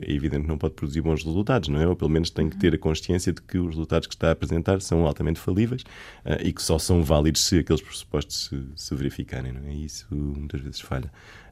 é 0.00 0.12
evidente 0.12 0.42
que 0.42 0.48
não 0.48 0.58
pode 0.58 0.74
produzir 0.74 1.00
bons 1.00 1.24
resultados, 1.24 1.68
não 1.68 1.80
é? 1.80 1.88
Ou 1.88 1.96
pelo 1.96 2.10
menos 2.10 2.30
tem 2.30 2.48
que 2.48 2.56
ter 2.56 2.74
a 2.74 2.78
consciência 2.78 3.32
de 3.32 3.40
que 3.40 3.58
os 3.58 3.68
resultados 3.68 4.06
que 4.06 4.14
está 4.14 4.28
a 4.28 4.32
apresentar 4.32 4.80
são 4.80 5.06
altamente 5.06 5.40
falíveis 5.40 5.82
uh, 6.24 6.40
e 6.42 6.52
que 6.52 6.62
só 6.62 6.78
são 6.78 7.02
válidos 7.02 7.42
se 7.42 7.58
aqueles 7.58 7.80
pressupostos 7.80 8.46
se, 8.46 8.64
se 8.76 8.94
verificarem, 8.94 9.52
não 9.52 9.66
é? 9.66 9.72
Isso 9.72 10.06
muitas 10.14 10.60
vezes 10.60 10.80
falha. 10.80 11.10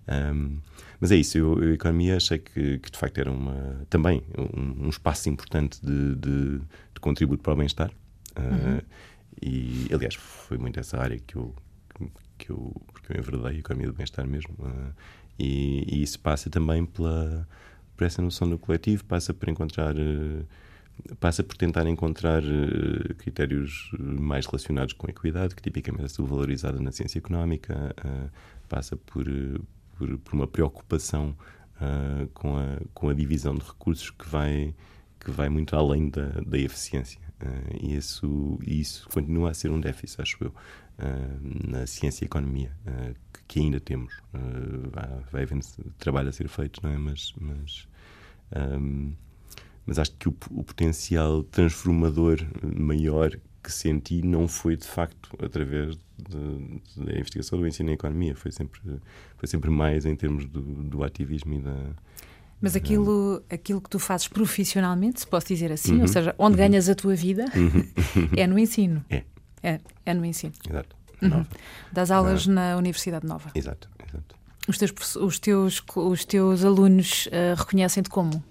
Um, 0.08 0.58
mas 1.00 1.10
é 1.12 1.16
isso, 1.16 1.38
eu, 1.38 1.62
eu 1.62 1.70
a 1.70 1.74
economia 1.74 2.16
achei 2.16 2.38
que, 2.38 2.78
que, 2.78 2.90
de 2.90 2.98
facto 2.98 3.18
era 3.18 3.30
uma, 3.30 3.86
também 3.88 4.22
um, 4.36 4.86
um 4.86 4.88
espaço 4.88 5.28
importante 5.28 5.80
de, 5.84 6.14
de, 6.16 6.58
de, 6.58 7.00
contributo 7.00 7.42
para 7.42 7.52
o 7.52 7.56
bem-estar. 7.56 7.90
Uh, 8.36 8.40
uhum. 8.40 8.80
E, 9.40 9.88
aliás, 9.92 10.14
foi 10.14 10.58
muito 10.58 10.78
essa 10.78 10.98
área 10.98 11.18
que 11.18 11.36
eu, 11.36 11.54
que 12.38 12.50
eu, 12.50 12.72
porque 12.92 13.12
eu 13.12 13.18
enverdei 13.18 13.56
a 13.56 13.58
economia 13.58 13.88
do 13.88 13.94
bem-estar 13.94 14.26
mesmo. 14.26 14.54
Uh, 14.58 14.92
e, 15.42 15.84
e, 15.88 16.02
isso 16.04 16.20
passa 16.20 16.48
também 16.48 16.86
pela, 16.86 17.48
por 17.96 18.04
essa 18.04 18.22
noção 18.22 18.48
do 18.48 18.56
coletivo, 18.56 19.04
passa 19.04 19.34
por 19.34 19.48
encontrar. 19.48 19.96
Uh, 19.96 20.46
passa 21.18 21.42
por 21.42 21.56
tentar 21.56 21.84
encontrar 21.88 22.42
uh, 22.44 23.14
critérios 23.16 23.90
mais 23.98 24.46
relacionados 24.46 24.92
com 24.92 25.08
a 25.08 25.10
equidade, 25.10 25.56
que 25.56 25.62
tipicamente 25.62 26.04
é 26.04 26.08
subvalorizada 26.08 26.78
na 26.78 26.92
ciência 26.92 27.18
económica, 27.18 27.92
uh, 28.04 28.30
passa 28.68 28.96
por, 28.96 29.24
por, 29.98 30.18
por, 30.18 30.34
uma 30.34 30.46
preocupação 30.46 31.36
com, 32.32 32.56
a, 32.56 32.78
com 32.94 33.08
a 33.08 33.14
divisão 33.14 33.56
de 33.56 33.64
recursos 33.64 34.10
que 34.10 34.28
vai, 34.28 34.72
que 35.18 35.32
vai 35.32 35.48
muito 35.48 35.74
além 35.74 36.08
da, 36.08 36.28
da 36.46 36.56
eficiência. 36.56 37.20
e 37.80 37.96
isso, 37.96 38.60
isso 38.64 39.08
continua 39.08 39.50
a 39.50 39.54
ser 39.54 39.72
um 39.72 39.80
déficit, 39.80 40.22
acho 40.22 40.44
eu, 40.44 40.54
na 41.68 41.84
ciência 41.84 42.24
e 42.24 42.26
economia, 42.26 42.70
que 43.48 43.60
ainda 43.60 43.80
temos. 43.80 44.14
Uh, 44.34 44.90
vai 45.30 45.42
havendo 45.42 45.64
trabalho 45.98 46.28
a 46.28 46.32
ser 46.32 46.48
feito, 46.48 46.80
não 46.82 46.90
é? 46.90 46.98
Mas, 46.98 47.32
mas, 47.40 47.88
um, 48.56 49.12
mas 49.86 49.98
acho 49.98 50.12
que 50.12 50.28
o, 50.28 50.34
o, 50.50 50.64
potencial 50.64 51.42
transformador 51.44 52.38
maior 52.62 53.30
que 53.62 53.70
senti 53.70 54.22
não 54.22 54.48
foi 54.48 54.76
de 54.76 54.86
facto 54.86 55.36
através 55.42 55.96
da 56.96 57.12
investigação 57.18 57.58
do 57.58 57.66
ensino 57.66 57.90
em 57.90 57.94
economia, 57.94 58.34
foi 58.34 58.50
sempre, 58.50 58.80
foi 59.36 59.48
sempre 59.48 59.70
mais 59.70 60.04
em 60.04 60.16
termos 60.16 60.46
do, 60.46 60.60
do 60.60 61.04
ativismo 61.04 61.54
e 61.54 61.58
da. 61.60 61.76
Mas 62.60 62.76
aquilo, 62.76 63.42
aquilo 63.50 63.80
que 63.80 63.90
tu 63.90 63.98
fazes 63.98 64.28
profissionalmente, 64.28 65.20
se 65.20 65.26
posso 65.26 65.48
dizer 65.48 65.72
assim, 65.72 65.96
uhum, 65.96 66.02
ou 66.02 66.08
seja, 66.08 66.32
onde 66.38 66.52
uhum, 66.52 66.58
ganhas 66.58 66.88
a 66.88 66.94
tua 66.94 67.14
vida, 67.16 67.46
uhum, 67.56 68.30
é 68.36 68.46
no 68.46 68.56
ensino. 68.56 69.04
É. 69.10 69.24
É, 69.62 69.80
é 70.06 70.14
no 70.14 70.24
ensino. 70.24 70.52
Exato. 70.68 70.96
Uhum. 71.22 71.46
Das 71.92 72.10
aulas 72.10 72.46
na 72.46 72.76
Universidade 72.76 73.26
Nova. 73.26 73.50
Exato, 73.54 73.88
exato. 74.08 74.34
Os 74.68 74.78
teus, 74.78 75.16
os 75.16 75.38
teus, 75.38 75.82
os 75.94 76.24
teus 76.24 76.64
alunos 76.64 77.26
uh, 77.26 77.58
reconhecem-te 77.58 78.08
como? 78.08 78.42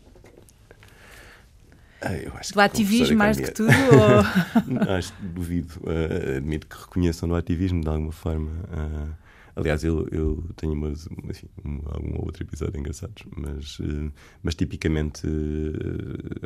Ah, 2.01 2.15
eu 2.15 2.34
acho 2.36 2.53
do 2.53 2.59
ativismo 2.59 3.15
mais 3.15 3.38
do 3.38 3.43
que 3.43 3.51
tudo? 3.51 3.69
ou... 3.69 4.89
acho 4.97 5.13
que 5.13 5.24
duvido. 5.24 5.74
Uh, 5.82 6.38
admito 6.38 6.65
que 6.65 6.76
reconheçam 6.76 7.30
do 7.30 7.36
ativismo 7.36 7.82
de 7.82 7.88
alguma 7.88 8.11
forma. 8.11 8.49
Uh, 8.49 9.13
aliás, 9.55 9.84
eu, 9.84 10.07
eu 10.11 10.43
tenho 10.55 10.74
umas, 10.74 11.07
assim, 11.30 11.47
um, 11.63 11.80
algum 11.86 12.15
ou 12.17 12.26
outro 12.26 12.41
episódio 12.43 12.80
engraçados, 12.80 13.24
mas, 13.38 13.80
uh, 13.80 14.11
mas 14.41 14.55
tipicamente 14.55 15.28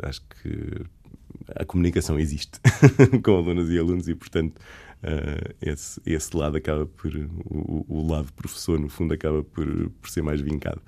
acho 0.02 0.20
que 0.20 0.84
a 1.54 1.64
comunicação 1.64 2.18
existe 2.18 2.60
com 3.24 3.36
alunos 3.36 3.70
e 3.70 3.78
alunos 3.78 4.08
e, 4.08 4.14
portanto, 4.14 4.60
uh, 5.02 5.54
esse, 5.60 6.00
esse 6.04 6.36
lado 6.36 6.56
acaba 6.56 6.86
por. 6.86 7.12
O, 7.44 7.84
o, 7.88 8.10
lado 8.10 8.32
professor, 8.32 8.78
no 8.78 8.88
fundo, 8.88 9.14
acaba 9.14 9.42
por, 9.42 9.90
por 9.90 10.10
ser 10.10 10.22
mais 10.22 10.40
vincado. 10.40 10.80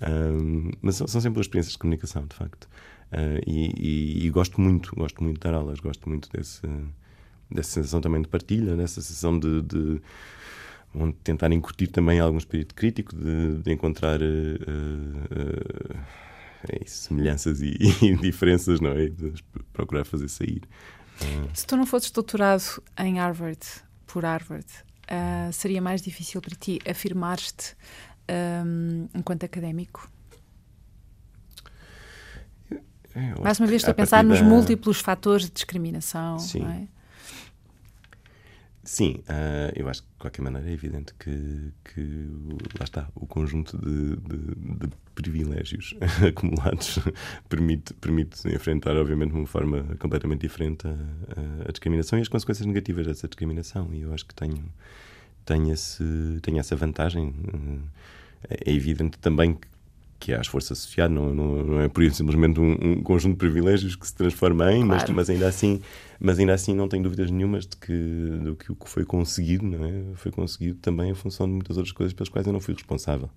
Uh, 0.00 0.76
mas 0.82 0.96
são, 0.96 1.06
são, 1.06 1.20
sempre 1.20 1.40
as 1.40 1.46
experiências 1.46 1.72
de 1.72 1.78
comunicação, 1.78 2.26
de 2.26 2.34
facto. 2.34 2.64
Uh, 3.12 3.40
e, 3.46 3.72
e, 3.76 4.26
e, 4.26 4.30
gosto 4.30 4.60
muito, 4.60 4.94
gosto 4.96 5.22
muito 5.22 5.36
de 5.36 5.40
dar 5.40 5.54
aulas, 5.54 5.78
gosto 5.80 6.08
muito 6.08 6.28
desse, 6.32 6.62
dessa 7.50 7.70
sensação 7.70 8.00
também 8.00 8.22
de 8.22 8.28
partilha, 8.28 8.76
dessa 8.76 9.00
sensação 9.00 9.38
de, 9.38 9.62
de 9.62 10.00
onde 10.94 11.14
tentar 11.24 11.52
incutir 11.52 11.88
também 11.88 12.20
algum 12.20 12.38
espírito 12.38 12.74
crítico, 12.74 13.14
de, 13.14 13.58
de 13.58 13.72
encontrar 13.72 14.20
uh, 14.20 14.24
uh, 15.34 15.98
semelhanças 16.86 17.60
e, 17.60 17.76
e, 18.02 18.16
diferenças, 18.16 18.80
não 18.80 18.90
é? 18.92 19.06
De 19.08 19.32
procurar 19.72 20.04
fazer 20.04 20.28
sair. 20.28 20.62
Se 21.52 21.66
tu 21.66 21.76
não 21.76 21.86
fosses 21.86 22.10
doutorado 22.10 22.82
em 22.98 23.18
Harvard, 23.18 23.60
por 24.06 24.24
Harvard, 24.24 24.66
uh, 25.04 25.52
seria 25.52 25.80
mais 25.80 26.02
difícil 26.02 26.40
para 26.40 26.54
ti 26.56 26.78
afirmar-te 26.88 27.76
um, 28.66 29.08
enquanto 29.14 29.44
académico? 29.44 30.10
Mais 33.40 33.60
uma 33.60 33.68
vez, 33.68 33.82
estou 33.82 33.92
a 33.92 33.94
pensar 33.94 34.24
nos 34.24 34.40
múltiplos 34.40 35.00
fatores 35.00 35.46
de 35.46 35.52
discriminação. 35.52 36.38
Sim. 36.38 36.88
Sim, 38.84 39.22
uh, 39.28 39.72
eu 39.74 39.88
acho 39.88 40.02
que 40.02 40.08
de 40.08 40.14
qualquer 40.18 40.42
maneira 40.42 40.68
é 40.68 40.72
evidente 40.72 41.14
que, 41.14 41.72
que 41.84 42.28
lá 42.78 42.84
está, 42.84 43.08
o 43.14 43.26
conjunto 43.26 43.78
de, 43.78 44.16
de, 44.16 44.54
de 44.78 44.88
privilégios 45.14 45.94
acumulados 46.28 46.98
permite, 47.48 47.94
permite 47.94 48.46
enfrentar, 48.46 48.94
obviamente, 48.96 49.30
de 49.30 49.38
uma 49.38 49.46
forma 49.46 49.82
completamente 49.98 50.42
diferente 50.42 50.86
a, 50.86 50.90
a, 51.66 51.72
discriminação 51.72 52.18
e 52.18 52.22
as 52.22 52.28
consequências 52.28 52.66
negativas 52.66 53.06
dessa 53.06 53.26
discriminação. 53.26 53.88
E 53.94 54.02
eu 54.02 54.12
acho 54.12 54.26
que 54.26 54.34
tenho, 54.34 54.62
tenho, 55.46 55.72
esse, 55.72 56.04
tenho 56.42 56.58
essa 56.58 56.76
vantagem. 56.76 57.34
É 58.50 58.70
evidente 58.70 59.18
também 59.18 59.54
que 59.54 59.66
que 60.24 60.32
há 60.32 60.40
esforço 60.40 60.72
associado, 60.72 61.12
não, 61.12 61.34
não, 61.34 61.62
não 61.62 61.80
é 61.82 61.88
por 61.88 62.02
isso 62.02 62.16
simplesmente 62.16 62.58
um, 62.58 62.72
um, 62.80 63.02
conjunto 63.02 63.32
de 63.32 63.38
privilégios 63.38 63.94
que 63.94 64.06
se 64.06 64.14
transforma 64.14 64.72
em, 64.72 64.86
claro. 64.86 65.02
mas, 65.02 65.10
mas, 65.10 65.28
ainda 65.28 65.46
assim, 65.46 65.82
mas 66.18 66.38
ainda 66.38 66.54
assim 66.54 66.74
não 66.74 66.88
tenho 66.88 67.02
dúvidas 67.02 67.30
nenhumas 67.30 67.66
de 67.66 67.76
que, 67.76 67.92
do 68.42 68.56
que 68.56 68.72
o 68.72 68.74
que 68.74 68.88
foi 68.88 69.04
conseguido, 69.04 69.66
não 69.66 69.84
é? 69.84 70.02
Foi 70.14 70.32
conseguido 70.32 70.78
também 70.78 71.10
em 71.10 71.14
função 71.14 71.46
de 71.46 71.52
muitas 71.52 71.76
outras 71.76 71.92
coisas 71.92 72.14
pelas 72.14 72.30
quais 72.30 72.46
eu 72.46 72.54
não 72.54 72.60
fui 72.60 72.72
responsável. 72.72 73.28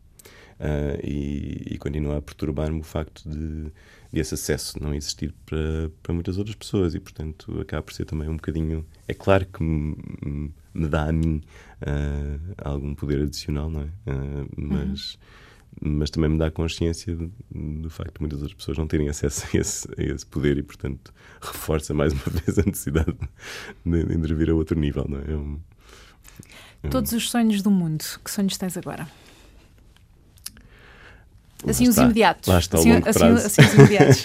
Uh, 0.62 0.98
e, 1.04 1.74
e 1.74 1.78
continua 1.78 2.20
a 2.20 2.22
perturbar-me 2.22 2.80
o 2.80 2.84
facto 2.84 3.30
de, 3.30 3.66
de 4.12 4.20
esse 4.20 4.34
acesso 4.34 4.82
não 4.82 4.94
existir 4.94 5.36
para, 5.46 5.92
para 6.02 6.14
muitas 6.14 6.38
outras 6.38 6.56
pessoas 6.56 6.96
e, 6.96 7.02
portanto, 7.02 7.60
acaba 7.60 7.84
por 7.84 7.94
ser 7.94 8.06
também 8.06 8.30
um 8.30 8.38
bocadinho. 8.38 8.86
É 9.10 9.14
claro 9.14 9.46
que 9.46 9.62
me, 9.62 10.54
me 10.74 10.88
dá 10.88 11.10
a 11.10 11.12
mim 11.12 11.42
uh, 11.82 12.54
algum 12.64 12.96
poder 12.96 13.24
adicional, 13.24 13.70
não 13.70 13.82
é? 13.82 13.86
Uh, 14.10 14.48
mas. 14.56 15.16
Uhum 15.16 15.47
mas 15.82 16.10
também 16.10 16.30
me 16.30 16.38
dá 16.38 16.50
consciência 16.50 17.16
do, 17.52 17.90
facto 17.90 18.16
de 18.16 18.22
muitas 18.22 18.40
outras 18.42 18.58
pessoas 18.58 18.78
não 18.78 18.88
terem 18.88 19.10
acesso 19.10 19.46
a 19.54 19.58
esse, 19.58 19.88
a 19.98 20.04
esse, 20.04 20.26
poder 20.26 20.58
e, 20.58 20.64
portanto, 20.64 21.14
reforça 21.42 21.94
mais 21.94 22.14
uma 22.14 22.24
vez 22.32 22.58
a 22.58 22.64
necessidade 22.64 23.18
de, 23.86 24.04
de 24.04 24.14
intervir 24.14 24.50
a 24.50 24.54
outro 24.54 24.80
nível. 24.80 25.06
Não 25.08 25.20
é? 25.20 25.32
é 25.32 25.36
um, 25.36 25.60
é 26.84 26.88
um... 26.88 26.90
Todos 26.90 27.12
os 27.12 27.30
sonhos 27.30 27.62
do 27.62 27.70
mundo, 27.70 28.04
que 28.24 28.32
sonhos 28.32 28.58
tens 28.58 28.76
agora? 28.78 29.08
Assim 31.68 31.86
lá 31.86 31.90
os 31.90 31.96
está, 31.96 32.04
imediatos. 32.04 32.48
Lá 32.48 32.60
está 32.60 32.78
assim, 32.78 32.92
assim, 32.92 33.26
assim, 33.26 33.62
os 33.62 33.74
imediatos. 33.74 34.24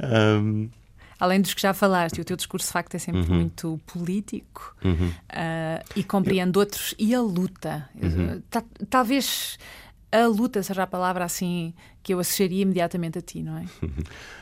um... 0.42 0.70
Além 1.18 1.42
dos 1.42 1.52
que 1.52 1.60
já 1.60 1.74
falaste, 1.74 2.18
o 2.18 2.24
teu 2.24 2.34
discurso 2.34 2.68
de 2.68 2.72
facto 2.72 2.94
é 2.94 2.98
sempre 2.98 3.20
uhum. 3.20 3.40
muito 3.40 3.78
político 3.86 4.74
uhum. 4.82 5.08
uh, 5.08 5.84
e 5.94 6.02
compreende 6.02 6.56
Eu... 6.56 6.60
outros. 6.60 6.94
E 6.98 7.14
a 7.14 7.20
luta? 7.20 7.88
Uhum. 8.00 8.40
Talvez 8.88 9.58
a 10.12 10.26
luta 10.26 10.62
seja 10.62 10.82
a 10.82 10.86
palavra 10.86 11.24
assim 11.24 11.72
que 12.02 12.12
eu 12.12 12.18
associaria 12.18 12.62
imediatamente 12.62 13.18
a 13.18 13.22
ti, 13.22 13.42
não 13.42 13.56
é? 13.58 13.64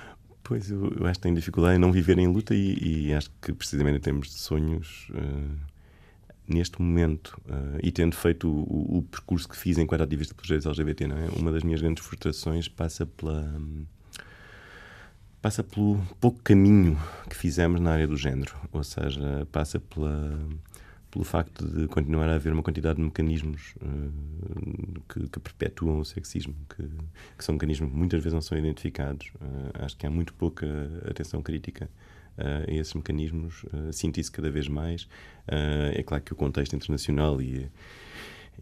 Pois, 0.49 0.71
eu, 0.71 0.91
eu 0.99 1.05
acho 1.05 1.19
que 1.19 1.25
tenho 1.25 1.35
dificuldade 1.35 1.77
em 1.77 1.79
não 1.79 1.93
viver 1.93 2.19
em 2.19 2.27
luta 2.27 2.55
e, 2.55 3.09
e 3.09 3.13
acho 3.13 3.31
que 3.43 3.53
precisamente 3.53 3.99
em 3.99 4.01
termos 4.01 4.29
de 4.29 4.39
sonhos, 4.39 5.07
uh, 5.11 5.59
neste 6.49 6.81
momento, 6.81 7.39
uh, 7.45 7.79
e 7.83 7.93
tendo 7.93 8.17
feito 8.17 8.49
o, 8.49 8.97
o, 8.97 9.03
percurso 9.03 9.47
que 9.47 9.55
fiz 9.55 9.77
enquanto 9.77 10.01
ativista 10.01 10.35
pelos 10.35 10.47
direitos 10.47 10.67
LGBT, 10.67 11.07
não 11.07 11.19
é? 11.19 11.29
uma 11.37 11.53
das 11.53 11.63
minhas 11.63 11.83
grandes 11.83 12.03
frustrações 12.03 12.67
passa 12.67 13.05
pela. 13.05 13.61
passa 15.43 15.63
pelo 15.63 16.01
pouco 16.19 16.41
caminho 16.43 16.99
que 17.29 17.37
fizemos 17.37 17.79
na 17.79 17.93
área 17.93 18.07
do 18.07 18.17
género, 18.17 18.55
ou 18.73 18.83
seja, 18.83 19.47
passa 19.53 19.79
pela 19.79 20.35
pelo 21.11 21.25
facto 21.25 21.67
de 21.67 21.87
continuar 21.89 22.29
a 22.29 22.35
haver 22.35 22.53
uma 22.53 22.63
quantidade 22.63 22.97
de 22.97 23.03
mecanismos 23.03 23.75
uh, 23.77 25.01
que, 25.09 25.29
que, 25.29 25.41
perpetuam 25.41 26.01
o 26.01 26.05
sexismo, 26.05 26.55
que, 26.69 26.83
que, 27.37 27.45
são 27.45 27.55
mecanismos 27.55 27.91
que 27.91 27.97
muitas 27.97 28.23
vezes 28.23 28.35
não 28.35 28.43
são 28.43 28.59
identificados. 28.59 29.29
Uh, 29.37 29.85
acho 29.85 29.97
que 29.97 30.07
há 30.07 30.11
muito 30.11 30.35
pouca 30.35 30.67
atenção 31.09 31.43
crítica 31.43 31.89
uh, 32.37 32.71
a 32.71 32.73
esses 32.73 32.93
mecanismos. 32.95 33.65
Uh, 33.65 33.93
sinto 33.93 34.21
isso 34.21 34.31
cada 34.33 34.51
vez 34.51 34.69
mais. 34.69 35.09
é 35.47 36.03
claro 36.03 36.23
que 36.23 36.33
o 36.33 36.37
contexto 36.37 36.77
internacional 36.77 37.41
e 37.41 37.71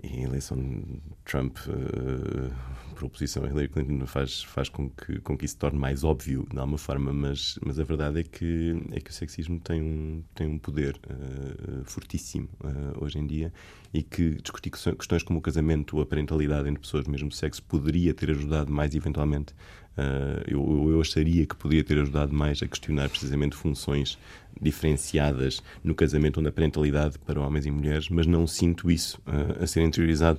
e 0.02 0.20
a 0.20 0.22
eleição 0.22 0.56
de 0.58 1.00
Trump 1.24 1.56
uh, 1.68 2.54
por 2.94 3.04
oposição 3.04 3.44
a 3.44 3.48
Hillary 3.48 3.68
Clinton 3.68 4.06
faz, 4.06 4.42
faz 4.42 4.68
com, 4.68 4.88
que, 4.88 5.20
com 5.20 5.36
que 5.36 5.44
isso 5.44 5.54
se 5.54 5.58
torne 5.58 5.78
mais 5.78 6.02
óbvio 6.02 6.46
de 6.50 6.58
alguma 6.58 6.78
forma, 6.78 7.12
mas, 7.12 7.58
mas 7.64 7.78
a 7.78 7.84
verdade 7.84 8.20
é 8.20 8.22
que, 8.22 8.74
é 8.92 9.00
que 9.00 9.10
o 9.10 9.12
sexismo 9.12 9.60
tem 9.60 9.82
um, 9.82 10.22
tem 10.34 10.46
um 10.46 10.58
poder 10.58 10.96
uh, 10.96 11.84
fortíssimo 11.84 12.48
uh, 12.64 13.04
hoje 13.04 13.18
em 13.18 13.26
dia 13.26 13.52
e 13.92 14.02
que 14.02 14.36
discutir 14.36 14.70
questões 14.70 15.22
como 15.22 15.38
o 15.38 15.42
casamento 15.42 15.96
ou 15.96 16.02
a 16.02 16.06
parentalidade 16.06 16.68
entre 16.68 16.80
pessoas 16.80 17.04
do 17.04 17.10
mesmo 17.10 17.30
sexo 17.30 17.62
poderia 17.62 18.12
ter 18.12 18.30
ajudado 18.30 18.72
mais 18.72 18.94
eventualmente. 18.94 19.54
Uh, 19.96 20.44
eu, 20.46 20.90
eu 20.90 21.00
acharia 21.00 21.46
que 21.46 21.56
poderia 21.56 21.82
ter 21.82 21.98
ajudado 21.98 22.30
mais 22.30 22.62
a 22.62 22.66
questionar 22.66 23.08
precisamente 23.08 23.56
funções 23.56 24.18
diferenciadas 24.60 25.62
no 25.82 25.94
casamento 25.94 26.38
onde 26.38 26.50
a 26.50 26.52
parentalidade 26.52 27.18
para 27.18 27.40
homens 27.40 27.64
e 27.64 27.70
mulheres, 27.70 28.10
mas 28.10 28.26
não 28.26 28.46
sinto 28.46 28.90
isso 28.90 29.18
uh, 29.26 29.62
a 29.62 29.66
ser 29.66 29.82
interiorizado 29.82 30.38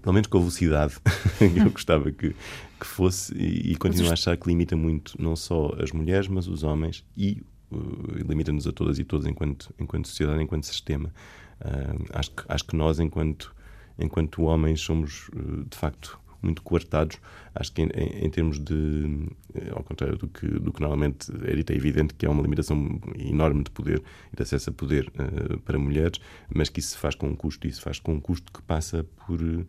pelo 0.00 0.12
menos 0.12 0.28
com 0.28 0.38
a 0.38 0.40
velocidade 0.40 0.94
que 1.38 1.58
eu 1.58 1.70
gostava 1.70 2.12
que, 2.12 2.36
que 2.78 2.86
fosse, 2.86 3.34
e, 3.36 3.72
e 3.72 3.76
continuo 3.76 4.10
a 4.10 4.12
achar 4.12 4.36
que 4.36 4.46
limita 4.46 4.76
muito 4.76 5.20
não 5.20 5.34
só 5.34 5.74
as 5.82 5.90
mulheres, 5.90 6.28
mas 6.28 6.46
os 6.46 6.62
homens 6.62 7.04
e 7.16 7.42
uh, 7.72 8.28
limita-nos 8.28 8.64
a 8.68 8.72
todas 8.72 9.00
e 9.00 9.04
todos 9.04 9.26
enquanto, 9.26 9.74
enquanto 9.76 10.06
sociedade, 10.06 10.40
enquanto 10.40 10.64
sistema. 10.64 11.12
Acho, 12.12 12.30
que, 12.30 12.44
acho 12.46 12.64
que 12.64 12.76
nós, 12.76 13.00
enquanto, 13.00 13.52
enquanto 13.98 14.42
homens, 14.42 14.80
somos 14.80 15.28
de 15.68 15.76
facto 15.76 16.16
muito 16.42 16.62
coartados. 16.62 17.18
Acho 17.54 17.72
que 17.72 17.82
em, 17.82 17.88
em, 17.88 18.30
termos 18.30 18.58
de, 18.58 19.28
eh, 19.54 19.70
ao 19.70 19.82
contrário 19.82 20.16
do 20.16 20.28
que, 20.28 20.46
do 20.46 20.72
que 20.72 20.80
normalmente 20.80 21.32
é 21.44 21.54
dito, 21.54 21.72
é 21.72 21.76
evidente 21.76 22.14
que 22.14 22.26
é 22.26 22.28
uma 22.28 22.42
limitação 22.42 23.00
enorme 23.18 23.64
de 23.64 23.70
poder 23.70 24.02
e 24.32 24.36
de 24.36 24.42
acesso 24.42 24.70
a 24.70 24.72
poder 24.72 25.08
uh, 25.08 25.58
para 25.60 25.78
mulheres, 25.78 26.20
mas 26.54 26.68
que 26.68 26.80
isso 26.80 26.90
se 26.90 26.98
faz 26.98 27.14
com 27.14 27.28
um 27.28 27.34
custo, 27.34 27.66
e 27.66 27.70
isso 27.70 27.82
faz 27.82 27.98
com 27.98 28.14
um 28.14 28.20
custo 28.20 28.52
que 28.52 28.62
passa 28.62 29.04
por 29.26 29.40
uh, 29.40 29.66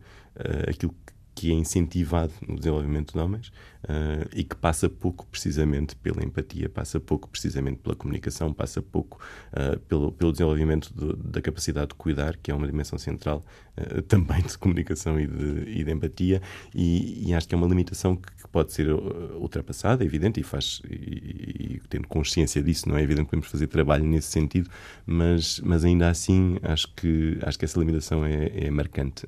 aquilo 0.68 0.92
que 0.92 1.19
que 1.40 1.50
é 1.50 1.54
incentivado 1.54 2.34
no 2.46 2.56
desenvolvimento 2.56 3.14
de 3.14 3.18
homens 3.18 3.50
uh, 3.84 4.28
e 4.34 4.44
que 4.44 4.54
passa 4.54 4.90
pouco 4.90 5.26
precisamente 5.26 5.96
pela 5.96 6.22
empatia, 6.22 6.68
passa 6.68 7.00
pouco 7.00 7.28
precisamente 7.30 7.78
pela 7.78 7.96
comunicação, 7.96 8.52
passa 8.52 8.82
pouco 8.82 9.18
uh, 9.54 9.78
pelo, 9.80 10.12
pelo 10.12 10.32
desenvolvimento 10.32 10.92
de, 10.94 11.16
da 11.16 11.40
capacidade 11.40 11.88
de 11.88 11.94
cuidar, 11.94 12.36
que 12.36 12.50
é 12.50 12.54
uma 12.54 12.66
dimensão 12.66 12.98
central 12.98 13.42
uh, 13.78 14.02
também 14.02 14.42
de 14.42 14.58
comunicação 14.58 15.18
e 15.18 15.26
de, 15.26 15.80
e 15.80 15.82
de 15.82 15.90
empatia, 15.90 16.42
e, 16.74 17.30
e, 17.30 17.34
acho 17.34 17.48
que 17.48 17.54
é 17.54 17.58
uma 17.58 17.66
limitação 17.66 18.16
que, 18.16 18.30
que 18.42 18.48
pode 18.48 18.72
ser 18.74 18.90
ultrapassada, 18.90 20.04
é 20.04 20.06
evidente, 20.06 20.40
e 20.40 20.42
faz, 20.42 20.82
e, 20.90 20.94
e, 20.94 21.80
tendo 21.88 22.06
consciência 22.06 22.62
disso, 22.62 22.86
não 22.86 22.98
é 22.98 23.02
evidente 23.02 23.24
que 23.24 23.30
podemos 23.30 23.48
fazer 23.50 23.66
trabalho 23.66 24.04
nesse 24.04 24.28
sentido, 24.28 24.68
mas, 25.06 25.58
mas 25.60 25.86
ainda 25.86 26.10
assim 26.10 26.58
acho 26.62 26.92
que, 26.94 27.38
acho 27.40 27.58
que 27.58 27.64
essa 27.64 27.78
limitação 27.78 28.26
é, 28.26 28.66
é 28.66 28.70
marcante. 28.70 29.26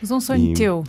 mas 0.00 0.10
um 0.10 0.20
sonho 0.20 0.54
teu, 0.54 0.84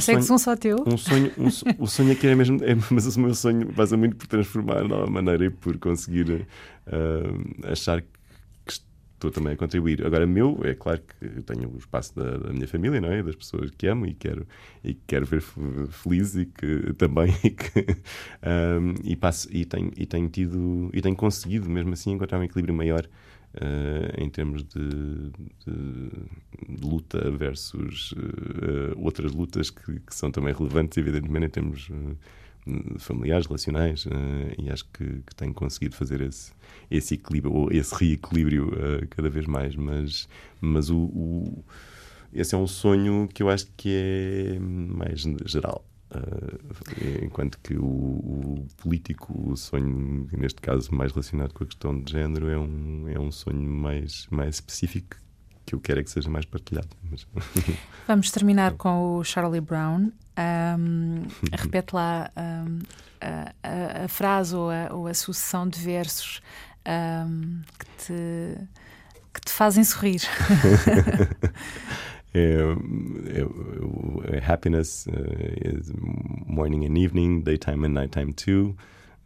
Consegues 0.00 0.26
sonho, 0.26 0.34
um 0.34 0.38
só 0.38 0.56
teu? 0.56 0.84
Um 0.86 0.96
sonho, 0.96 1.32
um, 1.38 1.84
o 1.84 1.86
sonho 1.86 2.12
aqui 2.12 2.26
é 2.26 2.34
mesmo, 2.34 2.58
é, 2.62 2.74
mas 2.90 3.16
o 3.16 3.20
meu 3.20 3.34
sonho 3.34 3.72
passa 3.72 3.96
muito 3.96 4.16
por 4.16 4.26
transformar 4.26 4.86
de 4.86 4.92
alguma 4.92 5.22
maneira 5.22 5.44
e 5.44 5.50
por 5.50 5.78
conseguir 5.78 6.46
uh, 6.86 7.70
achar 7.70 8.00
que 8.02 8.08
estou 9.20 9.30
também 9.30 9.52
a 9.52 9.56
contribuir. 9.56 10.04
Agora, 10.04 10.26
meu, 10.26 10.58
é 10.64 10.74
claro 10.74 11.00
que 11.00 11.42
tenho 11.42 11.68
o 11.68 11.76
espaço 11.76 12.16
da, 12.16 12.38
da, 12.38 12.52
minha 12.52 12.66
família, 12.66 13.00
não 13.00 13.12
é? 13.12 13.22
Das 13.22 13.36
pessoas 13.36 13.70
que 13.70 13.86
amo 13.86 14.06
e 14.06 14.14
quero, 14.14 14.46
e 14.82 14.94
quero 14.94 15.26
ver 15.26 15.42
feliz 15.90 16.34
e 16.34 16.46
que 16.46 16.94
também 16.94 17.34
e 17.44 17.50
que 17.50 17.86
um, 18.80 18.94
e 19.04 19.14
passo 19.14 19.48
e 19.52 19.66
tenho, 19.66 19.92
e 19.94 20.06
tenho 20.06 20.28
tido 20.28 20.90
e 20.94 21.02
tenho 21.02 21.14
conseguido 21.14 21.68
mesmo 21.68 21.92
assim 21.92 22.12
encontrar 22.12 22.38
um 22.38 22.44
equilíbrio 22.44 22.74
maior 22.74 23.06
em 24.16 24.28
termos 24.30 24.62
de, 24.62 24.88
de, 25.64 26.10
de 26.68 26.86
luta 26.86 27.30
versus 27.32 28.12
uh, 28.12 28.96
outras 28.96 29.32
lutas 29.32 29.70
que, 29.70 30.00
que, 30.00 30.14
são 30.14 30.30
também 30.30 30.54
relevantes, 30.54 30.96
evidentemente, 30.98 31.46
em 31.46 31.48
termos 31.48 31.88
uh, 31.90 32.98
familiares, 32.98 33.46
relacionais, 33.46 34.04
e 34.58 34.70
acho 34.70 34.84
que, 34.92 35.04
que, 35.04 35.34
tenho 35.34 35.52
conseguido 35.52 35.96
fazer 35.96 36.20
esse, 36.20 36.52
esse 36.90 37.14
equilíbrio, 37.14 37.52
ou 37.52 37.72
esse 37.72 37.92
reequilíbrio 37.94 38.70
cada 39.08 39.28
vez 39.28 39.46
mais. 39.46 39.74
Mas, 39.74 40.28
mas 40.60 40.90
o, 40.90 40.98
o, 40.98 41.64
esse 42.32 42.54
é 42.54 42.58
um 42.58 42.66
sonho 42.66 43.26
que 43.32 43.42
eu 43.42 43.48
acho 43.48 43.66
que 43.76 43.90
é 43.90 44.58
mais 44.60 45.22
geral. 45.46 45.84
Uh, 46.10 47.24
enquanto 47.24 47.58
que 47.60 47.74
o, 47.76 47.84
o, 47.84 48.66
político, 48.78 49.50
o 49.50 49.56
sonho, 49.56 50.28
neste 50.32 50.60
caso 50.60 50.92
mais 50.92 51.12
relacionado 51.12 51.54
com 51.54 51.62
a 51.62 51.66
questão 51.66 52.00
de 52.00 52.12
género, 52.12 52.48
é 52.48 52.58
um, 52.58 53.08
é 53.08 53.18
um 53.18 53.30
sonho 53.30 53.62
mais, 53.62 54.26
mais 54.28 54.56
específico 54.56 55.16
que 55.64 55.74
eu 55.74 55.80
quero 55.80 56.00
é 56.00 56.02
que 56.02 56.10
seja 56.10 56.28
mais 56.28 56.44
partilhado. 56.44 56.88
Mas... 57.08 57.26
Vamos 58.08 58.30
terminar 58.32 58.72
com 58.72 59.18
o 59.18 59.24
Charlie 59.24 59.60
Brown. 59.60 60.10
Um, 60.36 61.22
repete 61.56 61.94
lá 61.94 62.28
um, 62.36 62.80
a, 63.20 63.52
a, 63.62 64.04
a, 64.04 64.08
frase 64.08 64.56
ou 64.56 64.68
a, 64.68 64.92
ou 64.92 65.06
a, 65.06 65.14
sucessão 65.14 65.68
de 65.68 65.78
versos 65.78 66.42
que, 67.78 67.86
te, 68.04 68.58
que 69.32 69.40
te 69.42 69.52
fazem 69.52 69.84
sorrir. 69.84 70.22
happiness 74.42 75.06
is 75.06 75.92
morning 76.46 76.84
and 76.84 76.96
evening, 76.96 77.42
daytime 77.42 77.84
and 77.84 77.94
nighttime 77.94 78.32
too. 78.32 78.76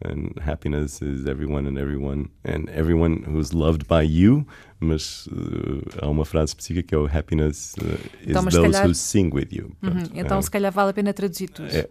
And 0.03 0.39
happiness 0.41 1.01
is 1.01 1.27
everyone 1.27 1.67
and 1.67 1.79
everyone 1.79 2.29
and 2.45 2.69
everyone 2.71 3.23
who's 3.23 3.55
loved 3.55 3.87
by 3.87 4.03
you. 4.03 4.45
Mas 4.81 5.27
uh, 5.29 5.81
há 6.03 6.09
uma 6.09 6.25
frase 6.25 6.51
específica 6.51 6.89
que 6.89 6.95
é 6.95 6.99
o 6.99 7.07
happiness 7.07 7.75
uh, 7.79 7.85
is 8.23 8.31
então, 8.31 8.45
those 8.45 8.61
calhar... 8.61 8.87
who 8.87 8.95
sing 8.95 9.31
with 9.33 9.49
you. 9.51 9.73
Uhum. 9.83 10.03
Então, 10.15 10.43
se 10.43 10.51
calhar 10.51 10.71
vale 10.73 10.91
a 10.91 10.93
pena 10.93 11.13
traduzir 11.15 11.49
tudo. 11.49 11.69
É... 11.75 11.89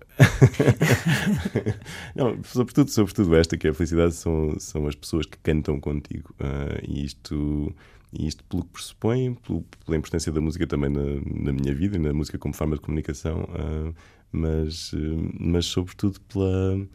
Não, 2.16 2.38
sobretudo, 2.43 2.89
sobretudo 2.91 3.36
esta 3.36 3.57
que 3.57 3.68
é 3.68 3.72
a 3.72 3.74
felicidade 3.74 4.14
são, 4.14 4.55
são 4.59 4.86
as 4.86 4.95
pessoas 4.95 5.26
que 5.26 5.38
cantam 5.39 5.80
contigo. 5.80 6.36
Uh, 6.39 6.80
e 6.88 7.05
isto 7.05 7.74
e 8.14 8.28
isto 8.28 8.43
pelo 8.43 8.64
que 8.64 8.70
pressupõe, 8.70 9.34
pelo, 9.34 9.64
pela 9.86 9.97
importância 9.97 10.32
da 10.32 10.39
música 10.39 10.68
também 10.68 10.89
na, 10.89 11.01
na, 11.01 11.53
minha 11.53 11.74
vida 11.74 11.97
e 11.97 11.99
na 11.99 12.14
música 12.14 12.38
como 12.38 12.53
forma 12.53 12.76
de 12.76 12.82
comunicação, 12.82 13.43
uh, 13.43 13.93
mas, 14.32 14.93
uh, 14.93 15.32
mas 15.39 15.66
sobretudo 15.66 16.20
pela, 16.22 16.88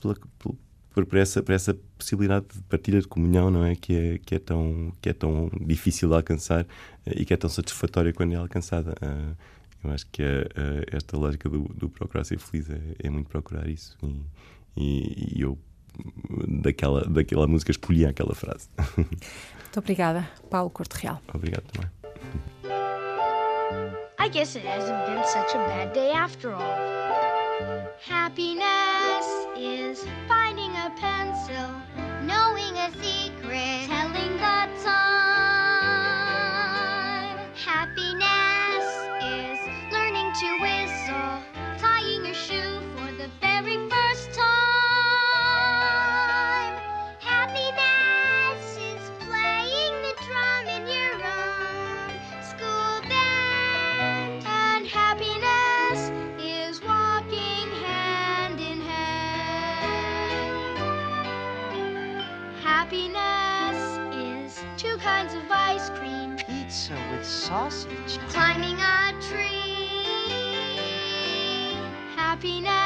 pela, 0.00 0.14
pela 0.38 1.06
por, 1.06 1.16
essa, 1.16 1.42
por 1.42 1.52
essa 1.52 1.74
possibilidade 1.96 2.46
de 2.54 2.62
partilha 2.62 3.00
de 3.00 3.08
comunhão, 3.08 3.50
não 3.50 3.64
é? 3.64 3.74
Que 3.74 3.94
é, 3.94 4.18
que 4.18 4.34
é, 4.34 4.38
tão, 4.38 4.92
que 5.00 5.08
é 5.08 5.12
tão 5.12 5.50
difícil 5.60 6.08
de 6.08 6.14
alcançar 6.14 6.64
uh, 6.64 6.66
e 7.16 7.24
que 7.24 7.34
é 7.34 7.36
tão 7.36 7.50
satisfatória 7.50 8.12
quando 8.12 8.32
é 8.32 8.36
alcançada. 8.36 8.94
eu 9.82 9.90
acho 9.90 10.06
que 10.06 10.22
é, 10.22 10.48
esta 10.92 11.16
lógica 11.16 11.48
do, 11.48 11.62
do 11.74 11.88
procurar 11.88 12.24
ser 12.24 12.38
feliz 12.38 12.70
é, 12.70 12.80
é 13.00 13.10
muito 13.10 13.28
procurar 13.28 13.68
isso. 13.68 13.96
E, 14.76 14.82
e, 14.82 15.38
e 15.38 15.40
eu 15.40 15.58
daquela, 16.46 17.04
daquela 17.04 17.46
música 17.46 17.70
escolhi 17.70 18.06
aquela 18.06 18.34
frase. 18.34 18.68
Muito 18.96 19.78
obrigada, 19.78 20.28
Paulo 20.50 20.70
Corte 20.70 20.94
Real. 20.94 21.20
Obrigado 21.32 21.64
também. 21.72 21.90
I 24.20 24.28
guess 24.30 24.56
it 24.56 24.66
hasn't 24.66 25.06
been 25.06 25.24
such 25.24 25.54
a 25.54 25.58
bad 25.68 25.92
day 25.94 26.12
after 26.12 26.52
all. 26.52 26.76
Happiness 28.00 29.26
is 29.56 30.04
finding 30.26 30.70
a 30.76 30.90
pencil, 31.00 31.70
knowing 32.24 32.76
a 32.76 32.90
secret, 32.92 33.88
telling 33.88 34.36
the 34.38 34.82
time. 34.84 35.07
Sausage. 67.48 68.18
Climbing 68.28 68.78
a 68.78 69.14
tree. 69.22 69.48
Happiness 72.14 72.77